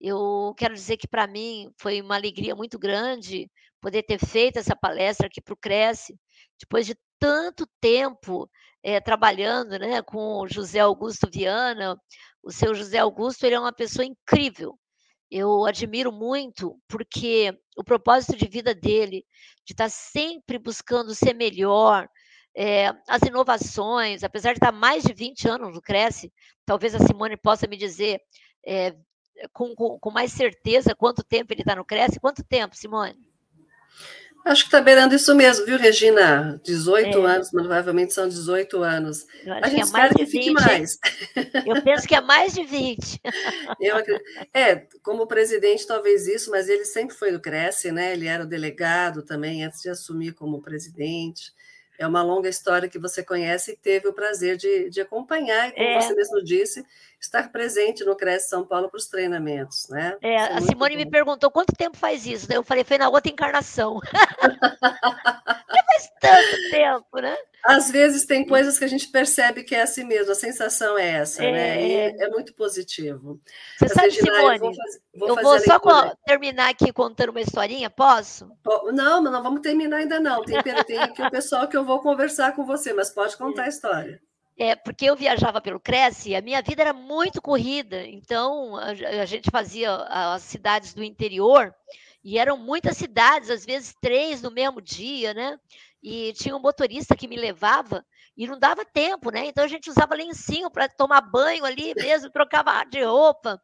Eu 0.00 0.52
quero 0.58 0.74
dizer 0.74 0.96
que 0.96 1.06
para 1.06 1.26
mim 1.26 1.70
foi 1.78 2.00
uma 2.00 2.16
alegria 2.16 2.56
muito 2.56 2.78
grande 2.78 3.48
poder 3.80 4.02
ter 4.02 4.18
feito 4.18 4.58
essa 4.58 4.74
palestra 4.74 5.26
aqui 5.26 5.40
para 5.40 5.54
o 5.54 5.56
Cresce, 5.56 6.18
depois 6.58 6.86
de 6.86 6.96
tanto 7.18 7.68
tempo 7.80 8.50
é, 8.82 9.00
trabalhando 9.00 9.78
né, 9.78 10.02
com 10.02 10.40
o 10.40 10.48
José 10.48 10.80
Augusto 10.80 11.30
Viana. 11.30 11.96
O 12.42 12.50
seu 12.50 12.74
José 12.74 12.98
Augusto 12.98 13.44
ele 13.44 13.54
é 13.54 13.60
uma 13.60 13.72
pessoa 13.72 14.04
incrível. 14.04 14.78
Eu 15.36 15.64
admiro 15.64 16.12
muito 16.12 16.80
porque 16.86 17.52
o 17.76 17.82
propósito 17.82 18.36
de 18.36 18.46
vida 18.46 18.72
dele, 18.72 19.26
de 19.66 19.72
estar 19.72 19.90
sempre 19.90 20.60
buscando 20.60 21.12
ser 21.12 21.34
melhor, 21.34 22.08
é, 22.56 22.94
as 23.08 23.20
inovações, 23.26 24.22
apesar 24.22 24.52
de 24.52 24.58
estar 24.58 24.70
mais 24.70 25.02
de 25.02 25.12
20 25.12 25.48
anos 25.48 25.74
no 25.74 25.82
Cresce, 25.82 26.32
talvez 26.64 26.94
a 26.94 27.00
Simone 27.00 27.36
possa 27.36 27.66
me 27.66 27.76
dizer 27.76 28.20
é, 28.64 28.94
com, 29.52 29.74
com, 29.74 29.98
com, 29.98 30.10
mais 30.12 30.30
certeza 30.30 30.94
quanto 30.94 31.24
tempo 31.24 31.52
ele 31.52 31.62
está 31.62 31.74
no 31.74 31.84
Cresce. 31.84 32.20
Quanto 32.20 32.44
tempo, 32.44 32.76
Simone? 32.76 33.33
Acho 34.44 34.64
que 34.64 34.68
está 34.68 34.80
beirando 34.80 35.14
isso 35.14 35.34
mesmo, 35.34 35.64
viu, 35.64 35.78
Regina? 35.78 36.60
18 36.62 37.06
é. 37.06 37.24
anos, 37.24 37.50
provavelmente 37.50 38.12
são 38.12 38.28
18 38.28 38.82
anos. 38.82 39.26
a 39.46 39.68
gente 39.70 39.84
que 39.84 39.88
é 39.88 39.92
mais 39.92 40.14
de 40.14 40.24
20, 40.26 40.52
mais. 40.52 40.98
Eu 41.66 41.82
penso 41.82 42.06
que 42.06 42.14
é 42.14 42.20
mais 42.20 42.52
de 42.52 42.62
20. 42.62 43.20
Eu, 43.80 43.96
é, 44.52 44.86
como 45.02 45.26
presidente, 45.26 45.86
talvez 45.86 46.26
isso, 46.26 46.50
mas 46.50 46.68
ele 46.68 46.84
sempre 46.84 47.16
foi 47.16 47.32
do 47.32 47.40
Cresce, 47.40 47.90
né? 47.90 48.12
Ele 48.12 48.26
era 48.26 48.44
o 48.44 48.46
delegado 48.46 49.22
também, 49.22 49.64
antes 49.64 49.80
de 49.80 49.88
assumir 49.88 50.34
como 50.34 50.60
presidente. 50.60 51.52
É 51.98 52.06
uma 52.06 52.22
longa 52.22 52.48
história 52.48 52.88
que 52.88 52.98
você 52.98 53.22
conhece 53.22 53.72
e 53.72 53.76
teve 53.76 54.08
o 54.08 54.12
prazer 54.12 54.56
de, 54.56 54.90
de 54.90 55.00
acompanhar, 55.00 55.68
e 55.68 55.72
como 55.72 55.86
é. 55.86 56.00
você 56.00 56.14
mesmo 56.14 56.42
disse, 56.42 56.84
estar 57.20 57.50
presente 57.50 58.04
no 58.04 58.16
Cresce 58.16 58.48
São 58.48 58.66
Paulo 58.66 58.88
para 58.88 58.98
os 58.98 59.06
treinamentos, 59.06 59.88
né? 59.88 60.16
É, 60.20 60.34
é 60.34 60.52
a 60.54 60.60
Simone 60.60 60.96
bom. 60.96 61.04
me 61.04 61.10
perguntou 61.10 61.50
quanto 61.50 61.74
tempo 61.76 61.96
faz 61.96 62.26
isso, 62.26 62.48
daí 62.48 62.56
eu 62.58 62.64
falei, 62.64 62.84
foi 62.84 62.98
na 62.98 63.08
outra 63.08 63.30
encarnação. 63.30 64.00
faz 65.82 66.10
tanto 66.20 66.70
tempo, 66.70 67.18
né? 67.20 67.36
Às 67.64 67.90
vezes 67.90 68.26
tem 68.26 68.46
coisas 68.46 68.78
que 68.78 68.84
a 68.84 68.88
gente 68.88 69.08
percebe 69.08 69.62
que 69.62 69.74
é 69.74 69.82
assim 69.82 70.04
mesmo, 70.04 70.32
a 70.32 70.34
sensação 70.34 70.98
é 70.98 71.12
essa, 71.12 71.42
é, 71.42 71.52
né? 71.52 71.86
E 71.86 72.22
é, 72.22 72.28
muito 72.28 72.54
positivo. 72.54 73.40
Você 73.78 73.86
Mas, 73.86 73.92
sabe, 73.92 74.08
Regina, 74.08 74.36
Simone, 74.36 74.54
eu 74.54 74.60
vou, 74.60 74.74
fazer, 74.74 75.00
vou, 75.14 75.28
eu 75.28 75.36
vou 75.36 75.60
só 75.60 76.16
terminar 76.26 76.68
aqui 76.68 76.92
contando 76.92 77.30
uma 77.30 77.40
historinha, 77.40 77.88
posso? 77.88 78.50
Não, 78.92 79.22
não 79.22 79.42
vamos 79.42 79.60
terminar 79.60 79.98
ainda 79.98 80.20
não. 80.20 80.42
Tem, 80.44 80.60
tem 80.86 80.98
aqui 80.98 81.22
o 81.22 81.30
pessoal 81.30 81.66
que 81.66 81.76
eu 81.76 81.84
vou 81.84 82.00
conversar 82.00 82.54
com 82.54 82.66
você, 82.66 82.92
mas 82.92 83.10
pode 83.10 83.34
contar 83.36 83.62
a 83.64 83.68
história. 83.68 84.20
É, 84.56 84.76
porque 84.76 85.06
eu 85.06 85.16
viajava 85.16 85.60
pelo 85.60 85.80
Cresce 85.80 86.30
e 86.30 86.36
a 86.36 86.42
minha 86.42 86.62
vida 86.62 86.82
era 86.82 86.92
muito 86.92 87.42
corrida, 87.42 88.06
então 88.06 88.76
a, 88.76 88.90
a 89.22 89.24
gente 89.24 89.50
fazia 89.50 89.92
as 90.08 90.42
cidades 90.42 90.94
do 90.94 91.02
interior 91.02 91.74
e 92.24 92.38
eram 92.38 92.56
muitas 92.56 92.96
cidades, 92.96 93.50
às 93.50 93.64
vezes 93.64 93.94
três 94.00 94.40
no 94.42 94.50
mesmo 94.50 94.80
dia, 94.80 95.34
né? 95.34 95.58
e 96.04 96.34
tinha 96.34 96.54
um 96.54 96.60
motorista 96.60 97.16
que 97.16 97.26
me 97.26 97.34
levava 97.34 98.04
e 98.36 98.46
não 98.46 98.58
dava 98.58 98.84
tempo, 98.84 99.30
né? 99.30 99.46
Então 99.46 99.64
a 99.64 99.68
gente 99.68 99.88
usava 99.88 100.14
lencinho 100.14 100.70
para 100.70 100.86
tomar 100.86 101.22
banho 101.22 101.64
ali 101.64 101.94
mesmo, 101.94 102.30
trocava 102.30 102.84
de 102.84 103.02
roupa. 103.02 103.58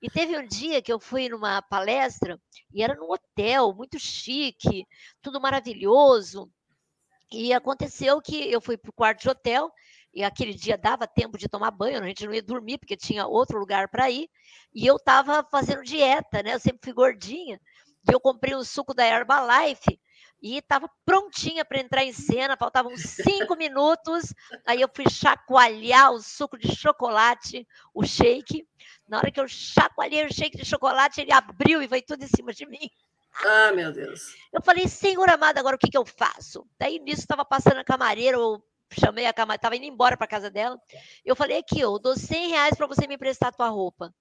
E 0.00 0.08
teve 0.08 0.38
um 0.38 0.46
dia 0.46 0.80
que 0.80 0.92
eu 0.92 1.00
fui 1.00 1.28
numa 1.28 1.60
palestra 1.60 2.40
e 2.72 2.80
era 2.80 2.94
num 2.94 3.10
hotel 3.10 3.74
muito 3.74 3.98
chique, 3.98 4.86
tudo 5.20 5.40
maravilhoso. 5.40 6.48
E 7.32 7.52
aconteceu 7.52 8.20
que 8.22 8.50
eu 8.50 8.60
fui 8.60 8.76
para 8.76 8.90
o 8.90 8.94
quarto 8.94 9.22
de 9.22 9.28
hotel 9.28 9.68
e 10.14 10.22
aquele 10.22 10.54
dia 10.54 10.78
dava 10.78 11.08
tempo 11.08 11.36
de 11.36 11.48
tomar 11.48 11.72
banho, 11.72 12.00
a 12.00 12.06
gente 12.06 12.24
não 12.24 12.32
ia 12.32 12.42
dormir 12.42 12.78
porque 12.78 12.96
tinha 12.96 13.26
outro 13.26 13.58
lugar 13.58 13.88
para 13.88 14.08
ir. 14.08 14.28
E 14.72 14.86
eu 14.86 14.94
estava 14.94 15.44
fazendo 15.50 15.82
dieta, 15.82 16.40
né? 16.40 16.54
Eu 16.54 16.60
sempre 16.60 16.80
fui 16.84 16.92
gordinha. 16.92 17.60
E 18.08 18.12
eu 18.12 18.20
comprei 18.20 18.54
um 18.54 18.64
suco 18.64 18.94
da 18.94 19.06
Herbalife 19.06 20.00
e 20.42 20.56
estava 20.56 20.90
prontinha 21.04 21.64
para 21.64 21.80
entrar 21.80 22.02
em 22.02 22.12
cena, 22.12 22.56
faltavam 22.56 22.96
cinco 22.96 23.56
minutos. 23.56 24.32
Aí 24.66 24.80
eu 24.80 24.88
fui 24.92 25.04
chacoalhar 25.10 26.12
o 26.12 26.20
suco 26.20 26.58
de 26.58 26.74
chocolate, 26.74 27.66
o 27.94 28.04
shake. 28.04 28.66
Na 29.06 29.18
hora 29.18 29.30
que 29.30 29.40
eu 29.40 29.46
chacoalhei 29.48 30.24
o 30.24 30.32
shake 30.32 30.56
de 30.56 30.64
chocolate, 30.64 31.20
ele 31.20 31.32
abriu 31.32 31.82
e 31.82 31.86
veio 31.86 32.04
tudo 32.06 32.24
em 32.24 32.28
cima 32.28 32.52
de 32.52 32.66
mim. 32.66 32.88
Ah, 33.44 33.72
meu 33.72 33.92
Deus. 33.92 34.34
Eu 34.52 34.62
falei, 34.62 34.88
senhor 34.88 35.28
amado, 35.28 35.58
agora 35.58 35.76
o 35.76 35.78
que, 35.78 35.90
que 35.90 35.96
eu 35.96 36.04
faço? 36.04 36.66
Daí 36.78 36.98
nisso 36.98 37.20
estava 37.20 37.44
passando 37.44 37.78
a 37.78 37.84
camareira, 37.84 38.36
eu 38.36 38.62
chamei 38.92 39.26
a 39.26 39.32
camareira, 39.32 39.58
estava 39.58 39.76
indo 39.76 39.84
embora 39.84 40.16
para 40.16 40.26
casa 40.26 40.50
dela. 40.50 40.80
Eu 41.24 41.36
falei, 41.36 41.58
aqui, 41.58 41.80
eu 41.80 41.98
dou 41.98 42.16
100 42.16 42.48
reais 42.48 42.76
para 42.76 42.86
você 42.86 43.06
me 43.06 43.14
emprestar 43.14 43.50
a 43.50 43.52
tua 43.52 43.68
roupa. 43.68 44.12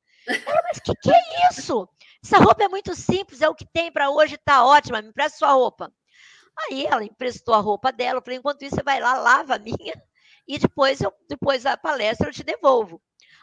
Mas 0.64 0.80
que 0.80 0.94
que 0.96 1.12
é 1.12 1.50
isso? 1.52 1.88
Essa 2.24 2.38
roupa 2.38 2.64
é 2.64 2.68
muito 2.68 2.94
simples, 2.96 3.42
é 3.42 3.50
o 3.50 3.56
que 3.56 3.66
tem 3.66 3.92
para 3.92 4.10
hoje, 4.10 4.38
tá 4.38 4.66
ótima, 4.66 5.02
me 5.02 5.10
empresta 5.10 5.40
sua 5.40 5.52
roupa. 5.52 5.92
Aí 6.68 6.86
ela 6.86 7.04
emprestou 7.04 7.54
a 7.54 7.60
roupa 7.60 7.92
dela, 7.92 8.20
eu 8.20 8.22
falei, 8.22 8.38
enquanto 8.38 8.64
isso, 8.64 8.76
você 8.76 8.84
vai 8.84 9.00
lá, 9.00 9.14
lava 9.14 9.56
a 9.56 9.60
minha 9.60 9.94
e 10.48 10.58
depois, 10.58 11.00
eu, 11.00 11.14
depois 11.30 11.64
da 11.64 11.78
palestra 11.78 12.28
eu 12.28 12.34
te 12.34 12.44
devolvo. 12.44 13.02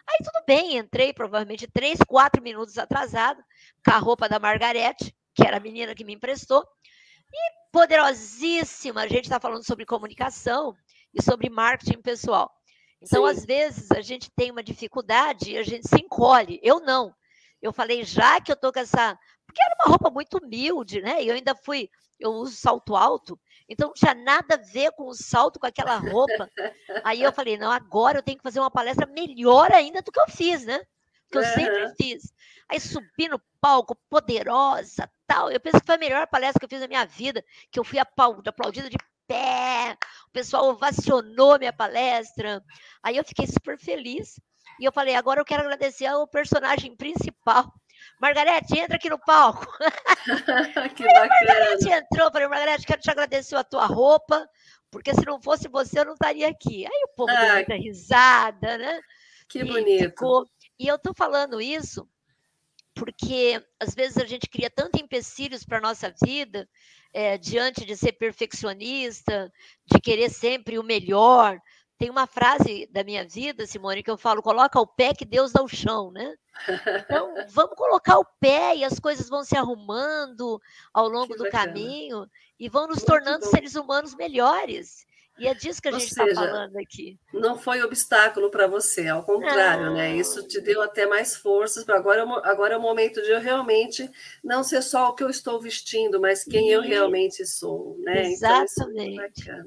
Aí 0.08 0.18
tudo 0.18 0.44
bem, 0.46 0.76
entrei 0.76 1.12
provavelmente 1.12 1.66
três, 1.66 1.98
quatro 2.06 2.42
minutos 2.42 2.78
atrasado, 2.78 3.42
com 3.84 3.90
a 3.92 3.98
roupa 3.98 4.28
da 4.28 4.38
Margarete, 4.38 5.16
que 5.34 5.46
era 5.46 5.56
a 5.56 5.60
menina 5.60 5.94
que 5.94 6.04
me 6.04 6.14
emprestou, 6.14 6.64
e 7.32 7.72
poderosíssima, 7.72 9.02
a 9.02 9.08
gente 9.08 9.24
está 9.24 9.40
falando 9.40 9.64
sobre 9.64 9.84
comunicação 9.84 10.74
e 11.12 11.22
sobre 11.22 11.48
marketing 11.48 12.00
pessoal. 12.00 12.52
Então, 13.00 13.24
Sim. 13.24 13.30
às 13.30 13.44
vezes, 13.44 13.90
a 13.90 14.00
gente 14.00 14.30
tem 14.30 14.50
uma 14.50 14.62
dificuldade 14.62 15.52
e 15.52 15.58
a 15.58 15.62
gente 15.62 15.88
se 15.88 15.96
encolhe. 15.96 16.60
Eu 16.62 16.80
não. 16.80 17.14
Eu 17.60 17.72
falei, 17.72 18.04
já 18.04 18.40
que 18.40 18.50
eu 18.50 18.56
tô 18.56 18.72
com 18.72 18.80
essa. 18.80 19.18
Porque 19.46 19.62
era 19.62 19.74
uma 19.80 19.90
roupa 19.90 20.10
muito 20.10 20.38
humilde, 20.38 21.00
né? 21.00 21.22
E 21.22 21.28
eu 21.28 21.34
ainda 21.34 21.54
fui. 21.54 21.88
Eu 22.18 22.32
uso 22.32 22.56
salto 22.56 22.96
alto, 22.96 23.38
então 23.68 23.88
não 23.88 23.94
tinha 23.94 24.14
nada 24.14 24.54
a 24.54 24.72
ver 24.72 24.90
com 24.92 25.06
o 25.06 25.14
salto, 25.14 25.60
com 25.60 25.66
aquela 25.66 25.96
roupa. 25.98 26.50
Aí 27.04 27.22
eu 27.22 27.30
falei, 27.30 27.58
não, 27.58 27.70
agora 27.70 28.18
eu 28.18 28.22
tenho 28.22 28.38
que 28.38 28.42
fazer 28.42 28.58
uma 28.58 28.70
palestra 28.70 29.06
melhor 29.06 29.70
ainda 29.70 30.00
do 30.00 30.10
que 30.10 30.18
eu 30.18 30.28
fiz, 30.28 30.64
né? 30.64 30.80
Que 31.30 31.36
eu 31.36 31.42
uhum. 31.42 31.48
sempre 31.48 31.94
fiz. 31.96 32.32
Aí 32.68 32.80
subi 32.80 33.28
no 33.28 33.38
palco, 33.60 33.94
poderosa, 34.08 35.10
tal. 35.26 35.50
Eu 35.50 35.60
penso 35.60 35.80
que 35.80 35.86
foi 35.86 35.96
a 35.96 35.98
melhor 35.98 36.26
palestra 36.26 36.58
que 36.58 36.64
eu 36.64 36.70
fiz 36.70 36.80
na 36.80 36.88
minha 36.88 37.04
vida, 37.04 37.44
que 37.70 37.78
eu 37.78 37.84
fui 37.84 37.98
aplaudida 37.98 38.88
de 38.88 38.96
pé, 39.26 39.96
o 40.28 40.32
pessoal 40.32 40.68
ovacionou 40.68 41.58
minha 41.58 41.72
palestra. 41.72 42.62
Aí 43.02 43.16
eu 43.16 43.24
fiquei 43.24 43.46
super 43.46 43.78
feliz. 43.78 44.40
E 44.80 44.84
eu 44.84 44.92
falei, 44.92 45.14
agora 45.14 45.40
eu 45.40 45.44
quero 45.44 45.62
agradecer 45.62 46.06
ao 46.06 46.26
personagem 46.26 46.94
principal. 46.96 47.72
Margarete, 48.20 48.78
entra 48.78 48.96
aqui 48.96 49.08
no 49.08 49.18
palco. 49.18 49.66
que 50.96 51.04
bacana. 51.04 51.24
A 51.24 51.28
Margarete 51.28 51.88
entrou, 51.88 52.30
falei, 52.30 52.48
Margarete, 52.48 52.86
quero 52.86 53.00
te 53.00 53.10
agradecer 53.10 53.56
a 53.56 53.64
tua 53.64 53.86
roupa, 53.86 54.46
porque 54.90 55.14
se 55.14 55.24
não 55.24 55.40
fosse 55.40 55.68
você, 55.68 56.00
eu 56.00 56.06
não 56.06 56.12
estaria 56.12 56.48
aqui. 56.48 56.84
Aí 56.86 57.04
o 57.04 57.14
povo 57.16 57.32
deu 57.32 57.52
muita 57.54 57.74
risada, 57.74 58.78
né? 58.78 59.00
Que 59.48 59.60
e 59.60 59.64
bonito. 59.64 60.10
Ficou... 60.10 60.46
E 60.78 60.86
eu 60.86 60.96
estou 60.96 61.14
falando 61.14 61.60
isso 61.60 62.06
porque 62.96 63.62
às 63.78 63.94
vezes 63.94 64.16
a 64.16 64.24
gente 64.24 64.48
cria 64.48 64.70
tantos 64.70 65.00
empecilhos 65.00 65.64
para 65.64 65.78
a 65.78 65.82
nossa 65.82 66.12
vida, 66.24 66.66
é, 67.12 67.36
diante 67.36 67.84
de 67.84 67.94
ser 67.96 68.12
perfeccionista, 68.12 69.52
de 69.84 70.00
querer 70.00 70.30
sempre 70.30 70.78
o 70.78 70.82
melhor. 70.82 71.60
Tem 71.98 72.10
uma 72.10 72.26
frase 72.26 72.88
da 72.90 73.04
minha 73.04 73.26
vida, 73.26 73.66
Simone, 73.66 74.02
que 74.02 74.10
eu 74.10 74.16
falo: 74.16 74.42
coloca 74.42 74.80
o 74.80 74.86
pé 74.86 75.14
que 75.14 75.26
Deus 75.26 75.52
dá 75.52 75.62
o 75.62 75.68
chão, 75.68 76.10
né? 76.10 76.34
Então, 76.96 77.34
vamos 77.52 77.76
colocar 77.76 78.18
o 78.18 78.24
pé 78.40 78.76
e 78.76 78.84
as 78.84 78.98
coisas 78.98 79.28
vão 79.28 79.44
se 79.44 79.56
arrumando 79.56 80.60
ao 80.92 81.08
longo 81.08 81.34
que 81.34 81.36
do 81.36 81.44
bacana. 81.44 81.50
caminho 81.50 82.26
e 82.58 82.68
vão 82.68 82.86
nos 82.86 83.04
Muito 83.04 83.06
tornando 83.06 83.44
bom. 83.44 83.50
seres 83.50 83.74
humanos 83.76 84.14
melhores. 84.14 85.06
E 85.38 85.46
é 85.46 85.54
disso 85.54 85.82
que 85.82 85.88
a 85.88 85.92
Ou 85.92 85.98
gente 85.98 86.08
está 86.08 86.26
falando 86.34 86.76
aqui. 86.78 87.18
Não 87.32 87.58
foi 87.58 87.82
obstáculo 87.82 88.50
para 88.50 88.66
você, 88.66 89.08
ao 89.08 89.22
contrário, 89.22 89.86
não. 89.86 89.94
né? 89.94 90.16
Isso 90.16 90.46
te 90.46 90.60
deu 90.60 90.80
até 90.80 91.06
mais 91.06 91.36
forças 91.36 91.84
para 91.84 91.96
agora. 91.96 92.22
É 92.22 92.48
agora 92.50 92.74
é 92.74 92.76
o 92.76 92.80
momento 92.80 93.22
de 93.22 93.30
eu 93.30 93.40
realmente 93.40 94.10
não 94.42 94.64
ser 94.64 94.82
só 94.82 95.08
o 95.08 95.14
que 95.14 95.22
eu 95.22 95.28
estou 95.28 95.60
vestindo, 95.60 96.20
mas 96.20 96.42
quem 96.42 96.70
eu 96.70 96.80
realmente 96.80 97.44
sou, 97.44 97.96
né? 97.98 98.26
Exatamente. 98.26 99.42
Então, 99.42 99.54
é. 99.54 99.64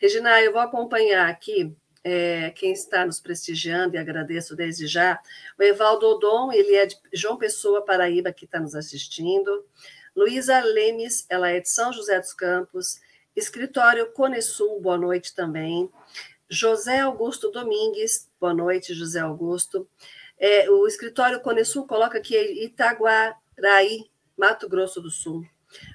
Regina, 0.00 0.40
eu 0.42 0.52
vou 0.52 0.60
acompanhar 0.60 1.28
aqui 1.28 1.74
é, 2.02 2.50
quem 2.50 2.72
está 2.72 3.04
nos 3.04 3.20
prestigiando 3.20 3.96
e 3.96 3.98
agradeço 3.98 4.56
desde 4.56 4.86
já. 4.86 5.20
O 5.58 5.62
Evaldo 5.62 6.06
Odon, 6.06 6.52
ele 6.52 6.74
é 6.74 6.86
de 6.86 6.96
João 7.12 7.36
Pessoa, 7.36 7.84
Paraíba, 7.84 8.32
que 8.32 8.44
está 8.44 8.58
nos 8.58 8.74
assistindo. 8.74 9.64
Luísa 10.16 10.60
Lemes, 10.60 11.26
ela 11.28 11.50
é 11.50 11.60
de 11.60 11.70
São 11.70 11.92
José 11.92 12.18
dos 12.18 12.32
Campos. 12.32 13.00
Escritório 13.38 14.10
Conesul, 14.10 14.80
boa 14.80 14.98
noite 14.98 15.32
também. 15.32 15.88
José 16.50 16.98
Augusto 16.98 17.52
Domingues, 17.52 18.28
boa 18.40 18.52
noite, 18.52 18.92
José 18.92 19.20
Augusto. 19.20 19.88
É, 20.36 20.68
o 20.68 20.88
escritório 20.88 21.40
Conesul 21.40 21.86
coloca 21.86 22.18
aqui 22.18 22.36
Itaguaraí, 22.64 24.10
Mato 24.36 24.68
Grosso 24.68 25.00
do 25.00 25.08
Sul. 25.08 25.46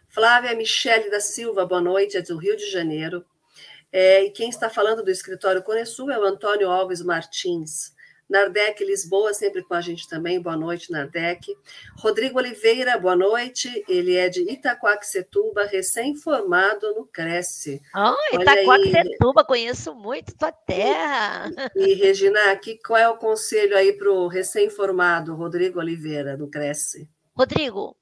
Flávia 0.07 0.55
Michele 0.55 1.09
da 1.09 1.19
Silva, 1.19 1.65
boa 1.65 1.81
noite, 1.81 2.15
é 2.15 2.21
do 2.21 2.37
Rio 2.37 2.55
de 2.55 2.71
Janeiro. 2.71 3.25
É, 3.91 4.23
e 4.23 4.31
quem 4.31 4.47
está 4.47 4.69
falando 4.69 5.03
do 5.03 5.11
escritório 5.11 5.61
Conesul 5.61 6.09
é 6.11 6.17
o 6.17 6.23
Antônio 6.23 6.71
Alves 6.71 7.01
Martins. 7.01 7.92
Nardec 8.29 8.83
Lisboa, 8.83 9.33
sempre 9.33 9.63
com 9.63 9.73
a 9.73 9.81
gente 9.81 10.07
também. 10.07 10.41
Boa 10.41 10.57
noite, 10.57 10.91
Nardec. 10.91 11.55
Rodrigo 11.97 12.39
Oliveira, 12.39 12.97
boa 12.97 13.15
noite. 13.15 13.83
Ele 13.87 14.15
é 14.15 14.29
de 14.29 14.41
Itaquaquecetuba, 14.41 15.65
recém-formado 15.65 16.93
no 16.95 17.05
Cresce. 17.05 17.81
Ah, 17.93 18.15
oh, 18.15 18.41
Itaquaquecetuba, 18.41 19.43
conheço 19.43 19.93
muito 19.93 20.35
tua 20.35 20.51
terra. 20.51 21.51
E, 21.75 21.91
e 21.91 21.93
Regina, 21.93 22.51
aqui, 22.51 22.79
qual 22.85 22.99
é 22.99 23.07
o 23.07 23.17
conselho 23.17 23.77
aí 23.77 23.93
para 23.93 24.11
o 24.11 24.27
recém-formado 24.27 25.35
Rodrigo 25.35 25.79
Oliveira, 25.79 26.37
no 26.37 26.49
Cresce? 26.49 27.09
Rodrigo, 27.35 27.95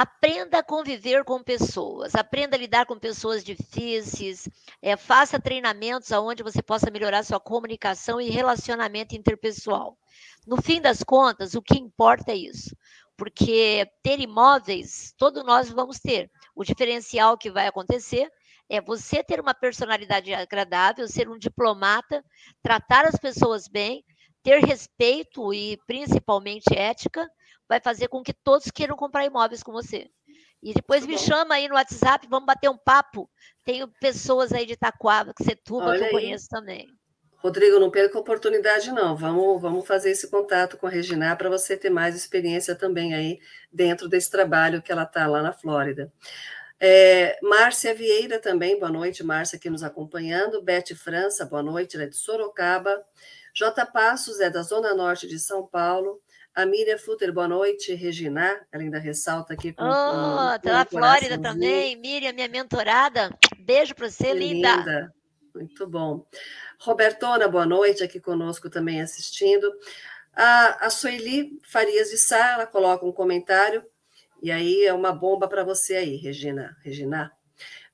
Aprenda 0.00 0.60
a 0.60 0.62
conviver 0.62 1.24
com 1.24 1.42
pessoas, 1.42 2.14
aprenda 2.14 2.54
a 2.54 2.58
lidar 2.60 2.86
com 2.86 2.96
pessoas 2.96 3.42
difíceis, 3.42 4.48
é, 4.80 4.96
faça 4.96 5.40
treinamentos 5.40 6.12
onde 6.12 6.40
você 6.40 6.62
possa 6.62 6.88
melhorar 6.88 7.24
sua 7.24 7.40
comunicação 7.40 8.20
e 8.20 8.30
relacionamento 8.30 9.16
interpessoal. 9.16 9.98
No 10.46 10.62
fim 10.62 10.80
das 10.80 11.02
contas, 11.02 11.56
o 11.56 11.60
que 11.60 11.76
importa 11.76 12.30
é 12.30 12.36
isso, 12.36 12.76
porque 13.16 13.90
ter 14.00 14.20
imóveis, 14.20 15.12
todos 15.18 15.42
nós 15.42 15.68
vamos 15.68 15.98
ter. 15.98 16.30
O 16.54 16.62
diferencial 16.62 17.36
que 17.36 17.50
vai 17.50 17.66
acontecer 17.66 18.30
é 18.68 18.80
você 18.80 19.20
ter 19.24 19.40
uma 19.40 19.52
personalidade 19.52 20.32
agradável, 20.32 21.08
ser 21.08 21.28
um 21.28 21.36
diplomata, 21.36 22.24
tratar 22.62 23.04
as 23.04 23.16
pessoas 23.16 23.66
bem, 23.66 24.04
ter 24.44 24.60
respeito 24.64 25.52
e 25.52 25.76
principalmente 25.88 26.72
ética 26.72 27.28
vai 27.68 27.80
fazer 27.80 28.08
com 28.08 28.22
que 28.22 28.32
todos 28.32 28.70
queiram 28.70 28.96
comprar 28.96 29.24
imóveis 29.24 29.62
com 29.62 29.72
você. 29.72 30.10
E 30.62 30.72
depois 30.74 31.06
me 31.06 31.16
chama 31.16 31.54
aí 31.54 31.68
no 31.68 31.74
WhatsApp, 31.74 32.26
vamos 32.28 32.46
bater 32.46 32.68
um 32.68 32.76
papo. 32.76 33.30
Tenho 33.64 33.86
pessoas 34.00 34.52
aí 34.52 34.66
de 34.66 34.72
Itaquava, 34.72 35.32
que 35.32 35.44
Setuba, 35.44 35.96
que 35.96 36.04
eu 36.04 36.10
conheço 36.10 36.48
também. 36.48 36.88
Rodrigo, 37.36 37.78
não 37.78 37.90
perca 37.90 38.18
a 38.18 38.20
oportunidade, 38.20 38.90
não. 38.90 39.16
Vamos, 39.16 39.62
vamos 39.62 39.86
fazer 39.86 40.10
esse 40.10 40.28
contato 40.28 40.76
com 40.76 40.88
a 40.88 40.90
Regina 40.90 41.36
para 41.36 41.48
você 41.48 41.76
ter 41.76 41.90
mais 41.90 42.16
experiência 42.16 42.74
também 42.74 43.14
aí 43.14 43.38
dentro 43.72 44.08
desse 44.08 44.28
trabalho 44.28 44.82
que 44.82 44.90
ela 44.90 45.04
está 45.04 45.26
lá 45.28 45.40
na 45.40 45.52
Flórida. 45.52 46.12
É, 46.80 47.38
Márcia 47.40 47.94
Vieira 47.94 48.40
também, 48.40 48.78
boa 48.78 48.90
noite, 48.90 49.22
Márcia 49.22 49.56
aqui 49.56 49.70
nos 49.70 49.84
acompanhando. 49.84 50.60
Bete 50.62 50.96
França, 50.96 51.46
boa 51.46 51.62
noite, 51.62 51.94
ela 51.94 52.04
é 52.04 52.08
de 52.08 52.16
Sorocaba. 52.16 53.04
J. 53.54 53.86
Passos 53.86 54.40
é 54.40 54.50
da 54.50 54.62
Zona 54.62 54.92
Norte 54.94 55.28
de 55.28 55.38
São 55.38 55.64
Paulo. 55.64 56.20
A 56.58 56.66
Miriam 56.66 56.98
Futter, 56.98 57.32
boa 57.32 57.46
noite. 57.46 57.94
Regina, 57.94 58.60
ela 58.72 58.82
ainda 58.82 58.98
ressalta 58.98 59.54
aqui. 59.54 59.72
Com, 59.72 59.84
oh, 59.84 59.86
com, 59.86 60.58
tá 60.58 60.72
na 60.72 60.84
Flórida 60.84 61.40
também. 61.40 61.94
Miriam, 61.94 62.32
minha 62.32 62.48
mentorada. 62.48 63.30
Beijo 63.60 63.94
para 63.94 64.10
você, 64.10 64.34
linda. 64.34 64.74
linda. 64.74 65.14
Muito 65.54 65.86
bom. 65.86 66.26
Robertona, 66.80 67.46
boa 67.46 67.64
noite, 67.64 68.02
aqui 68.02 68.18
conosco 68.18 68.68
também 68.68 69.00
assistindo. 69.00 69.72
A, 70.34 70.86
a 70.86 70.90
Sueli 70.90 71.60
Farias 71.62 72.10
de 72.10 72.18
Sá, 72.18 72.54
ela 72.54 72.66
coloca 72.66 73.06
um 73.06 73.12
comentário, 73.12 73.84
e 74.42 74.50
aí 74.50 74.84
é 74.84 74.92
uma 74.92 75.12
bomba 75.12 75.46
para 75.46 75.62
você 75.62 75.94
aí, 75.94 76.16
Regina. 76.16 76.76
Regina. 76.82 77.30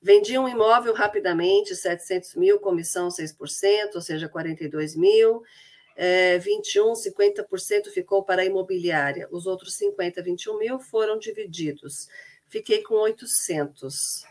Vendi 0.01 0.39
um 0.39 0.49
imóvel 0.49 0.95
rapidamente, 0.95 1.75
700 1.75 2.33
mil, 2.33 2.59
comissão 2.59 3.09
6%, 3.09 3.93
ou 3.93 4.01
seja, 4.01 4.27
42 4.27 4.95
mil 4.95 5.43
é, 5.95 6.37
21, 6.37 6.93
50% 6.93 7.85
ficou 7.93 8.23
para 8.23 8.41
a 8.41 8.45
imobiliária, 8.45 9.27
os 9.31 9.45
outros 9.45 9.75
50, 9.75 10.21
21 10.21 10.57
mil 10.57 10.79
foram 10.79 11.17
divididos. 11.17 12.07
Fiquei 12.47 12.83
com 12.83 12.95
800. 12.95 14.25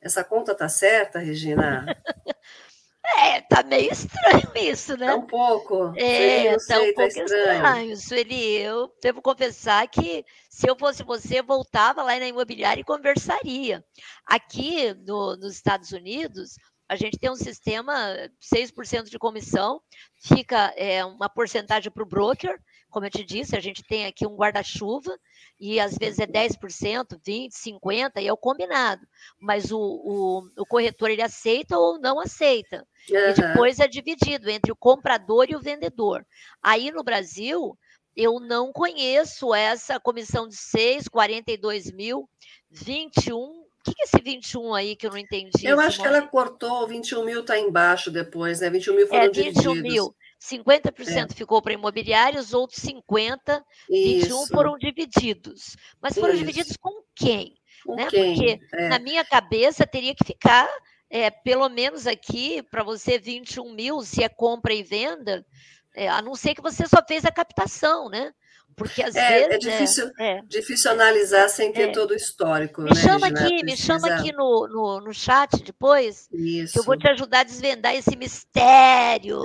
Essa 0.00 0.24
conta 0.24 0.54
tá 0.54 0.68
certa, 0.68 1.18
Regina? 1.18 1.86
É, 3.18 3.40
tá 3.42 3.62
meio 3.62 3.92
estranho 3.92 4.50
isso, 4.54 4.96
né? 4.96 5.06
Tá 5.06 5.16
um 5.16 5.26
pouco. 5.26 5.92
É, 5.96 6.56
sei, 6.58 6.76
tá 6.76 6.80
um 6.80 6.86
tá 6.86 6.92
pouco 6.94 7.08
estranho. 7.08 7.52
estranho. 7.52 7.96
Sueli, 7.96 8.58
eu 8.58 8.92
devo 9.02 9.20
confessar 9.20 9.86
que 9.88 10.24
se 10.48 10.68
eu 10.68 10.76
fosse 10.76 11.02
você, 11.02 11.42
voltava 11.42 12.02
lá 12.02 12.18
na 12.18 12.28
imobiliária 12.28 12.80
e 12.80 12.84
conversaria. 12.84 13.84
Aqui 14.24 14.94
no, 14.94 15.36
nos 15.36 15.54
Estados 15.54 15.90
Unidos, 15.92 16.56
a 16.92 16.96
gente 16.96 17.18
tem 17.18 17.30
um 17.30 17.36
sistema 17.36 17.92
6% 18.38 19.04
de 19.04 19.18
comissão, 19.18 19.80
fica 20.22 20.74
é, 20.76 21.02
uma 21.02 21.26
porcentagem 21.26 21.90
para 21.90 22.02
o 22.02 22.06
broker, 22.06 22.60
como 22.90 23.06
eu 23.06 23.10
te 23.10 23.24
disse, 23.24 23.56
a 23.56 23.60
gente 23.60 23.82
tem 23.82 24.04
aqui 24.04 24.26
um 24.26 24.36
guarda-chuva, 24.36 25.18
e 25.58 25.80
às 25.80 25.96
vezes 25.96 26.18
é 26.18 26.26
10%, 26.26 27.18
20%, 27.26 27.48
50%, 27.50 28.20
e 28.20 28.28
é 28.28 28.32
o 28.32 28.36
combinado. 28.36 29.00
Mas 29.40 29.72
o, 29.72 29.78
o, 29.78 30.42
o 30.58 30.66
corretor 30.66 31.08
ele 31.10 31.22
aceita 31.22 31.78
ou 31.78 31.98
não 31.98 32.20
aceita. 32.20 32.86
Uhum. 33.08 33.16
E 33.16 33.32
depois 33.32 33.80
é 33.80 33.88
dividido 33.88 34.50
entre 34.50 34.70
o 34.70 34.76
comprador 34.76 35.46
e 35.48 35.56
o 35.56 35.62
vendedor. 35.62 36.26
Aí 36.62 36.90
no 36.90 37.02
Brasil, 37.02 37.74
eu 38.14 38.38
não 38.38 38.70
conheço 38.70 39.54
essa 39.54 39.98
comissão 39.98 40.46
de 40.46 40.56
6, 40.56 41.08
42 41.08 41.90
mil, 41.90 42.28
21 42.70 43.61
que, 43.82 43.94
que 43.94 44.02
é 44.02 44.04
esse 44.04 44.22
21 44.22 44.74
aí 44.74 44.96
que 44.96 45.06
eu 45.06 45.10
não 45.10 45.18
entendi? 45.18 45.64
Eu 45.64 45.80
acho 45.80 46.00
que 46.00 46.06
ela 46.06 46.22
cortou, 46.22 46.86
21 46.86 47.24
mil 47.24 47.40
está 47.40 47.58
embaixo 47.58 48.10
depois, 48.10 48.60
né? 48.60 48.70
21 48.70 48.94
mil 48.96 49.06
foram 49.08 49.22
é, 49.22 49.28
21 49.28 49.52
divididos. 49.52 49.82
mil. 49.82 50.14
50% 50.42 51.30
é. 51.30 51.34
ficou 51.34 51.62
para 51.62 51.72
imobiliário, 51.72 52.40
os 52.40 52.52
outros 52.52 52.80
50, 52.80 53.64
Isso. 53.88 54.26
21 54.26 54.46
foram 54.48 54.76
divididos. 54.76 55.76
Mas 56.00 56.14
foram 56.14 56.34
Isso. 56.34 56.38
divididos 56.38 56.76
com 56.76 57.02
quem? 57.14 57.54
Com 57.84 57.94
né? 57.94 58.08
quem? 58.08 58.34
Porque 58.34 58.60
é. 58.74 58.88
na 58.88 58.98
minha 58.98 59.24
cabeça 59.24 59.86
teria 59.86 60.14
que 60.14 60.24
ficar, 60.24 60.68
é, 61.08 61.30
pelo 61.30 61.68
menos 61.68 62.06
aqui, 62.06 62.62
para 62.62 62.82
você 62.82 63.18
21 63.18 63.72
mil, 63.72 64.02
se 64.02 64.24
é 64.24 64.28
compra 64.28 64.74
e 64.74 64.82
venda, 64.82 65.46
é, 65.94 66.08
a 66.08 66.20
não 66.20 66.34
ser 66.34 66.54
que 66.54 66.62
você 66.62 66.88
só 66.88 66.98
fez 67.06 67.24
a 67.24 67.30
captação, 67.30 68.08
né? 68.08 68.32
Porque 68.76 69.02
às 69.02 69.14
é, 69.14 69.20
é 69.20 69.48
vezes. 69.48 69.54
É 69.54 69.58
difícil, 69.58 70.10
é, 70.18 70.42
difícil 70.46 70.90
analisar 70.90 71.48
sem 71.48 71.72
ter 71.72 71.88
é. 71.90 71.92
todo 71.92 72.12
o 72.12 72.14
histórico. 72.14 72.82
Me 72.82 72.90
né, 72.90 72.96
chama 72.96 73.26
aqui, 73.26 73.64
me 73.64 73.76
chama 73.76 74.08
aqui 74.08 74.32
no, 74.32 74.66
no, 74.68 75.00
no 75.00 75.14
chat 75.14 75.62
depois, 75.62 76.28
Isso. 76.32 76.72
que 76.72 76.78
eu 76.78 76.84
vou 76.84 76.96
te 76.96 77.08
ajudar 77.08 77.40
a 77.40 77.44
desvendar 77.44 77.94
esse 77.94 78.16
mistério. 78.16 79.42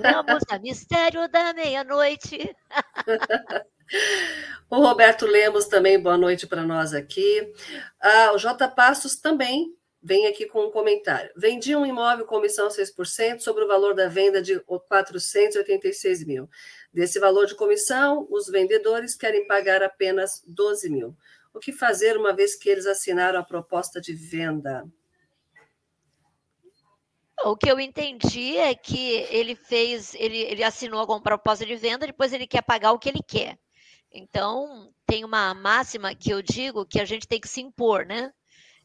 Vamos 0.00 0.42
a 0.50 0.58
mistério 0.58 1.28
da 1.28 1.52
meia-noite. 1.52 2.54
o 4.70 4.76
Roberto 4.76 5.26
Lemos 5.26 5.66
também, 5.66 6.00
boa 6.00 6.16
noite 6.18 6.46
para 6.46 6.62
nós 6.62 6.92
aqui. 6.92 7.52
Ah, 8.00 8.32
o 8.34 8.38
J. 8.38 8.68
Passos 8.68 9.16
também 9.16 9.74
vem 10.02 10.26
aqui 10.26 10.46
com 10.46 10.66
um 10.66 10.70
comentário. 10.70 11.30
Vendi 11.36 11.76
um 11.76 11.86
imóvel 11.86 12.26
comissão 12.26 12.68
6% 12.68 13.40
sobre 13.40 13.64
o 13.64 13.68
valor 13.68 13.94
da 13.94 14.08
venda 14.08 14.42
de 14.42 14.58
486 14.60 16.24
mil. 16.26 16.48
Desse 16.92 17.18
valor 17.18 17.46
de 17.46 17.54
comissão, 17.54 18.26
os 18.30 18.48
vendedores 18.48 19.14
querem 19.14 19.46
pagar 19.46 19.82
apenas 19.82 20.42
12 20.46 20.90
mil. 20.90 21.16
O 21.54 21.58
que 21.58 21.72
fazer 21.72 22.16
uma 22.16 22.34
vez 22.34 22.54
que 22.54 22.68
eles 22.68 22.86
assinaram 22.86 23.38
a 23.38 23.44
proposta 23.44 24.00
de 24.00 24.12
venda? 24.12 24.86
O 27.44 27.56
que 27.56 27.70
eu 27.70 27.80
entendi 27.80 28.56
é 28.56 28.74
que 28.74 29.10
ele 29.30 29.54
fez, 29.54 30.14
ele, 30.14 30.38
ele 30.38 30.62
assinou 30.62 31.00
alguma 31.00 31.20
proposta 31.20 31.66
de 31.66 31.74
venda, 31.76 32.06
depois 32.06 32.32
ele 32.32 32.46
quer 32.46 32.62
pagar 32.62 32.92
o 32.92 32.98
que 32.98 33.08
ele 33.08 33.22
quer. 33.26 33.58
Então, 34.12 34.92
tem 35.06 35.24
uma 35.24 35.52
máxima 35.54 36.14
que 36.14 36.30
eu 36.30 36.42
digo 36.42 36.86
que 36.86 37.00
a 37.00 37.04
gente 37.04 37.26
tem 37.26 37.40
que 37.40 37.48
se 37.48 37.60
impor, 37.60 38.06
né? 38.06 38.32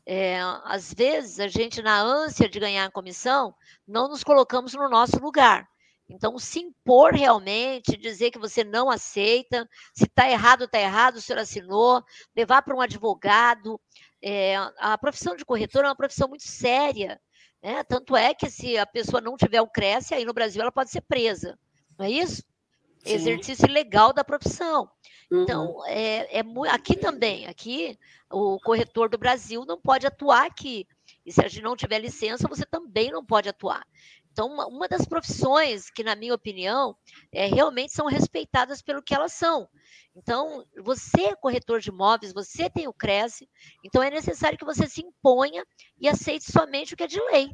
É, 0.05 0.39
às 0.63 0.93
vezes, 0.93 1.39
a 1.39 1.47
gente, 1.49 1.81
na 1.81 2.01
ânsia 2.01 2.47
de 2.49 2.59
ganhar 2.59 2.85
a 2.85 2.91
comissão, 2.91 3.53
não 3.85 4.07
nos 4.07 4.23
colocamos 4.23 4.73
no 4.73 4.89
nosso 4.89 5.19
lugar. 5.19 5.67
Então, 6.09 6.39
se 6.39 6.59
impor 6.59 7.13
realmente, 7.13 7.97
dizer 7.97 8.31
que 8.31 8.39
você 8.39 8.63
não 8.63 8.89
aceita, 8.89 9.67
se 9.93 10.05
está 10.05 10.29
errado, 10.29 10.63
está 10.63 10.79
errado, 10.79 11.17
o 11.17 11.21
senhor 11.21 11.39
assinou, 11.39 12.01
levar 12.35 12.61
para 12.61 12.75
um 12.75 12.81
advogado. 12.81 13.79
É, 14.21 14.55
a 14.79 14.97
profissão 14.97 15.35
de 15.35 15.43
corretor 15.43 15.83
é 15.83 15.87
uma 15.89 15.95
profissão 15.95 16.29
muito 16.29 16.47
séria. 16.47 17.19
Né? 17.61 17.83
Tanto 17.83 18.15
é 18.15 18.33
que 18.33 18.49
se 18.49 18.77
a 18.77 18.85
pessoa 18.85 19.19
não 19.19 19.35
tiver 19.35 19.61
o 19.61 19.67
Cresce, 19.67 20.13
aí 20.13 20.23
no 20.23 20.33
Brasil 20.33 20.61
ela 20.61 20.71
pode 20.71 20.91
ser 20.91 21.01
presa. 21.01 21.59
Não 21.97 22.05
é 22.05 22.11
isso? 22.11 22.43
Sim. 22.99 23.13
Exercício 23.13 23.69
legal 23.69 24.13
da 24.13 24.23
profissão. 24.23 24.89
Então, 25.31 25.71
uhum. 25.71 25.85
é, 25.87 26.39
é, 26.39 26.43
aqui 26.69 26.95
também, 26.95 27.47
aqui 27.47 27.97
o 28.31 28.57
corretor 28.61 29.09
do 29.09 29.17
Brasil 29.17 29.65
não 29.65 29.79
pode 29.79 30.07
atuar 30.07 30.45
aqui. 30.45 30.87
E 31.25 31.31
se 31.33 31.43
a 31.43 31.47
gente 31.47 31.61
não 31.61 31.75
tiver 31.75 31.99
licença, 31.99 32.47
você 32.47 32.65
também 32.65 33.11
não 33.11 33.25
pode 33.25 33.49
atuar. 33.49 33.85
Então, 34.37 34.53
uma, 34.53 34.67
uma 34.67 34.87
das 34.87 35.03
profissões 35.03 35.89
que, 35.89 36.03
na 36.03 36.15
minha 36.15 36.35
opinião, 36.35 36.95
é, 37.33 37.47
realmente 37.47 37.91
são 37.91 38.05
respeitadas 38.05 38.83
pelo 38.83 39.01
que 39.01 39.15
elas 39.15 39.33
são. 39.33 39.67
Então, 40.15 40.63
você 40.83 41.29
é 41.29 41.35
corretor 41.35 41.79
de 41.79 41.89
imóveis, 41.89 42.33
você 42.33 42.69
tem 42.69 42.87
o 42.87 42.93
Cresce, 42.93 43.49
então 43.83 44.03
é 44.03 44.11
necessário 44.11 44.55
que 44.55 44.63
você 44.63 44.87
se 44.87 45.01
imponha 45.01 45.65
e 45.99 46.07
aceite 46.07 46.51
somente 46.51 46.93
o 46.93 46.97
que 46.97 47.05
é 47.05 47.07
de 47.07 47.19
lei, 47.31 47.49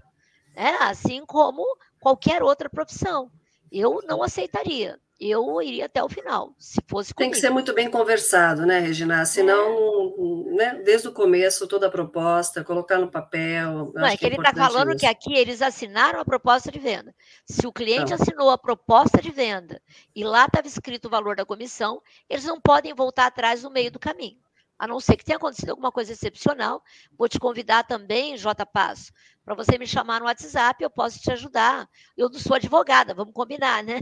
né? 0.53 0.75
assim 0.81 1.25
como 1.25 1.63
qualquer 2.01 2.43
outra 2.43 2.69
profissão. 2.69 3.31
Eu 3.71 4.01
não 4.05 4.21
aceitaria 4.21 4.99
eu 5.29 5.61
iria 5.61 5.85
até 5.85 6.03
o 6.03 6.09
final, 6.09 6.55
se 6.57 6.79
fosse 6.87 7.13
comigo. 7.13 7.31
Tem 7.31 7.31
que 7.31 7.37
ser 7.37 7.49
muito 7.49 7.73
bem 7.73 7.89
conversado, 7.89 8.65
né, 8.65 8.79
Regina? 8.79 9.25
Senão, 9.25 10.13
é. 10.49 10.55
né, 10.55 10.81
desde 10.83 11.07
o 11.07 11.13
começo, 11.13 11.67
toda 11.67 11.87
a 11.87 11.91
proposta, 11.91 12.63
colocar 12.63 12.97
no 12.97 13.09
papel. 13.09 13.91
Não, 13.93 14.05
é 14.05 14.17
que, 14.17 14.25
é 14.25 14.29
ele 14.29 14.37
está 14.37 14.53
falando 14.53 14.89
isso. 14.89 14.99
que 14.99 15.05
aqui 15.05 15.35
eles 15.35 15.61
assinaram 15.61 16.19
a 16.19 16.25
proposta 16.25 16.71
de 16.71 16.79
venda. 16.79 17.13
Se 17.45 17.65
o 17.67 17.71
cliente 17.71 18.11
não. 18.11 18.21
assinou 18.21 18.49
a 18.49 18.57
proposta 18.57 19.21
de 19.21 19.31
venda 19.31 19.81
e 20.15 20.23
lá 20.23 20.45
estava 20.45 20.67
escrito 20.67 21.05
o 21.05 21.11
valor 21.11 21.35
da 21.35 21.45
comissão, 21.45 22.01
eles 22.29 22.45
não 22.45 22.59
podem 22.59 22.93
voltar 22.93 23.27
atrás 23.27 23.63
no 23.63 23.69
meio 23.69 23.91
do 23.91 23.99
caminho. 23.99 24.37
A 24.77 24.87
não 24.87 24.99
ser 24.99 25.15
que 25.15 25.23
tenha 25.23 25.37
acontecido 25.37 25.69
alguma 25.69 25.91
coisa 25.91 26.11
excepcional. 26.11 26.83
Vou 27.17 27.29
te 27.29 27.39
convidar 27.39 27.83
também, 27.83 28.35
J. 28.35 28.65
Passo, 28.65 29.13
para 29.45 29.55
você 29.55 29.77
me 29.77 29.85
chamar 29.85 30.19
no 30.19 30.25
WhatsApp, 30.25 30.83
eu 30.83 30.89
posso 30.89 31.19
te 31.19 31.31
ajudar. 31.31 31.87
Eu 32.17 32.29
não 32.29 32.39
sou 32.39 32.55
advogada, 32.55 33.13
vamos 33.13 33.33
combinar, 33.33 33.83
né? 33.83 34.01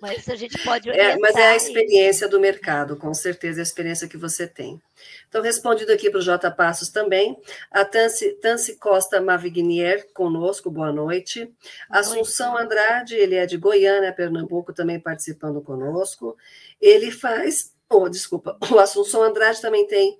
Mas 0.00 0.28
a 0.28 0.34
gente 0.34 0.62
pode. 0.62 0.90
É, 0.90 1.16
mas 1.18 1.34
é 1.36 1.48
a 1.48 1.56
experiência 1.56 2.28
do 2.28 2.40
mercado, 2.40 2.96
com 2.96 3.14
certeza, 3.14 3.60
é 3.60 3.62
a 3.62 3.64
experiência 3.64 4.08
que 4.08 4.16
você 4.16 4.46
tem. 4.46 4.80
Então, 5.28 5.42
respondido 5.42 5.92
aqui 5.92 6.10
para 6.10 6.18
o 6.18 6.22
J. 6.22 6.50
Passos 6.50 6.88
também, 6.88 7.36
a 7.70 7.84
Tanci, 7.84 8.32
Tanci 8.34 8.76
Costa 8.76 9.20
Mavignier 9.20 10.06
conosco, 10.12 10.70
boa 10.70 10.92
noite. 10.92 11.44
Boa 11.44 12.00
Assunção 12.00 12.52
noite. 12.52 12.64
Andrade, 12.64 13.14
ele 13.14 13.34
é 13.34 13.46
de 13.46 13.56
Goiânia, 13.56 14.12
Pernambuco, 14.12 14.72
também 14.72 15.00
participando 15.00 15.60
conosco. 15.62 16.36
Ele 16.80 17.10
faz. 17.10 17.72
Oh, 17.88 18.08
desculpa, 18.08 18.58
o 18.70 18.78
Assunção 18.78 19.22
Andrade 19.22 19.60
também 19.60 19.86
tem 19.86 20.18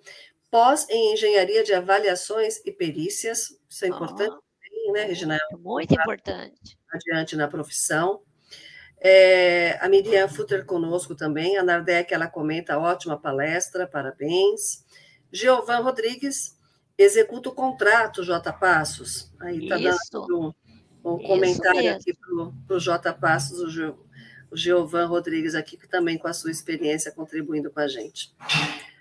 pós 0.50 0.88
em 0.88 1.12
engenharia 1.12 1.64
de 1.64 1.74
avaliações 1.74 2.60
e 2.64 2.70
perícias. 2.70 3.58
Isso 3.68 3.84
é 3.84 3.88
importante, 3.88 4.34
oh, 4.88 4.92
né, 4.92 5.04
Regina? 5.04 5.38
Muito 5.58 5.92
importante. 5.92 6.78
Adiante 6.92 7.36
na 7.36 7.48
profissão. 7.48 8.22
É, 9.06 9.76
a 9.82 9.88
Miriam 9.90 10.26
Futter 10.26 10.64
conosco 10.64 11.14
também, 11.14 11.58
a 11.58 11.62
Nardec, 11.62 12.14
ela 12.14 12.26
comenta, 12.26 12.78
ótima 12.78 13.20
palestra, 13.20 13.86
parabéns. 13.86 14.82
Giovan 15.30 15.80
Rodrigues, 15.80 16.58
executa 16.96 17.50
o 17.50 17.54
contrato, 17.54 18.24
J. 18.24 18.50
Passos. 18.54 19.30
Aí 19.40 19.64
está 19.64 19.76
dando 19.76 20.54
um, 21.04 21.12
um 21.12 21.18
comentário 21.18 21.94
aqui 21.94 22.14
para 22.14 22.76
o 22.76 22.80
J. 22.80 23.12
Passos, 23.12 23.60
o, 23.60 23.68
Gio, 23.68 23.98
o 24.50 24.56
Giovan 24.56 25.04
Rodrigues 25.04 25.54
aqui, 25.54 25.76
que 25.76 25.86
também 25.86 26.16
com 26.16 26.26
a 26.26 26.32
sua 26.32 26.50
experiência 26.50 27.12
contribuindo 27.12 27.70
com 27.70 27.80
a 27.80 27.88
gente. 27.88 28.34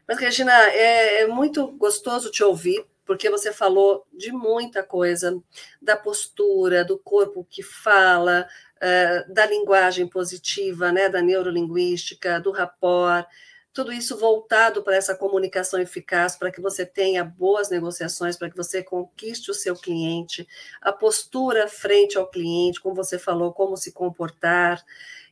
Mas, 0.06 0.20
Regina, 0.20 0.52
é, 0.52 1.22
é 1.22 1.28
muito 1.28 1.66
gostoso 1.78 2.30
te 2.30 2.44
ouvir, 2.44 2.86
porque 3.06 3.30
você 3.30 3.54
falou 3.54 4.06
de 4.12 4.34
muita 4.34 4.84
coisa, 4.84 5.42
da 5.82 5.96
postura, 5.96 6.84
do 6.84 6.98
corpo 6.98 7.48
que 7.50 7.64
fala, 7.64 8.48
eh, 8.86 9.26
da 9.30 9.46
linguagem 9.46 10.06
positiva, 10.08 10.92
né, 10.92 11.08
da 11.08 11.22
neurolinguística, 11.22 12.38
do 12.42 12.52
rapport, 12.52 13.26
tudo 13.74 13.94
isso 13.94 14.18
voltado 14.18 14.84
para 14.84 14.96
essa 14.98 15.16
comunicação 15.16 15.80
eficaz, 15.80 16.36
para 16.36 16.52
que 16.52 16.62
você 16.62 16.86
tenha 16.86 17.24
boas 17.24 17.70
negociações, 17.70 18.38
para 18.38 18.50
que 18.50 18.58
você 18.58 18.84
conquiste 18.84 19.50
o 19.50 19.54
seu 19.54 19.74
cliente, 19.76 20.46
a 20.82 20.92
postura 20.92 21.68
frente 21.68 22.18
ao 22.18 22.30
cliente, 22.30 22.82
como 22.82 22.94
você 22.94 23.18
falou, 23.18 23.54
como 23.54 23.78
se 23.78 23.94
comportar. 23.94 24.84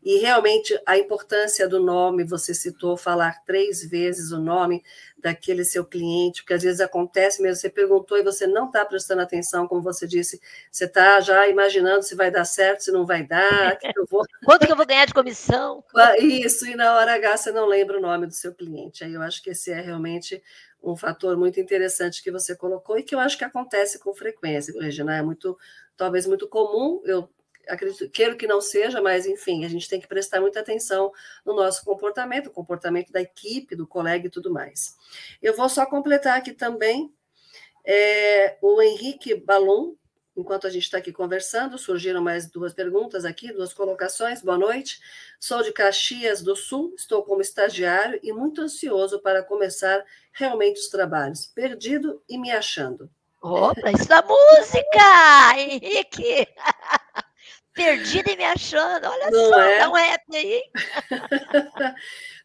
E 0.04 0.18
realmente 0.18 0.80
a 0.86 0.98
importância 0.98 1.68
do 1.68 1.80
nome, 1.80 2.24
você 2.24 2.54
citou 2.54 2.98
falar 2.98 3.44
três 3.46 3.84
vezes 3.88 4.32
o 4.32 4.40
nome 4.40 4.84
daquele 5.18 5.64
seu 5.64 5.86
cliente, 5.86 6.42
porque 6.42 6.56
às 6.56 6.64
vezes 6.64 6.82
acontece 6.82 7.42
mesmo, 7.42 7.58
você 7.58 7.70
perguntou 7.70 8.18
e 8.18 8.24
você 8.24 8.48
não 8.48 8.66
está 8.66 8.84
prestando 8.84 9.22
atenção, 9.22 9.68
como 9.68 9.82
você 9.82 10.08
disse, 10.08 10.42
você 10.72 10.86
está 10.86 11.22
já 11.22 11.48
imaginando 11.48 12.02
se 12.02 12.16
vai 12.16 12.32
dar 12.32 12.46
certo, 12.46 12.82
se 12.82 12.92
não 12.92 13.06
vai 13.06 13.24
dar, 13.24 13.78
que 13.78 13.88
eu 13.96 14.06
vou... 14.10 14.26
quanto 14.44 14.66
que 14.66 14.72
eu 14.72 14.76
vou 14.76 14.88
ganhar 14.88 15.06
de 15.06 15.14
comissão. 15.14 15.84
Isso, 16.18 16.66
e 16.66 16.76
na 16.76 16.96
hora 16.96 17.14
H 17.14 17.38
você 17.38 17.52
não 17.52 17.68
lembra 17.68 18.00
o 18.00 18.02
nome 18.02 18.26
do 18.26 18.34
seu 18.34 18.54
cliente. 18.54 19.04
Aí 19.04 19.14
eu 19.14 19.22
acho 19.22 19.44
que 19.44 19.52
esse 19.52 19.72
é 19.72 19.80
realmente 19.80 20.42
um 20.82 20.96
fator 20.96 21.38
muito 21.38 21.60
interessante 21.60 22.24
que 22.24 22.32
você 22.32 22.56
colocou 22.56 22.98
e 22.98 23.04
que 23.04 23.14
eu 23.14 23.20
acho 23.20 23.38
que 23.38 23.46
acontece 23.46 24.00
com 24.00 24.16
frequência, 24.16 24.74
Regina, 24.82 25.16
é 25.16 25.22
muito, 25.22 25.56
talvez 25.96 26.26
muito 26.26 26.48
comum, 26.48 27.02
eu 27.06 27.30
acredito, 27.72 28.10
quero 28.10 28.36
que 28.36 28.46
não 28.46 28.60
seja, 28.60 29.02
mas 29.02 29.26
enfim, 29.26 29.66
a 29.66 29.70
gente 29.70 29.88
tem 29.88 30.00
que 30.00 30.08
prestar 30.08 30.42
muita 30.42 30.60
atenção 30.60 31.12
no 31.46 31.56
nosso 31.56 31.84
comportamento, 31.84 32.48
o 32.48 32.52
comportamento 32.52 33.12
da 33.12 33.22
equipe, 33.22 33.76
do 33.76 33.88
colega 33.88 34.28
e 34.28 34.30
tudo 34.30 34.52
mais. 34.52 34.96
Eu 35.42 35.56
vou 35.56 35.70
só 35.70 35.86
completar 35.86 36.38
aqui 36.38 36.52
também 36.52 37.14
é, 37.86 38.58
o 38.62 38.82
Henrique 38.82 39.36
Balon, 39.36 39.94
enquanto 40.36 40.68
a 40.68 40.70
gente 40.70 40.84
está 40.84 40.98
aqui 40.98 41.12
conversando, 41.12 41.78
surgiram 41.78 42.22
mais 42.22 42.50
duas 42.50 42.74
perguntas 42.74 43.26
aqui, 43.26 43.52
duas 43.52 43.74
colocações. 43.74 44.42
Boa 44.42 44.58
noite. 44.58 45.00
Sou 45.40 45.64
de 45.64 45.72
Caxias 45.72 46.42
do 46.42 46.56
Sul, 46.56 46.94
estou 46.98 47.24
como 47.24 47.42
estagiário 47.42 48.20
e 48.22 48.32
muito 48.32 48.62
ansioso 48.62 49.22
para 49.22 49.44
começar 49.44 50.04
realmente 50.34 50.80
os 50.80 50.88
trabalhos, 50.88 51.48
perdido 51.48 52.22
e 52.28 52.38
me 52.38 52.52
achando. 52.52 53.10
Opa, 53.42 53.92
isso 53.92 54.08
da 54.08 54.22
música, 54.22 55.58
Henrique! 55.58 56.48
perdida 57.74 58.32
e 58.32 58.38
me 58.38 58.46
achando. 58.46 59.08
Olha 59.08 59.32
Não 59.32 59.50
só, 59.50 59.62
é? 59.62 59.80
dá 59.80 59.90
um 59.90 59.94
rap 59.94 60.24
aí. 60.34 60.64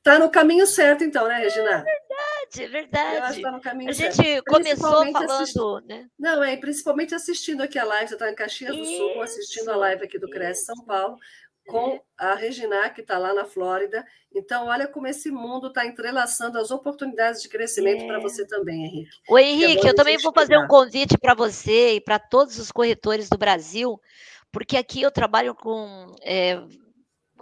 tá 0.03 0.19
no 0.19 0.31
caminho 0.31 0.67
certo, 0.67 1.05
então, 1.05 1.27
né, 1.27 1.39
Regina? 1.39 1.71
É 1.71 1.85
verdade. 1.85 2.07
verdade, 2.47 2.69
verdade. 2.69 3.17
Eu 3.17 3.23
acho 3.23 3.33
que 3.33 3.39
está 3.39 3.51
no 3.51 3.61
caminho 3.61 3.91
A 3.91 3.93
gente 3.93 4.17
certo. 4.17 4.45
começou 4.45 5.13
falando, 5.13 5.31
assisti... 5.33 5.87
né? 5.87 6.07
Não, 6.19 6.45
é, 6.45 6.57
principalmente 6.57 7.15
assistindo 7.15 7.63
aqui 7.63 7.79
a 7.79 7.85
live, 7.85 8.09
você 8.09 8.15
está 8.15 8.31
em 8.31 8.35
Caxias 8.35 8.77
do 8.77 8.85
Sul, 8.85 9.23
assistindo 9.23 9.71
a 9.71 9.77
live 9.77 10.05
aqui 10.05 10.19
do 10.19 10.29
Cresce 10.29 10.67
São 10.67 10.85
Paulo, 10.85 11.17
com 11.67 12.01
a 12.17 12.35
Regina, 12.35 12.89
que 12.91 13.01
está 13.01 13.19
lá 13.19 13.35
na 13.35 13.45
Flórida. 13.45 14.05
Então, 14.35 14.67
olha 14.67 14.87
como 14.87 15.07
esse 15.07 15.31
mundo 15.31 15.69
está 15.69 15.85
entrelaçando 15.85 16.59
as 16.59 16.71
oportunidades 16.71 17.43
de 17.43 17.49
crescimento 17.49 18.05
é. 18.05 18.07
para 18.07 18.21
você 18.21 18.47
também, 18.47 18.85
Henrique. 18.85 19.11
O 19.29 19.39
Henrique, 19.39 19.87
é 19.87 19.91
eu 19.91 19.95
também 19.95 20.19
vou 20.19 20.33
fazer 20.33 20.57
um 20.59 20.69
convite 20.69 21.19
para 21.19 21.35
você 21.35 21.95
e 21.95 22.01
para 22.01 22.19
todos 22.19 22.59
os 22.59 22.71
corretores 22.71 23.29
do 23.29 23.39
Brasil, 23.39 24.01
porque 24.53 24.77
aqui 24.77 25.03
eu 25.03 25.11
trabalho 25.11 25.55
com 25.55 26.15
é, 26.23 26.59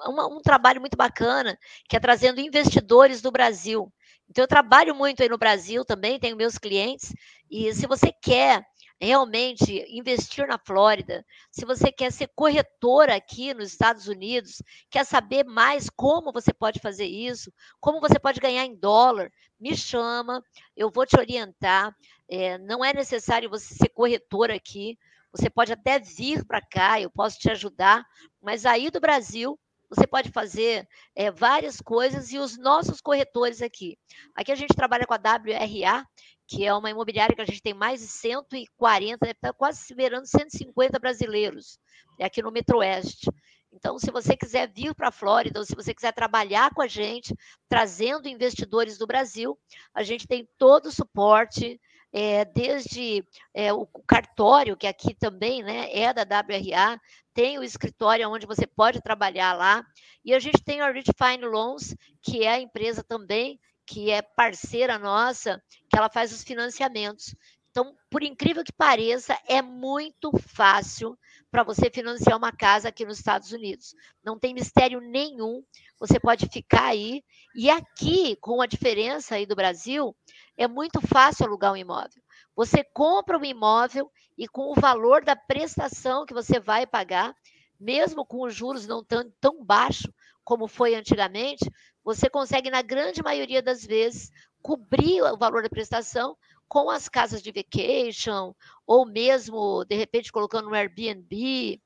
um 0.08 0.40
trabalho 0.40 0.80
muito 0.80 0.96
bacana, 0.96 1.58
que 1.88 1.96
é 1.96 2.00
trazendo 2.00 2.40
investidores 2.40 3.20
do 3.22 3.30
Brasil. 3.30 3.92
Então, 4.28 4.42
eu 4.42 4.48
trabalho 4.48 4.94
muito 4.94 5.22
aí 5.22 5.28
no 5.28 5.38
Brasil 5.38 5.84
também, 5.84 6.18
tenho 6.18 6.36
meus 6.36 6.58
clientes, 6.58 7.14
e 7.50 7.72
se 7.74 7.86
você 7.86 8.10
quer 8.10 8.64
realmente 9.00 9.84
investir 9.88 10.46
na 10.46 10.58
Flórida, 10.58 11.24
se 11.50 11.64
você 11.66 11.92
quer 11.92 12.10
ser 12.10 12.30
corretora 12.34 13.14
aqui 13.14 13.52
nos 13.52 13.70
Estados 13.70 14.08
Unidos, 14.08 14.62
quer 14.88 15.04
saber 15.04 15.44
mais 15.44 15.90
como 15.90 16.32
você 16.32 16.52
pode 16.54 16.80
fazer 16.80 17.04
isso, 17.04 17.52
como 17.80 18.00
você 18.00 18.18
pode 18.18 18.40
ganhar 18.40 18.64
em 18.64 18.74
dólar, 18.74 19.30
me 19.60 19.76
chama, 19.76 20.42
eu 20.76 20.90
vou 20.90 21.04
te 21.04 21.18
orientar. 21.18 21.94
É, 22.28 22.56
não 22.58 22.84
é 22.84 22.94
necessário 22.94 23.50
você 23.50 23.74
ser 23.74 23.88
corretora 23.90 24.54
aqui, 24.54 24.98
você 25.34 25.50
pode 25.50 25.72
até 25.72 25.98
vir 25.98 26.44
para 26.44 26.60
cá, 26.60 27.00
eu 27.00 27.10
posso 27.10 27.38
te 27.38 27.50
ajudar, 27.50 28.06
mas 28.40 28.64
aí 28.64 28.88
do 28.88 29.00
Brasil 29.00 29.58
você 29.90 30.06
pode 30.06 30.30
fazer 30.30 30.88
é, 31.14 31.30
várias 31.30 31.80
coisas 31.80 32.32
e 32.32 32.38
os 32.38 32.56
nossos 32.56 33.00
corretores 33.00 33.60
aqui. 33.60 33.98
Aqui 34.34 34.52
a 34.52 34.54
gente 34.54 34.74
trabalha 34.74 35.06
com 35.06 35.14
a 35.14 35.18
WRA, 35.18 36.06
que 36.46 36.64
é 36.64 36.72
uma 36.72 36.90
imobiliária 36.90 37.34
que 37.34 37.42
a 37.42 37.46
gente 37.46 37.62
tem 37.62 37.74
mais 37.74 38.00
de 38.00 38.06
140, 38.06 39.28
está 39.28 39.52
quase 39.52 39.82
se 39.82 39.94
beirando 39.94 40.26
150 40.26 40.98
brasileiros, 41.00 41.78
é 42.18 42.24
aqui 42.24 42.40
no 42.40 42.52
Metroeste. 42.52 43.28
Então, 43.72 43.98
se 43.98 44.10
você 44.12 44.36
quiser 44.36 44.70
vir 44.72 44.94
para 44.94 45.08
a 45.08 45.12
Flórida, 45.12 45.58
ou 45.58 45.66
se 45.66 45.74
você 45.74 45.92
quiser 45.92 46.12
trabalhar 46.12 46.72
com 46.72 46.80
a 46.80 46.86
gente, 46.86 47.34
trazendo 47.68 48.28
investidores 48.28 48.96
do 48.96 49.06
Brasil, 49.06 49.58
a 49.92 50.04
gente 50.04 50.28
tem 50.28 50.48
todo 50.56 50.86
o 50.86 50.92
suporte, 50.92 51.80
é, 52.14 52.44
desde 52.44 53.24
é, 53.52 53.72
o 53.72 53.84
cartório, 54.06 54.76
que 54.76 54.86
aqui 54.86 55.12
também 55.12 55.64
né, 55.64 55.92
é 55.92 56.14
da 56.14 56.22
WRA, 56.22 57.00
tem 57.34 57.58
o 57.58 57.64
escritório 57.64 58.30
onde 58.30 58.46
você 58.46 58.68
pode 58.68 59.02
trabalhar 59.02 59.52
lá, 59.52 59.84
e 60.24 60.32
a 60.32 60.38
gente 60.38 60.62
tem 60.62 60.80
a 60.80 60.92
Rich 60.92 61.10
Fine 61.18 61.44
Loans, 61.44 61.96
que 62.22 62.44
é 62.44 62.52
a 62.52 62.60
empresa 62.60 63.02
também 63.02 63.58
que 63.86 64.10
é 64.10 64.22
parceira 64.22 64.98
nossa, 64.98 65.62
que 65.90 65.98
ela 65.98 66.08
faz 66.08 66.32
os 66.32 66.42
financiamentos. 66.42 67.34
Então, 67.74 67.92
por 68.08 68.22
incrível 68.22 68.62
que 68.62 68.72
pareça, 68.72 69.36
é 69.48 69.60
muito 69.60 70.30
fácil 70.38 71.18
para 71.50 71.64
você 71.64 71.90
financiar 71.90 72.38
uma 72.38 72.52
casa 72.52 72.88
aqui 72.88 73.04
nos 73.04 73.18
Estados 73.18 73.50
Unidos. 73.50 73.96
Não 74.24 74.38
tem 74.38 74.54
mistério 74.54 75.00
nenhum. 75.00 75.60
Você 75.98 76.20
pode 76.20 76.46
ficar 76.46 76.84
aí. 76.84 77.24
E 77.52 77.68
aqui, 77.68 78.36
com 78.36 78.62
a 78.62 78.66
diferença 78.66 79.34
aí 79.34 79.44
do 79.44 79.56
Brasil, 79.56 80.14
é 80.56 80.68
muito 80.68 81.00
fácil 81.00 81.46
alugar 81.46 81.72
um 81.72 81.76
imóvel. 81.76 82.22
Você 82.54 82.84
compra 82.84 83.36
um 83.36 83.44
imóvel 83.44 84.08
e 84.38 84.46
com 84.46 84.70
o 84.70 84.80
valor 84.80 85.24
da 85.24 85.34
prestação 85.34 86.24
que 86.24 86.32
você 86.32 86.60
vai 86.60 86.86
pagar, 86.86 87.34
mesmo 87.80 88.24
com 88.24 88.46
os 88.46 88.54
juros 88.54 88.86
não 88.86 89.02
tão, 89.02 89.28
tão 89.40 89.64
baixo 89.64 90.14
como 90.44 90.68
foi 90.68 90.94
antigamente, 90.94 91.68
você 92.04 92.30
consegue, 92.30 92.70
na 92.70 92.82
grande 92.82 93.20
maioria 93.20 93.60
das 93.62 93.84
vezes, 93.84 94.30
cobrir 94.62 95.22
o 95.22 95.36
valor 95.36 95.62
da 95.62 95.68
prestação 95.68 96.36
com 96.68 96.90
as 96.90 97.08
casas 97.08 97.42
de 97.42 97.52
vacation, 97.52 98.54
ou 98.86 99.06
mesmo, 99.06 99.84
de 99.84 99.96
repente, 99.96 100.32
colocando 100.32 100.68
no 100.68 100.74
Airbnb, 100.74 101.80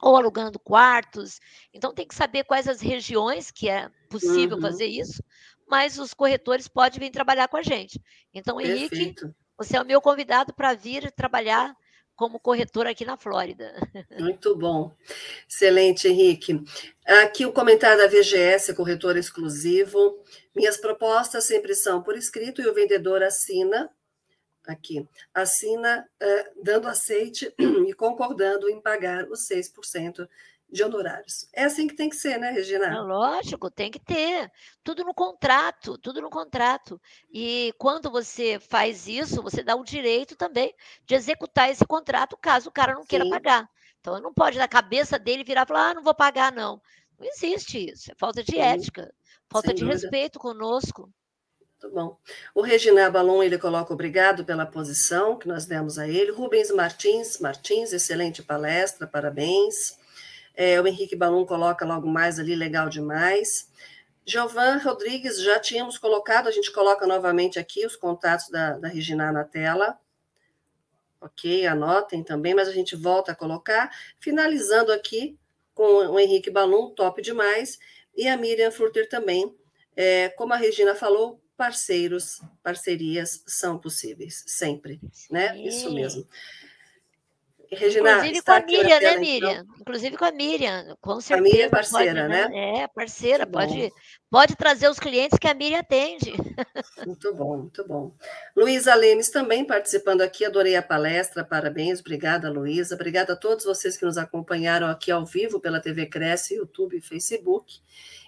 ou 0.00 0.16
alugando 0.16 0.58
quartos. 0.58 1.40
Então, 1.72 1.92
tem 1.92 2.06
que 2.06 2.14
saber 2.14 2.44
quais 2.44 2.68
as 2.68 2.80
regiões 2.80 3.50
que 3.50 3.68
é 3.68 3.90
possível 4.08 4.56
uhum. 4.56 4.62
fazer 4.62 4.86
isso, 4.86 5.22
mas 5.68 5.98
os 5.98 6.14
corretores 6.14 6.68
podem 6.68 7.00
vir 7.00 7.10
trabalhar 7.10 7.48
com 7.48 7.56
a 7.56 7.62
gente. 7.62 8.00
Então, 8.32 8.56
Perfeito. 8.56 8.94
Henrique, 8.94 9.34
você 9.56 9.76
é 9.76 9.80
o 9.80 9.86
meu 9.86 10.00
convidado 10.00 10.54
para 10.54 10.74
vir 10.74 11.10
trabalhar 11.12 11.74
como 12.16 12.40
corretor 12.40 12.86
aqui 12.86 13.04
na 13.04 13.16
Flórida. 13.16 13.74
Muito 14.18 14.56
bom. 14.56 14.96
Excelente, 15.48 16.08
Henrique. 16.08 16.64
Aqui 17.06 17.44
o 17.44 17.52
comentário 17.52 17.98
da 17.98 18.08
VGS, 18.08 18.74
corretor 18.74 19.16
exclusivo. 19.16 20.18
Minhas 20.54 20.78
propostas 20.78 21.44
sempre 21.44 21.74
são 21.74 22.02
por 22.02 22.16
escrito 22.16 22.62
e 22.62 22.66
o 22.66 22.74
vendedor 22.74 23.22
assina. 23.22 23.90
Aqui, 24.66 25.08
assina 25.32 26.08
uh, 26.20 26.62
dando 26.62 26.88
aceite 26.88 27.54
e 27.86 27.92
concordando 27.94 28.68
em 28.68 28.80
pagar 28.80 29.28
os 29.30 29.46
6% 29.48 30.28
de 30.68 30.82
honorários. 30.82 31.48
É 31.52 31.64
assim 31.64 31.86
que 31.86 31.94
tem 31.94 32.10
que 32.10 32.16
ser, 32.16 32.38
né, 32.38 32.50
Regina? 32.50 32.86
É 32.86 33.00
lógico, 33.00 33.70
tem 33.70 33.90
que 33.90 34.00
ter. 34.00 34.50
Tudo 34.82 35.04
no 35.04 35.14
contrato, 35.14 35.96
tudo 35.98 36.20
no 36.20 36.28
contrato. 36.28 37.00
E 37.32 37.72
quando 37.78 38.10
você 38.10 38.58
faz 38.58 39.06
isso, 39.06 39.42
você 39.42 39.62
dá 39.62 39.76
o 39.76 39.84
direito 39.84 40.34
também 40.36 40.74
de 41.04 41.14
executar 41.14 41.70
esse 41.70 41.86
contrato 41.86 42.36
caso 42.36 42.68
o 42.68 42.72
cara 42.72 42.94
não 42.94 43.04
queira 43.04 43.24
Sim. 43.24 43.30
pagar. 43.30 43.68
Então, 44.00 44.20
não 44.20 44.32
pode 44.32 44.58
na 44.58 44.68
cabeça 44.68 45.18
dele 45.18 45.44
virar 45.44 45.62
e 45.62 45.66
falar, 45.66 45.90
ah, 45.90 45.94
não 45.94 46.02
vou 46.02 46.14
pagar, 46.14 46.52
não. 46.52 46.80
Não 47.18 47.26
existe 47.26 47.90
isso. 47.90 48.10
É 48.10 48.14
falta 48.16 48.42
de 48.42 48.52
Sim. 48.52 48.60
ética, 48.60 49.12
falta 49.48 49.68
Sem 49.68 49.76
de 49.76 49.84
dúvida. 49.84 50.00
respeito 50.00 50.38
conosco. 50.38 51.10
Muito 51.82 51.94
bom. 51.94 52.18
O 52.54 52.62
Reginaldo 52.62 53.12
Balon, 53.12 53.42
ele 53.42 53.58
coloca 53.58 53.92
obrigado 53.92 54.46
pela 54.46 54.64
posição 54.64 55.38
que 55.38 55.46
nós 55.46 55.66
demos 55.66 55.98
a 55.98 56.08
ele. 56.08 56.30
Rubens 56.30 56.70
Martins, 56.70 57.38
Martins, 57.38 57.92
excelente 57.92 58.42
palestra, 58.42 59.06
parabéns. 59.06 59.98
É, 60.54 60.80
o 60.80 60.86
Henrique 60.86 61.14
Balum 61.14 61.44
coloca 61.44 61.84
logo 61.84 62.08
mais 62.08 62.38
ali, 62.38 62.54
legal 62.54 62.88
demais. 62.88 63.70
Giovan 64.24 64.78
Rodrigues, 64.78 65.38
já 65.42 65.60
tínhamos 65.60 65.98
colocado, 65.98 66.48
a 66.48 66.50
gente 66.50 66.72
coloca 66.72 67.06
novamente 67.06 67.58
aqui 67.58 67.84
os 67.84 67.94
contatos 67.94 68.48
da, 68.48 68.78
da 68.78 68.88
Regina 68.88 69.30
na 69.30 69.44
tela. 69.44 69.98
Ok, 71.20 71.66
anotem 71.66 72.24
também, 72.24 72.54
mas 72.54 72.68
a 72.68 72.72
gente 72.72 72.96
volta 72.96 73.32
a 73.32 73.36
colocar. 73.36 73.90
Finalizando 74.18 74.92
aqui 74.92 75.38
com 75.74 75.82
o 75.82 76.18
Henrique 76.18 76.50
Balum, 76.50 76.94
top 76.94 77.20
demais, 77.20 77.78
e 78.16 78.26
a 78.26 78.36
Miriam 78.36 78.70
Furter 78.70 79.06
também. 79.10 79.54
É, 79.94 80.30
como 80.30 80.54
a 80.54 80.56
Regina 80.56 80.94
falou, 80.94 81.40
parceiros, 81.56 82.40
parcerias 82.62 83.42
são 83.46 83.78
possíveis, 83.78 84.44
sempre, 84.46 85.00
né? 85.30 85.56
Isso 85.58 85.92
mesmo. 85.92 86.26
Regina, 87.70 88.12
Inclusive 88.18 88.42
com 88.42 88.52
a 88.52 88.60
Miriam, 88.60 89.00
né, 89.00 89.16
Miriam? 89.16 89.50
Então? 89.50 89.74
Inclusive 89.80 90.16
com 90.16 90.24
a 90.24 90.30
Miriam, 90.30 90.96
com 91.00 91.20
certeza. 91.20 91.40
A 91.40 91.42
Miriam 91.42 91.66
é 91.66 91.68
parceira, 91.68 92.20
pode, 92.22 92.28
né? 92.28 92.48
né? 92.48 92.78
É, 92.80 92.88
parceira, 92.88 93.46
pode, 93.46 93.92
pode 94.30 94.56
trazer 94.56 94.88
os 94.88 94.98
clientes 94.98 95.38
que 95.38 95.48
a 95.48 95.54
Miriam 95.54 95.80
atende. 95.80 96.32
Muito 97.04 97.34
bom, 97.34 97.58
muito 97.58 97.86
bom. 97.86 98.14
Luísa 98.56 98.94
Lemes 98.94 99.30
também 99.30 99.64
participando 99.64 100.22
aqui, 100.22 100.44
adorei 100.44 100.76
a 100.76 100.82
palestra, 100.82 101.44
parabéns, 101.44 102.00
obrigada, 102.00 102.50
Luísa. 102.50 102.94
Obrigada 102.94 103.32
a 103.32 103.36
todos 103.36 103.64
vocês 103.64 103.96
que 103.96 104.04
nos 104.04 104.16
acompanharam 104.16 104.86
aqui 104.86 105.10
ao 105.10 105.26
vivo 105.26 105.60
pela 105.60 105.80
TV 105.80 106.06
Cresce, 106.06 106.54
YouTube 106.54 106.96
e 106.96 107.00
Facebook. 107.00 107.80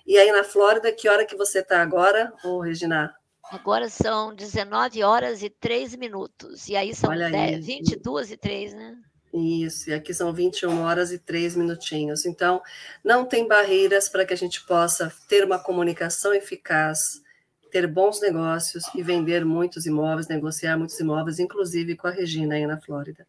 E 0.06 0.18
aí 0.18 0.32
na 0.32 0.42
Flórida, 0.42 0.90
que 0.90 1.08
hora 1.08 1.24
que 1.24 1.36
você 1.36 1.60
está 1.60 1.80
agora, 1.80 2.32
ô 2.42 2.60
Regina? 2.60 3.14
Agora 3.50 3.88
são 3.88 4.34
19 4.34 5.02
horas 5.02 5.42
e 5.42 5.48
3 5.48 5.96
minutos. 5.96 6.68
E 6.68 6.76
aí 6.76 6.94
são 6.94 7.10
Olha 7.10 7.30
10, 7.30 7.54
aí. 7.56 7.60
22 7.60 8.32
e 8.32 8.36
3, 8.36 8.74
né? 8.74 8.96
Isso, 9.32 9.90
e 9.90 9.94
aqui 9.94 10.14
são 10.14 10.32
21 10.32 10.82
horas 10.82 11.12
e 11.12 11.18
3 11.18 11.56
minutinhos. 11.56 12.24
Então, 12.24 12.62
não 13.04 13.24
tem 13.24 13.46
barreiras 13.46 14.08
para 14.08 14.24
que 14.24 14.32
a 14.32 14.36
gente 14.36 14.64
possa 14.64 15.12
ter 15.28 15.44
uma 15.44 15.58
comunicação 15.58 16.32
eficaz, 16.32 17.22
ter 17.70 17.86
bons 17.86 18.20
negócios 18.20 18.84
e 18.94 19.02
vender 19.02 19.44
muitos 19.44 19.84
imóveis, 19.84 20.28
negociar 20.28 20.78
muitos 20.78 20.98
imóveis, 20.98 21.38
inclusive 21.38 21.96
com 21.96 22.06
a 22.06 22.10
Regina 22.10 22.54
aí 22.54 22.66
na 22.66 22.80
Flórida. 22.80 23.26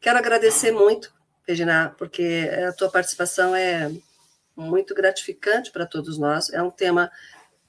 Quero 0.00 0.18
agradecer 0.18 0.70
muito, 0.70 1.12
Regina, 1.46 1.94
porque 1.98 2.48
a 2.68 2.72
tua 2.72 2.88
participação 2.88 3.54
é 3.54 3.90
muito 4.56 4.94
gratificante 4.94 5.72
para 5.72 5.86
todos 5.86 6.18
nós. 6.18 6.50
É 6.52 6.62
um 6.62 6.70
tema 6.70 7.10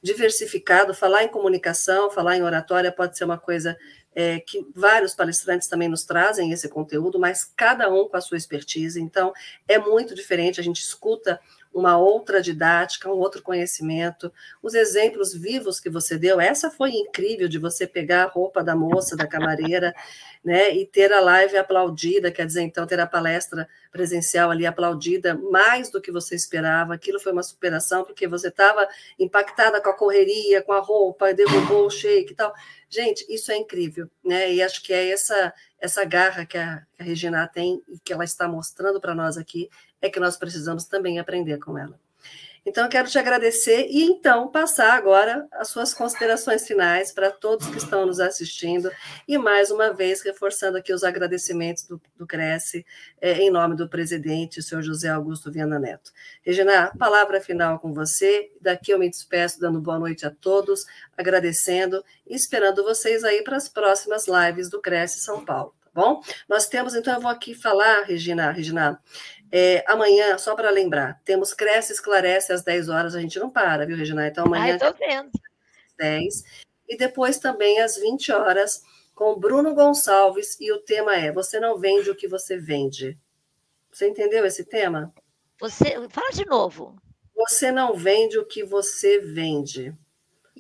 diversificado. 0.01 0.93
Falar 0.93 1.23
em 1.23 1.27
comunicação, 1.27 2.09
falar 2.09 2.37
em 2.37 2.43
oratória 2.43 2.91
pode 2.91 3.17
ser 3.17 3.25
uma 3.25 3.37
coisa 3.37 3.77
é, 4.13 4.39
que 4.39 4.65
vários 4.75 5.15
palestrantes 5.15 5.67
também 5.67 5.87
nos 5.87 6.03
trazem 6.03 6.51
esse 6.51 6.67
conteúdo, 6.67 7.19
mas 7.19 7.45
cada 7.55 7.89
um 7.89 8.07
com 8.07 8.17
a 8.17 8.21
sua 8.21 8.37
expertise. 8.37 8.99
Então, 8.99 9.31
é 9.67 9.77
muito 9.77 10.13
diferente. 10.13 10.59
A 10.59 10.63
gente 10.63 10.81
escuta 10.81 11.39
uma 11.73 11.97
outra 11.97 12.41
didática, 12.41 13.09
um 13.09 13.17
outro 13.17 13.41
conhecimento. 13.41 14.31
Os 14.61 14.73
exemplos 14.73 15.33
vivos 15.33 15.79
que 15.79 15.89
você 15.89 16.17
deu, 16.17 16.39
essa 16.39 16.69
foi 16.69 16.91
incrível 16.91 17.47
de 17.47 17.57
você 17.57 17.87
pegar 17.87 18.23
a 18.23 18.27
roupa 18.27 18.63
da 18.63 18.75
moça, 18.75 19.15
da 19.15 19.27
camareira, 19.27 19.93
né, 20.43 20.75
e 20.75 20.85
ter 20.85 21.13
a 21.13 21.19
live 21.19 21.55
aplaudida, 21.55 22.31
quer 22.31 22.45
dizer, 22.45 22.63
então 22.63 22.87
ter 22.87 22.99
a 22.99 23.05
palestra 23.05 23.67
presencial 23.91 24.49
ali 24.49 24.65
aplaudida 24.65 25.35
mais 25.35 25.91
do 25.91 26.01
que 26.01 26.11
você 26.11 26.35
esperava. 26.35 26.95
Aquilo 26.95 27.19
foi 27.19 27.31
uma 27.31 27.43
superação, 27.43 28.03
porque 28.03 28.27
você 28.27 28.47
estava 28.47 28.87
impactada 29.19 29.79
com 29.79 29.89
a 29.89 29.97
correria, 29.97 30.61
com 30.61 30.73
a 30.73 30.79
roupa, 30.79 31.33
derrubou 31.33 31.85
o 31.85 31.91
shake 31.91 32.33
e 32.33 32.35
tal. 32.35 32.51
Gente, 32.89 33.25
isso 33.29 33.51
é 33.51 33.57
incrível, 33.57 34.09
né? 34.25 34.51
E 34.51 34.61
acho 34.61 34.83
que 34.83 34.91
é 34.91 35.11
essa 35.11 35.53
essa 35.81 36.05
garra 36.05 36.45
que 36.45 36.57
a, 36.57 36.83
que 36.95 37.01
a 37.01 37.05
Regina 37.05 37.47
tem 37.47 37.81
e 37.89 37.99
que 37.99 38.13
ela 38.13 38.23
está 38.23 38.47
mostrando 38.47 39.01
para 39.01 39.15
nós 39.15 39.35
aqui, 39.35 39.67
é 40.01 40.09
que 40.09 40.19
nós 40.19 40.37
precisamos 40.37 40.85
também 40.85 41.19
aprender 41.19 41.59
com 41.59 41.77
ela. 41.77 41.99
Então, 42.63 42.83
eu 42.83 42.89
quero 42.91 43.09
te 43.09 43.17
agradecer 43.17 43.87
e 43.89 44.03
então 44.03 44.47
passar 44.47 44.93
agora 44.93 45.47
as 45.53 45.69
suas 45.69 45.95
considerações 45.95 46.67
finais 46.67 47.11
para 47.11 47.31
todos 47.31 47.65
que 47.67 47.77
estão 47.77 48.05
nos 48.05 48.19
assistindo 48.19 48.91
e 49.27 49.35
mais 49.35 49.71
uma 49.71 49.91
vez 49.91 50.21
reforçando 50.21 50.77
aqui 50.77 50.93
os 50.93 51.03
agradecimentos 51.03 51.85
do, 51.85 51.99
do 52.15 52.27
Cresce 52.27 52.85
é, 53.19 53.33
em 53.33 53.49
nome 53.49 53.75
do 53.75 53.89
presidente, 53.89 54.61
senhor 54.61 54.83
José 54.83 55.09
Augusto 55.09 55.51
Viana 55.51 55.79
Neto. 55.79 56.11
Regina, 56.43 56.93
palavra 56.99 57.41
final 57.41 57.79
com 57.79 57.95
você. 57.95 58.51
Daqui 58.61 58.91
eu 58.91 58.99
me 58.99 59.09
despeço 59.09 59.59
dando 59.59 59.81
boa 59.81 59.97
noite 59.97 60.27
a 60.27 60.29
todos, 60.29 60.85
agradecendo 61.17 62.05
e 62.27 62.35
esperando 62.35 62.83
vocês 62.83 63.23
aí 63.23 63.43
para 63.43 63.57
as 63.57 63.67
próximas 63.67 64.27
lives 64.27 64.69
do 64.69 64.79
Cresce 64.79 65.19
São 65.19 65.43
Paulo. 65.43 65.73
Bom? 65.93 66.21
Nós 66.47 66.67
temos, 66.67 66.95
então, 66.95 67.13
eu 67.13 67.21
vou 67.21 67.29
aqui 67.29 67.53
falar, 67.53 68.03
Regina, 68.03 68.51
Regina, 68.51 69.01
é, 69.51 69.83
amanhã, 69.87 70.37
só 70.37 70.55
para 70.55 70.69
lembrar, 70.69 71.19
temos 71.25 71.53
Cresce 71.53 71.91
Esclarece 71.91 72.53
às 72.53 72.63
10 72.63 72.87
horas, 72.87 73.15
a 73.15 73.19
gente 73.19 73.37
não 73.37 73.49
para, 73.49 73.85
viu, 73.85 73.97
Regina? 73.97 74.25
Então 74.27 74.45
amanhã. 74.45 74.73
Ai, 74.73 74.79
tô 74.79 74.97
vendo. 74.97 75.27
Às 75.27 75.95
10. 75.97 76.43
E 76.87 76.97
depois 76.97 77.37
também 77.37 77.81
às 77.81 77.97
20 77.97 78.31
horas, 78.31 78.81
com 79.13 79.37
Bruno 79.37 79.75
Gonçalves, 79.75 80.57
e 80.59 80.71
o 80.71 80.79
tema 80.79 81.15
é 81.15 81.31
Você 81.31 81.59
não 81.59 81.77
vende 81.77 82.09
o 82.09 82.15
que 82.15 82.27
você 82.27 82.57
vende. 82.57 83.17
Você 83.91 84.07
entendeu 84.07 84.45
esse 84.45 84.63
tema? 84.63 85.13
Você 85.59 85.95
fala 86.09 86.31
de 86.31 86.45
novo. 86.45 86.95
Você 87.35 87.71
não 87.71 87.93
vende 87.93 88.39
o 88.39 88.45
que 88.45 88.63
você 88.63 89.19
vende. 89.19 89.93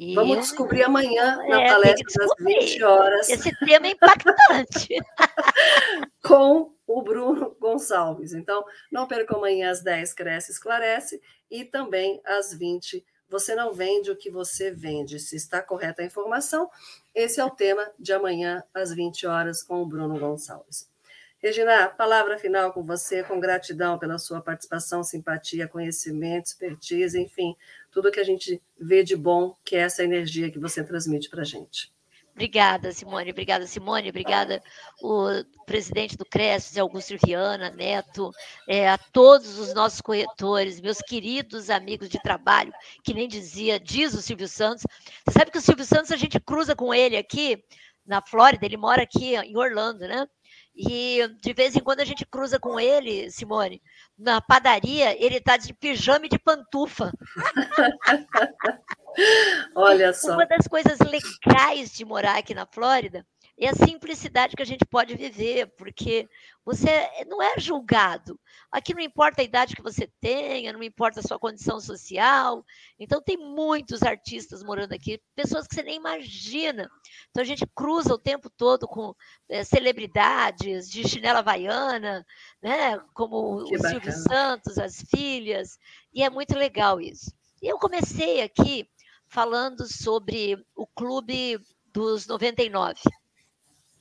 E 0.01 0.15
Vamos 0.15 0.37
descobrir 0.37 0.81
amanhã 0.81 1.37
na 1.47 1.61
é, 1.61 1.69
palestra 1.69 2.25
das 2.25 2.31
20 2.39 2.83
horas. 2.83 3.29
Esse 3.29 3.55
tema 3.59 3.85
é 3.85 3.91
impactante. 3.91 4.87
com 6.25 6.73
o 6.87 7.03
Bruno 7.03 7.55
Gonçalves. 7.59 8.33
Então, 8.33 8.65
não 8.91 9.07
perca 9.07 9.35
amanhã 9.35 9.69
às 9.69 9.83
10, 9.83 10.15
Cresce 10.15 10.53
Esclarece, 10.53 11.21
e 11.51 11.63
também 11.63 12.19
às 12.25 12.51
20, 12.51 13.05
Você 13.29 13.53
não 13.53 13.73
vende 13.73 14.09
o 14.09 14.15
que 14.15 14.31
você 14.31 14.71
vende. 14.71 15.19
Se 15.19 15.35
está 15.35 15.61
correta 15.61 16.01
a 16.01 16.05
informação, 16.05 16.67
esse 17.13 17.39
é 17.39 17.45
o 17.45 17.51
tema 17.51 17.87
de 17.99 18.11
amanhã 18.11 18.63
às 18.73 18.91
20 18.91 19.27
horas 19.27 19.61
com 19.61 19.83
o 19.83 19.85
Bruno 19.85 20.17
Gonçalves. 20.17 20.89
Regina, 21.37 21.89
palavra 21.89 22.37
final 22.37 22.71
com 22.71 22.83
você, 22.83 23.23
com 23.23 23.39
gratidão 23.39 23.97
pela 23.97 24.19
sua 24.19 24.41
participação, 24.41 25.03
simpatia, 25.03 25.67
conhecimento, 25.67 26.45
expertise, 26.45 27.19
enfim, 27.19 27.55
tudo 27.91 28.11
que 28.11 28.19
a 28.19 28.23
gente 28.23 28.61
vê 28.79 29.03
de 29.03 29.15
bom, 29.15 29.55
que 29.63 29.75
é 29.75 29.79
essa 29.79 30.03
energia 30.03 30.49
que 30.49 30.59
você 30.59 30.83
transmite 30.83 31.29
para 31.29 31.41
a 31.41 31.45
gente. 31.45 31.91
Obrigada, 32.33 32.91
Simone. 32.93 33.31
Obrigada, 33.31 33.67
Simone. 33.67 34.09
Obrigada, 34.09 34.63
o 35.01 35.43
presidente 35.65 36.17
do 36.17 36.25
CRES, 36.25 36.77
Augusto 36.77 37.15
Viana, 37.23 37.69
Neto, 37.69 38.31
é, 38.67 38.89
a 38.89 38.97
todos 38.97 39.59
os 39.59 39.73
nossos 39.73 39.99
corretores, 39.99 40.79
meus 40.79 40.99
queridos 40.99 41.69
amigos 41.69 42.09
de 42.09 42.21
trabalho, 42.21 42.73
que 43.03 43.13
nem 43.13 43.27
dizia, 43.27 43.79
diz 43.79 44.13
o 44.13 44.21
Silvio 44.21 44.47
Santos. 44.47 44.83
Você 45.25 45.37
sabe 45.37 45.51
que 45.51 45.57
o 45.57 45.61
Silvio 45.61 45.85
Santos, 45.85 46.11
a 46.11 46.17
gente 46.17 46.39
cruza 46.39 46.75
com 46.75 46.93
ele 46.93 47.17
aqui 47.17 47.61
na 48.05 48.21
Flórida, 48.21 48.65
ele 48.65 48.77
mora 48.77 49.03
aqui 49.03 49.35
em 49.35 49.57
Orlando, 49.57 50.07
né? 50.07 50.27
E 50.75 51.27
de 51.41 51.53
vez 51.53 51.75
em 51.75 51.81
quando 51.81 51.99
a 51.99 52.05
gente 52.05 52.25
cruza 52.25 52.59
com 52.59 52.79
ele, 52.79 53.29
Simone, 53.29 53.81
na 54.17 54.39
padaria, 54.39 55.13
ele 55.23 55.37
está 55.37 55.57
de 55.57 55.73
pijama 55.73 56.25
e 56.25 56.29
de 56.29 56.39
pantufa. 56.39 57.11
Olha 59.75 60.13
só. 60.13 60.33
Uma 60.33 60.45
das 60.45 60.67
coisas 60.67 60.97
legais 60.99 61.91
de 61.91 62.05
morar 62.05 62.37
aqui 62.37 62.53
na 62.53 62.65
Flórida 62.65 63.25
é 63.65 63.69
a 63.69 63.75
simplicidade 63.75 64.55
que 64.55 64.63
a 64.63 64.65
gente 64.65 64.83
pode 64.83 65.15
viver, 65.15 65.67
porque 65.77 66.27
você 66.65 67.07
não 67.27 67.39
é 67.39 67.59
julgado. 67.59 68.39
Aqui 68.71 68.91
não 68.91 69.01
importa 69.01 69.41
a 69.41 69.45
idade 69.45 69.75
que 69.75 69.83
você 69.83 70.11
tenha, 70.19 70.73
não 70.73 70.81
importa 70.81 71.19
a 71.19 71.23
sua 71.23 71.37
condição 71.37 71.79
social. 71.79 72.65
Então, 72.99 73.21
tem 73.21 73.37
muitos 73.37 74.01
artistas 74.01 74.63
morando 74.63 74.93
aqui, 74.93 75.21
pessoas 75.35 75.67
que 75.67 75.75
você 75.75 75.83
nem 75.83 75.97
imagina. 75.97 76.89
Então, 77.29 77.43
a 77.43 77.45
gente 77.45 77.67
cruza 77.75 78.11
o 78.11 78.17
tempo 78.17 78.49
todo 78.49 78.87
com 78.87 79.13
é, 79.47 79.63
celebridades 79.63 80.89
de 80.89 81.07
chinela 81.07 81.39
havaiana, 81.39 82.25
né? 82.63 82.97
como 83.13 83.63
que 83.65 83.75
o 83.75 83.77
bacana. 83.77 83.89
Silvio 83.89 84.11
Santos, 84.23 84.77
as 84.79 85.03
filhas, 85.03 85.77
e 86.11 86.23
é 86.23 86.31
muito 86.31 86.57
legal 86.57 86.99
isso. 86.99 87.31
E 87.61 87.67
eu 87.67 87.77
comecei 87.77 88.41
aqui 88.41 88.89
falando 89.27 89.85
sobre 89.85 90.57
o 90.75 90.87
Clube 90.87 91.59
dos 91.93 92.25
99. 92.25 92.99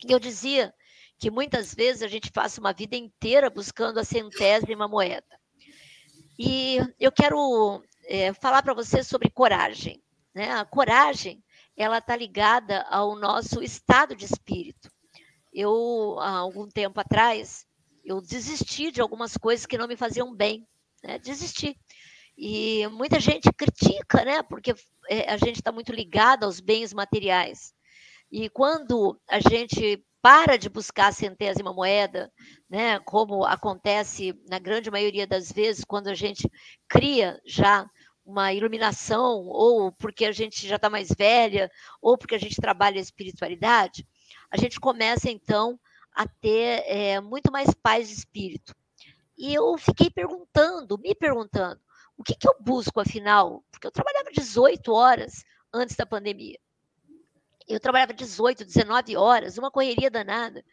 Eu 0.09 0.19
dizia 0.19 0.75
que 1.19 1.31
muitas 1.31 1.75
vezes 1.75 2.03
a 2.03 2.09
gente 2.09 2.33
passa 2.33 2.61
uma 2.61 2.73
vida 2.73 2.97
inteira 2.97 3.51
buscando 3.51 3.99
a 3.99 4.05
centésima 4.05 4.89
moeda. 4.89 5.39
E 6.39 6.79
eu 6.99 7.13
quero 7.13 7.83
é, 8.05 8.33
falar 8.33 8.63
para 8.63 8.73
você 8.73 9.05
sobre 9.05 9.29
coragem. 9.29 10.03
Né? 10.35 10.51
A 10.51 10.65
coragem 10.65 11.45
ela 11.77 11.99
está 11.99 12.17
ligada 12.17 12.83
ao 12.91 13.15
nosso 13.17 13.63
estado 13.63 14.17
de 14.17 14.25
espírito. 14.25 14.91
Eu, 15.53 16.19
há 16.21 16.39
algum 16.39 16.69
tempo 16.69 17.01
atrás, 17.01 17.67
eu 18.05 18.21
desisti 18.21 18.91
de 18.91 19.01
algumas 19.01 19.37
coisas 19.37 19.67
que 19.67 19.79
não 19.79 19.89
me 19.89 19.97
faziam 19.97 20.35
bem. 20.35 20.67
Né? 21.03 21.19
Desisti. 21.19 21.77
E 22.37 22.87
muita 22.89 23.21
gente 23.21 23.51
critica, 23.53 24.25
né? 24.25 24.43
Porque 24.43 24.75
é, 25.09 25.31
a 25.31 25.37
gente 25.37 25.57
está 25.57 25.71
muito 25.71 25.93
ligado 25.93 26.45
aos 26.45 26.61
bens 26.61 26.93
materiais. 26.95 27.75
E 28.31 28.49
quando 28.49 29.21
a 29.29 29.41
gente 29.41 30.05
para 30.23 30.57
de 30.57 30.69
buscar 30.69 31.09
a 31.09 31.13
centésima 31.13 31.73
moeda, 31.73 32.31
né, 32.69 33.01
como 33.01 33.45
acontece 33.45 34.39
na 34.49 34.59
grande 34.59 34.91
maioria 34.91 35.27
das 35.27 35.51
vezes 35.51 35.85
quando 35.85 36.09
a 36.09 36.15
gente 36.15 36.49
cria 36.89 37.41
já 37.45 37.89
uma 38.25 38.53
iluminação, 38.53 39.47
ou 39.47 39.91
porque 39.93 40.25
a 40.25 40.33
gente 40.33 40.69
já 40.69 40.77
está 40.77 40.91
mais 40.91 41.09
velha, 41.09 41.71
ou 42.01 42.17
porque 42.17 42.35
a 42.35 42.39
gente 42.39 42.61
trabalha 42.61 42.99
a 42.99 43.03
espiritualidade, 43.03 44.07
a 44.51 44.57
gente 44.57 44.79
começa 44.79 45.31
então 45.31 45.81
a 46.13 46.27
ter 46.27 46.85
é, 46.87 47.21
muito 47.21 47.51
mais 47.51 47.73
paz 47.75 48.09
de 48.09 48.15
espírito. 48.15 48.75
E 49.37 49.55
eu 49.55 49.77
fiquei 49.79 50.11
perguntando, 50.11 50.99
me 50.99 51.15
perguntando, 51.15 51.81
o 52.17 52.23
que, 52.23 52.35
que 52.35 52.47
eu 52.47 52.55
busco, 52.61 53.01
afinal? 53.01 53.65
Porque 53.71 53.87
eu 53.87 53.91
trabalhava 53.91 54.31
18 54.31 54.93
horas 54.93 55.43
antes 55.73 55.97
da 55.97 56.05
pandemia. 56.05 56.59
Eu 57.71 57.79
trabalhava 57.79 58.13
18, 58.13 58.65
19 58.65 59.17
horas, 59.17 59.57
uma 59.57 59.71
correria 59.71 60.11
danada. 60.11 60.65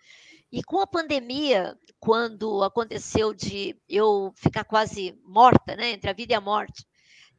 E 0.52 0.64
com 0.64 0.80
a 0.82 0.88
pandemia, 0.88 1.78
quando 2.00 2.64
aconteceu 2.64 3.36
de 3.36 3.80
eu 3.88 4.34
ficar 4.36 4.64
quase 4.64 5.16
morta, 5.24 5.76
né, 5.76 5.92
entre 5.92 6.10
a 6.10 6.14
vida 6.14 6.34
e 6.34 6.36
a 6.36 6.42
morte, 6.42 6.88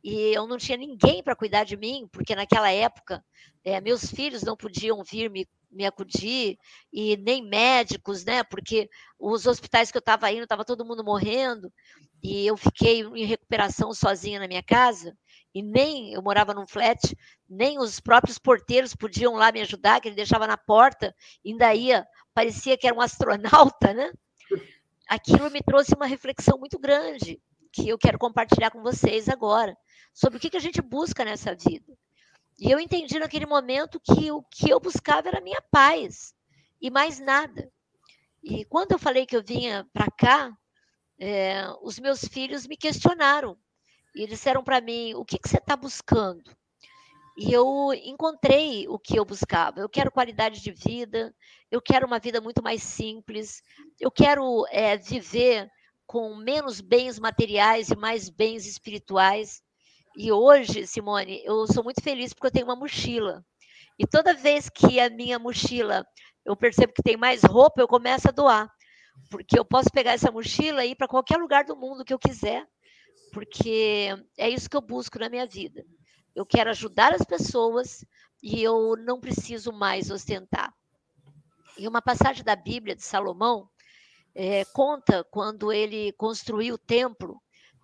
e 0.04 0.14
eu 0.32 0.46
não 0.46 0.58
tinha 0.58 0.78
ninguém 0.78 1.24
para 1.24 1.34
cuidar 1.34 1.64
de 1.64 1.76
mim, 1.76 2.08
porque 2.12 2.36
naquela 2.36 2.70
época 2.70 3.24
é, 3.64 3.80
meus 3.80 4.08
filhos 4.10 4.42
não 4.42 4.56
podiam 4.56 5.02
vir 5.02 5.28
me, 5.28 5.44
me 5.70 5.84
acudir, 5.84 6.56
e 6.92 7.16
nem 7.16 7.42
médicos, 7.42 8.24
né, 8.24 8.44
porque 8.44 8.88
os 9.18 9.44
hospitais 9.44 9.90
que 9.90 9.98
eu 9.98 10.00
estava 10.00 10.30
indo, 10.30 10.44
estava 10.44 10.64
todo 10.64 10.84
mundo 10.84 11.02
morrendo 11.02 11.72
e 12.22 12.46
eu 12.46 12.56
fiquei 12.56 13.00
em 13.00 13.24
recuperação 13.24 13.92
sozinha 13.92 14.38
na 14.38 14.46
minha 14.46 14.62
casa, 14.62 15.16
e 15.58 15.62
nem 15.62 16.12
eu 16.12 16.22
morava 16.22 16.54
num 16.54 16.68
flat, 16.68 17.16
nem 17.48 17.80
os 17.80 17.98
próprios 17.98 18.38
porteiros 18.38 18.94
podiam 18.94 19.34
lá 19.34 19.50
me 19.50 19.60
ajudar, 19.60 20.00
que 20.00 20.06
ele 20.06 20.14
deixava 20.14 20.46
na 20.46 20.56
porta, 20.56 21.12
ainda 21.44 21.74
ia, 21.74 22.06
parecia 22.32 22.78
que 22.78 22.86
era 22.86 22.94
um 22.94 23.00
astronauta, 23.00 23.92
né? 23.92 24.12
Aquilo 25.08 25.50
me 25.50 25.60
trouxe 25.60 25.96
uma 25.96 26.06
reflexão 26.06 26.56
muito 26.58 26.78
grande, 26.78 27.42
que 27.72 27.88
eu 27.88 27.98
quero 27.98 28.20
compartilhar 28.20 28.70
com 28.70 28.82
vocês 28.82 29.28
agora, 29.28 29.76
sobre 30.14 30.38
o 30.38 30.40
que, 30.40 30.50
que 30.50 30.56
a 30.56 30.60
gente 30.60 30.80
busca 30.80 31.24
nessa 31.24 31.56
vida. 31.56 31.92
E 32.56 32.70
eu 32.70 32.78
entendi 32.78 33.18
naquele 33.18 33.46
momento 33.46 34.00
que 34.00 34.30
o 34.30 34.44
que 34.44 34.70
eu 34.70 34.78
buscava 34.78 35.26
era 35.26 35.38
a 35.38 35.42
minha 35.42 35.60
paz, 35.72 36.32
e 36.80 36.88
mais 36.88 37.18
nada. 37.18 37.68
E 38.44 38.64
quando 38.66 38.92
eu 38.92 38.98
falei 38.98 39.26
que 39.26 39.36
eu 39.36 39.42
vinha 39.42 39.84
para 39.92 40.06
cá, 40.16 40.56
é, 41.18 41.64
os 41.82 41.98
meus 41.98 42.20
filhos 42.20 42.64
me 42.64 42.76
questionaram 42.76 43.58
e 44.18 44.26
disseram 44.26 44.64
para 44.64 44.80
mim: 44.80 45.14
o 45.14 45.24
que, 45.24 45.38
que 45.38 45.48
você 45.48 45.58
está 45.58 45.76
buscando? 45.76 46.42
E 47.36 47.52
eu 47.52 47.92
encontrei 48.02 48.88
o 48.88 48.98
que 48.98 49.16
eu 49.16 49.24
buscava. 49.24 49.78
Eu 49.78 49.88
quero 49.88 50.10
qualidade 50.10 50.60
de 50.60 50.72
vida, 50.72 51.32
eu 51.70 51.80
quero 51.80 52.04
uma 52.04 52.18
vida 52.18 52.40
muito 52.40 52.60
mais 52.60 52.82
simples, 52.82 53.62
eu 54.00 54.10
quero 54.10 54.66
é, 54.70 54.96
viver 54.96 55.70
com 56.04 56.34
menos 56.34 56.80
bens 56.80 57.18
materiais 57.18 57.90
e 57.90 57.96
mais 57.96 58.28
bens 58.28 58.66
espirituais. 58.66 59.62
E 60.16 60.32
hoje, 60.32 60.84
Simone, 60.84 61.40
eu 61.44 61.64
sou 61.68 61.84
muito 61.84 62.02
feliz 62.02 62.34
porque 62.34 62.48
eu 62.48 62.50
tenho 62.50 62.66
uma 62.66 62.74
mochila. 62.74 63.44
E 63.96 64.04
toda 64.06 64.34
vez 64.34 64.68
que 64.68 64.98
a 64.98 65.08
minha 65.08 65.38
mochila 65.38 66.04
eu 66.44 66.56
percebo 66.56 66.92
que 66.92 67.02
tem 67.02 67.16
mais 67.16 67.44
roupa, 67.44 67.80
eu 67.80 67.86
começo 67.86 68.26
a 68.28 68.32
doar. 68.32 68.68
Porque 69.30 69.58
eu 69.58 69.64
posso 69.64 69.90
pegar 69.90 70.12
essa 70.12 70.32
mochila 70.32 70.84
e 70.84 70.92
ir 70.92 70.94
para 70.96 71.06
qualquer 71.06 71.36
lugar 71.36 71.64
do 71.64 71.76
mundo 71.76 72.04
que 72.04 72.14
eu 72.14 72.18
quiser, 72.18 72.66
porque 73.32 74.08
é 74.36 74.48
isso 74.48 74.68
que 74.68 74.76
eu 74.76 74.80
busco 74.80 75.18
na 75.18 75.28
minha 75.28 75.46
vida. 75.46 75.84
Eu 76.34 76.46
quero 76.46 76.70
ajudar 76.70 77.14
as 77.14 77.24
pessoas 77.24 78.04
e 78.42 78.62
eu 78.62 78.96
não 78.96 79.20
preciso 79.20 79.72
mais 79.72 80.10
ostentar. 80.10 80.72
E 81.76 81.86
uma 81.86 82.02
passagem 82.02 82.44
da 82.44 82.56
Bíblia 82.56 82.94
de 82.94 83.02
Salomão 83.02 83.68
é, 84.34 84.64
conta 84.66 85.24
quando 85.24 85.72
ele 85.72 86.12
construiu 86.12 86.74
o 86.74 86.78
templo 86.78 87.40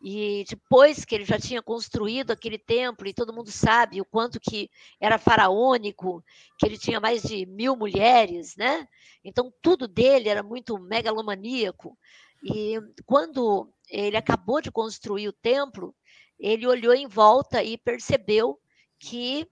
e 0.06 0.44
depois 0.46 1.02
que 1.02 1.14
ele 1.14 1.24
já 1.24 1.38
tinha 1.38 1.62
construído 1.62 2.30
aquele 2.30 2.58
templo, 2.58 3.08
e 3.08 3.14
todo 3.14 3.32
mundo 3.32 3.50
sabe 3.50 4.02
o 4.02 4.04
quanto 4.04 4.38
que 4.38 4.70
era 5.00 5.16
faraônico, 5.16 6.22
que 6.58 6.66
ele 6.66 6.76
tinha 6.76 7.00
mais 7.00 7.22
de 7.22 7.46
mil 7.46 7.74
mulheres, 7.74 8.54
né? 8.54 8.86
Então 9.24 9.50
tudo 9.62 9.88
dele 9.88 10.28
era 10.28 10.42
muito 10.42 10.78
megalomaníaco. 10.78 11.96
E 12.44 12.78
quando 13.06 13.72
ele 13.88 14.18
acabou 14.18 14.60
de 14.60 14.70
construir 14.70 15.28
o 15.28 15.32
templo, 15.32 15.94
ele 16.38 16.66
olhou 16.66 16.92
em 16.92 17.06
volta 17.06 17.62
e 17.62 17.78
percebeu 17.78 18.60
que 18.98 19.48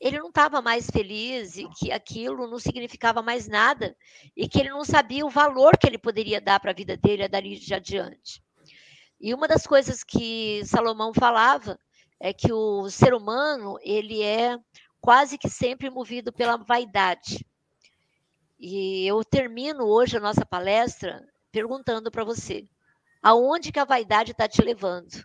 ele 0.00 0.18
não 0.18 0.28
estava 0.28 0.60
mais 0.60 0.90
feliz 0.90 1.56
e 1.56 1.68
que 1.78 1.92
aquilo 1.92 2.48
não 2.48 2.58
significava 2.58 3.22
mais 3.22 3.46
nada 3.46 3.96
e 4.36 4.48
que 4.48 4.58
ele 4.58 4.70
não 4.70 4.84
sabia 4.84 5.24
o 5.24 5.30
valor 5.30 5.78
que 5.78 5.86
ele 5.86 5.96
poderia 5.96 6.40
dar 6.40 6.58
para 6.58 6.72
a 6.72 6.74
vida 6.74 6.96
dele 6.96 7.28
dali 7.28 7.56
de 7.56 7.72
adiante. 7.72 8.42
E 9.20 9.32
uma 9.32 9.46
das 9.46 9.64
coisas 9.64 10.02
que 10.02 10.60
Salomão 10.64 11.14
falava 11.14 11.78
é 12.18 12.32
que 12.32 12.52
o 12.52 12.90
ser 12.90 13.14
humano 13.14 13.78
ele 13.80 14.22
é 14.22 14.58
quase 15.00 15.38
que 15.38 15.48
sempre 15.48 15.88
movido 15.88 16.32
pela 16.32 16.56
vaidade. 16.56 17.46
E 18.58 19.06
eu 19.06 19.22
termino 19.24 19.84
hoje 19.84 20.16
a 20.16 20.20
nossa 20.20 20.44
palestra 20.44 21.24
perguntando 21.54 22.10
para 22.10 22.24
você: 22.24 22.68
aonde 23.22 23.70
que 23.70 23.78
a 23.78 23.84
vaidade 23.84 24.32
está 24.32 24.48
te 24.48 24.60
levando? 24.60 25.24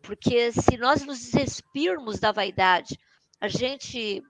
Porque 0.00 0.50
se 0.50 0.78
nós 0.78 1.04
nos 1.04 1.30
despirmos 1.30 2.18
da 2.18 2.32
vaidade, 2.32 2.98
a 3.38 3.48
gente 3.48 4.22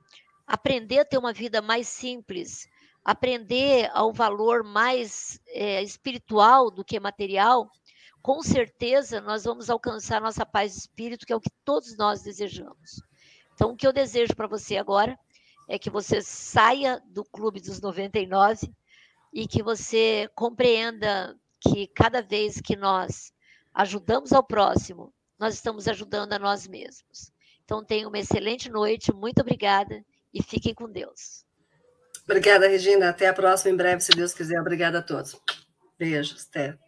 aprender 0.45 0.99
a 0.99 1.05
ter 1.05 1.17
uma 1.17 1.33
vida 1.33 1.63
mais 1.63 1.87
simples, 1.87 2.67
aprender 3.05 3.89
ao 3.95 4.13
valor 4.13 4.65
mais 4.65 5.41
é, 5.47 5.81
espiritual 5.81 6.71
do 6.73 6.85
que 6.85 6.99
material, 6.99 7.71
com 8.21 8.43
certeza 8.43 9.21
nós 9.21 9.45
vamos 9.45 9.71
alcançar 9.71 10.21
nossa 10.21 10.45
paz 10.45 10.73
de 10.73 10.79
espírito, 10.81 11.25
que 11.25 11.33
é 11.33 11.37
o 11.37 11.41
que 11.41 11.51
todos 11.65 11.97
nós 11.97 12.23
desejamos. 12.23 13.01
Então, 13.55 13.71
o 13.71 13.77
que 13.77 13.87
eu 13.87 13.93
desejo 13.93 14.35
para 14.35 14.49
você 14.49 14.77
agora 14.77 15.17
é 15.69 15.79
que 15.79 15.89
você 15.89 16.21
saia 16.21 17.01
do 17.07 17.25
clube 17.25 17.61
dos 17.61 17.81
99 17.81 18.73
e 19.33 19.47
que 19.47 19.63
você 19.63 20.29
compreenda 20.35 21.37
que 21.61 21.87
cada 21.89 22.21
vez 22.21 22.61
que 22.61 22.77
nós 22.77 23.33
ajudamos 23.73 24.33
ao 24.33 24.43
próximo, 24.43 25.13
nós 25.39 25.55
estamos 25.55 25.89
ajudando 25.89 26.33
a 26.35 26.39
nós 26.39 26.67
mesmos. 26.67 27.33
Então, 27.65 27.85
tenha 27.85 28.07
uma 28.07 28.19
excelente 28.19 28.69
noite, 28.69 29.13
muito 29.13 29.41
obrigada 29.41 30.05
e 30.35 30.43
fiquem 30.43 30.75
com 30.75 30.91
Deus. 30.91 31.45
Obrigada, 32.25 32.69
Regina. 32.69 33.09
Até 33.09 33.29
a 33.29 33.33
próxima, 33.33 33.73
em 33.73 33.77
breve, 33.77 34.03
se 34.03 34.13
Deus 34.13 34.35
quiser. 34.35 34.61
Obrigada 34.61 34.99
a 34.99 35.03
todos. 35.03 35.41
Beijos. 35.99 36.47
Até. 36.49 36.79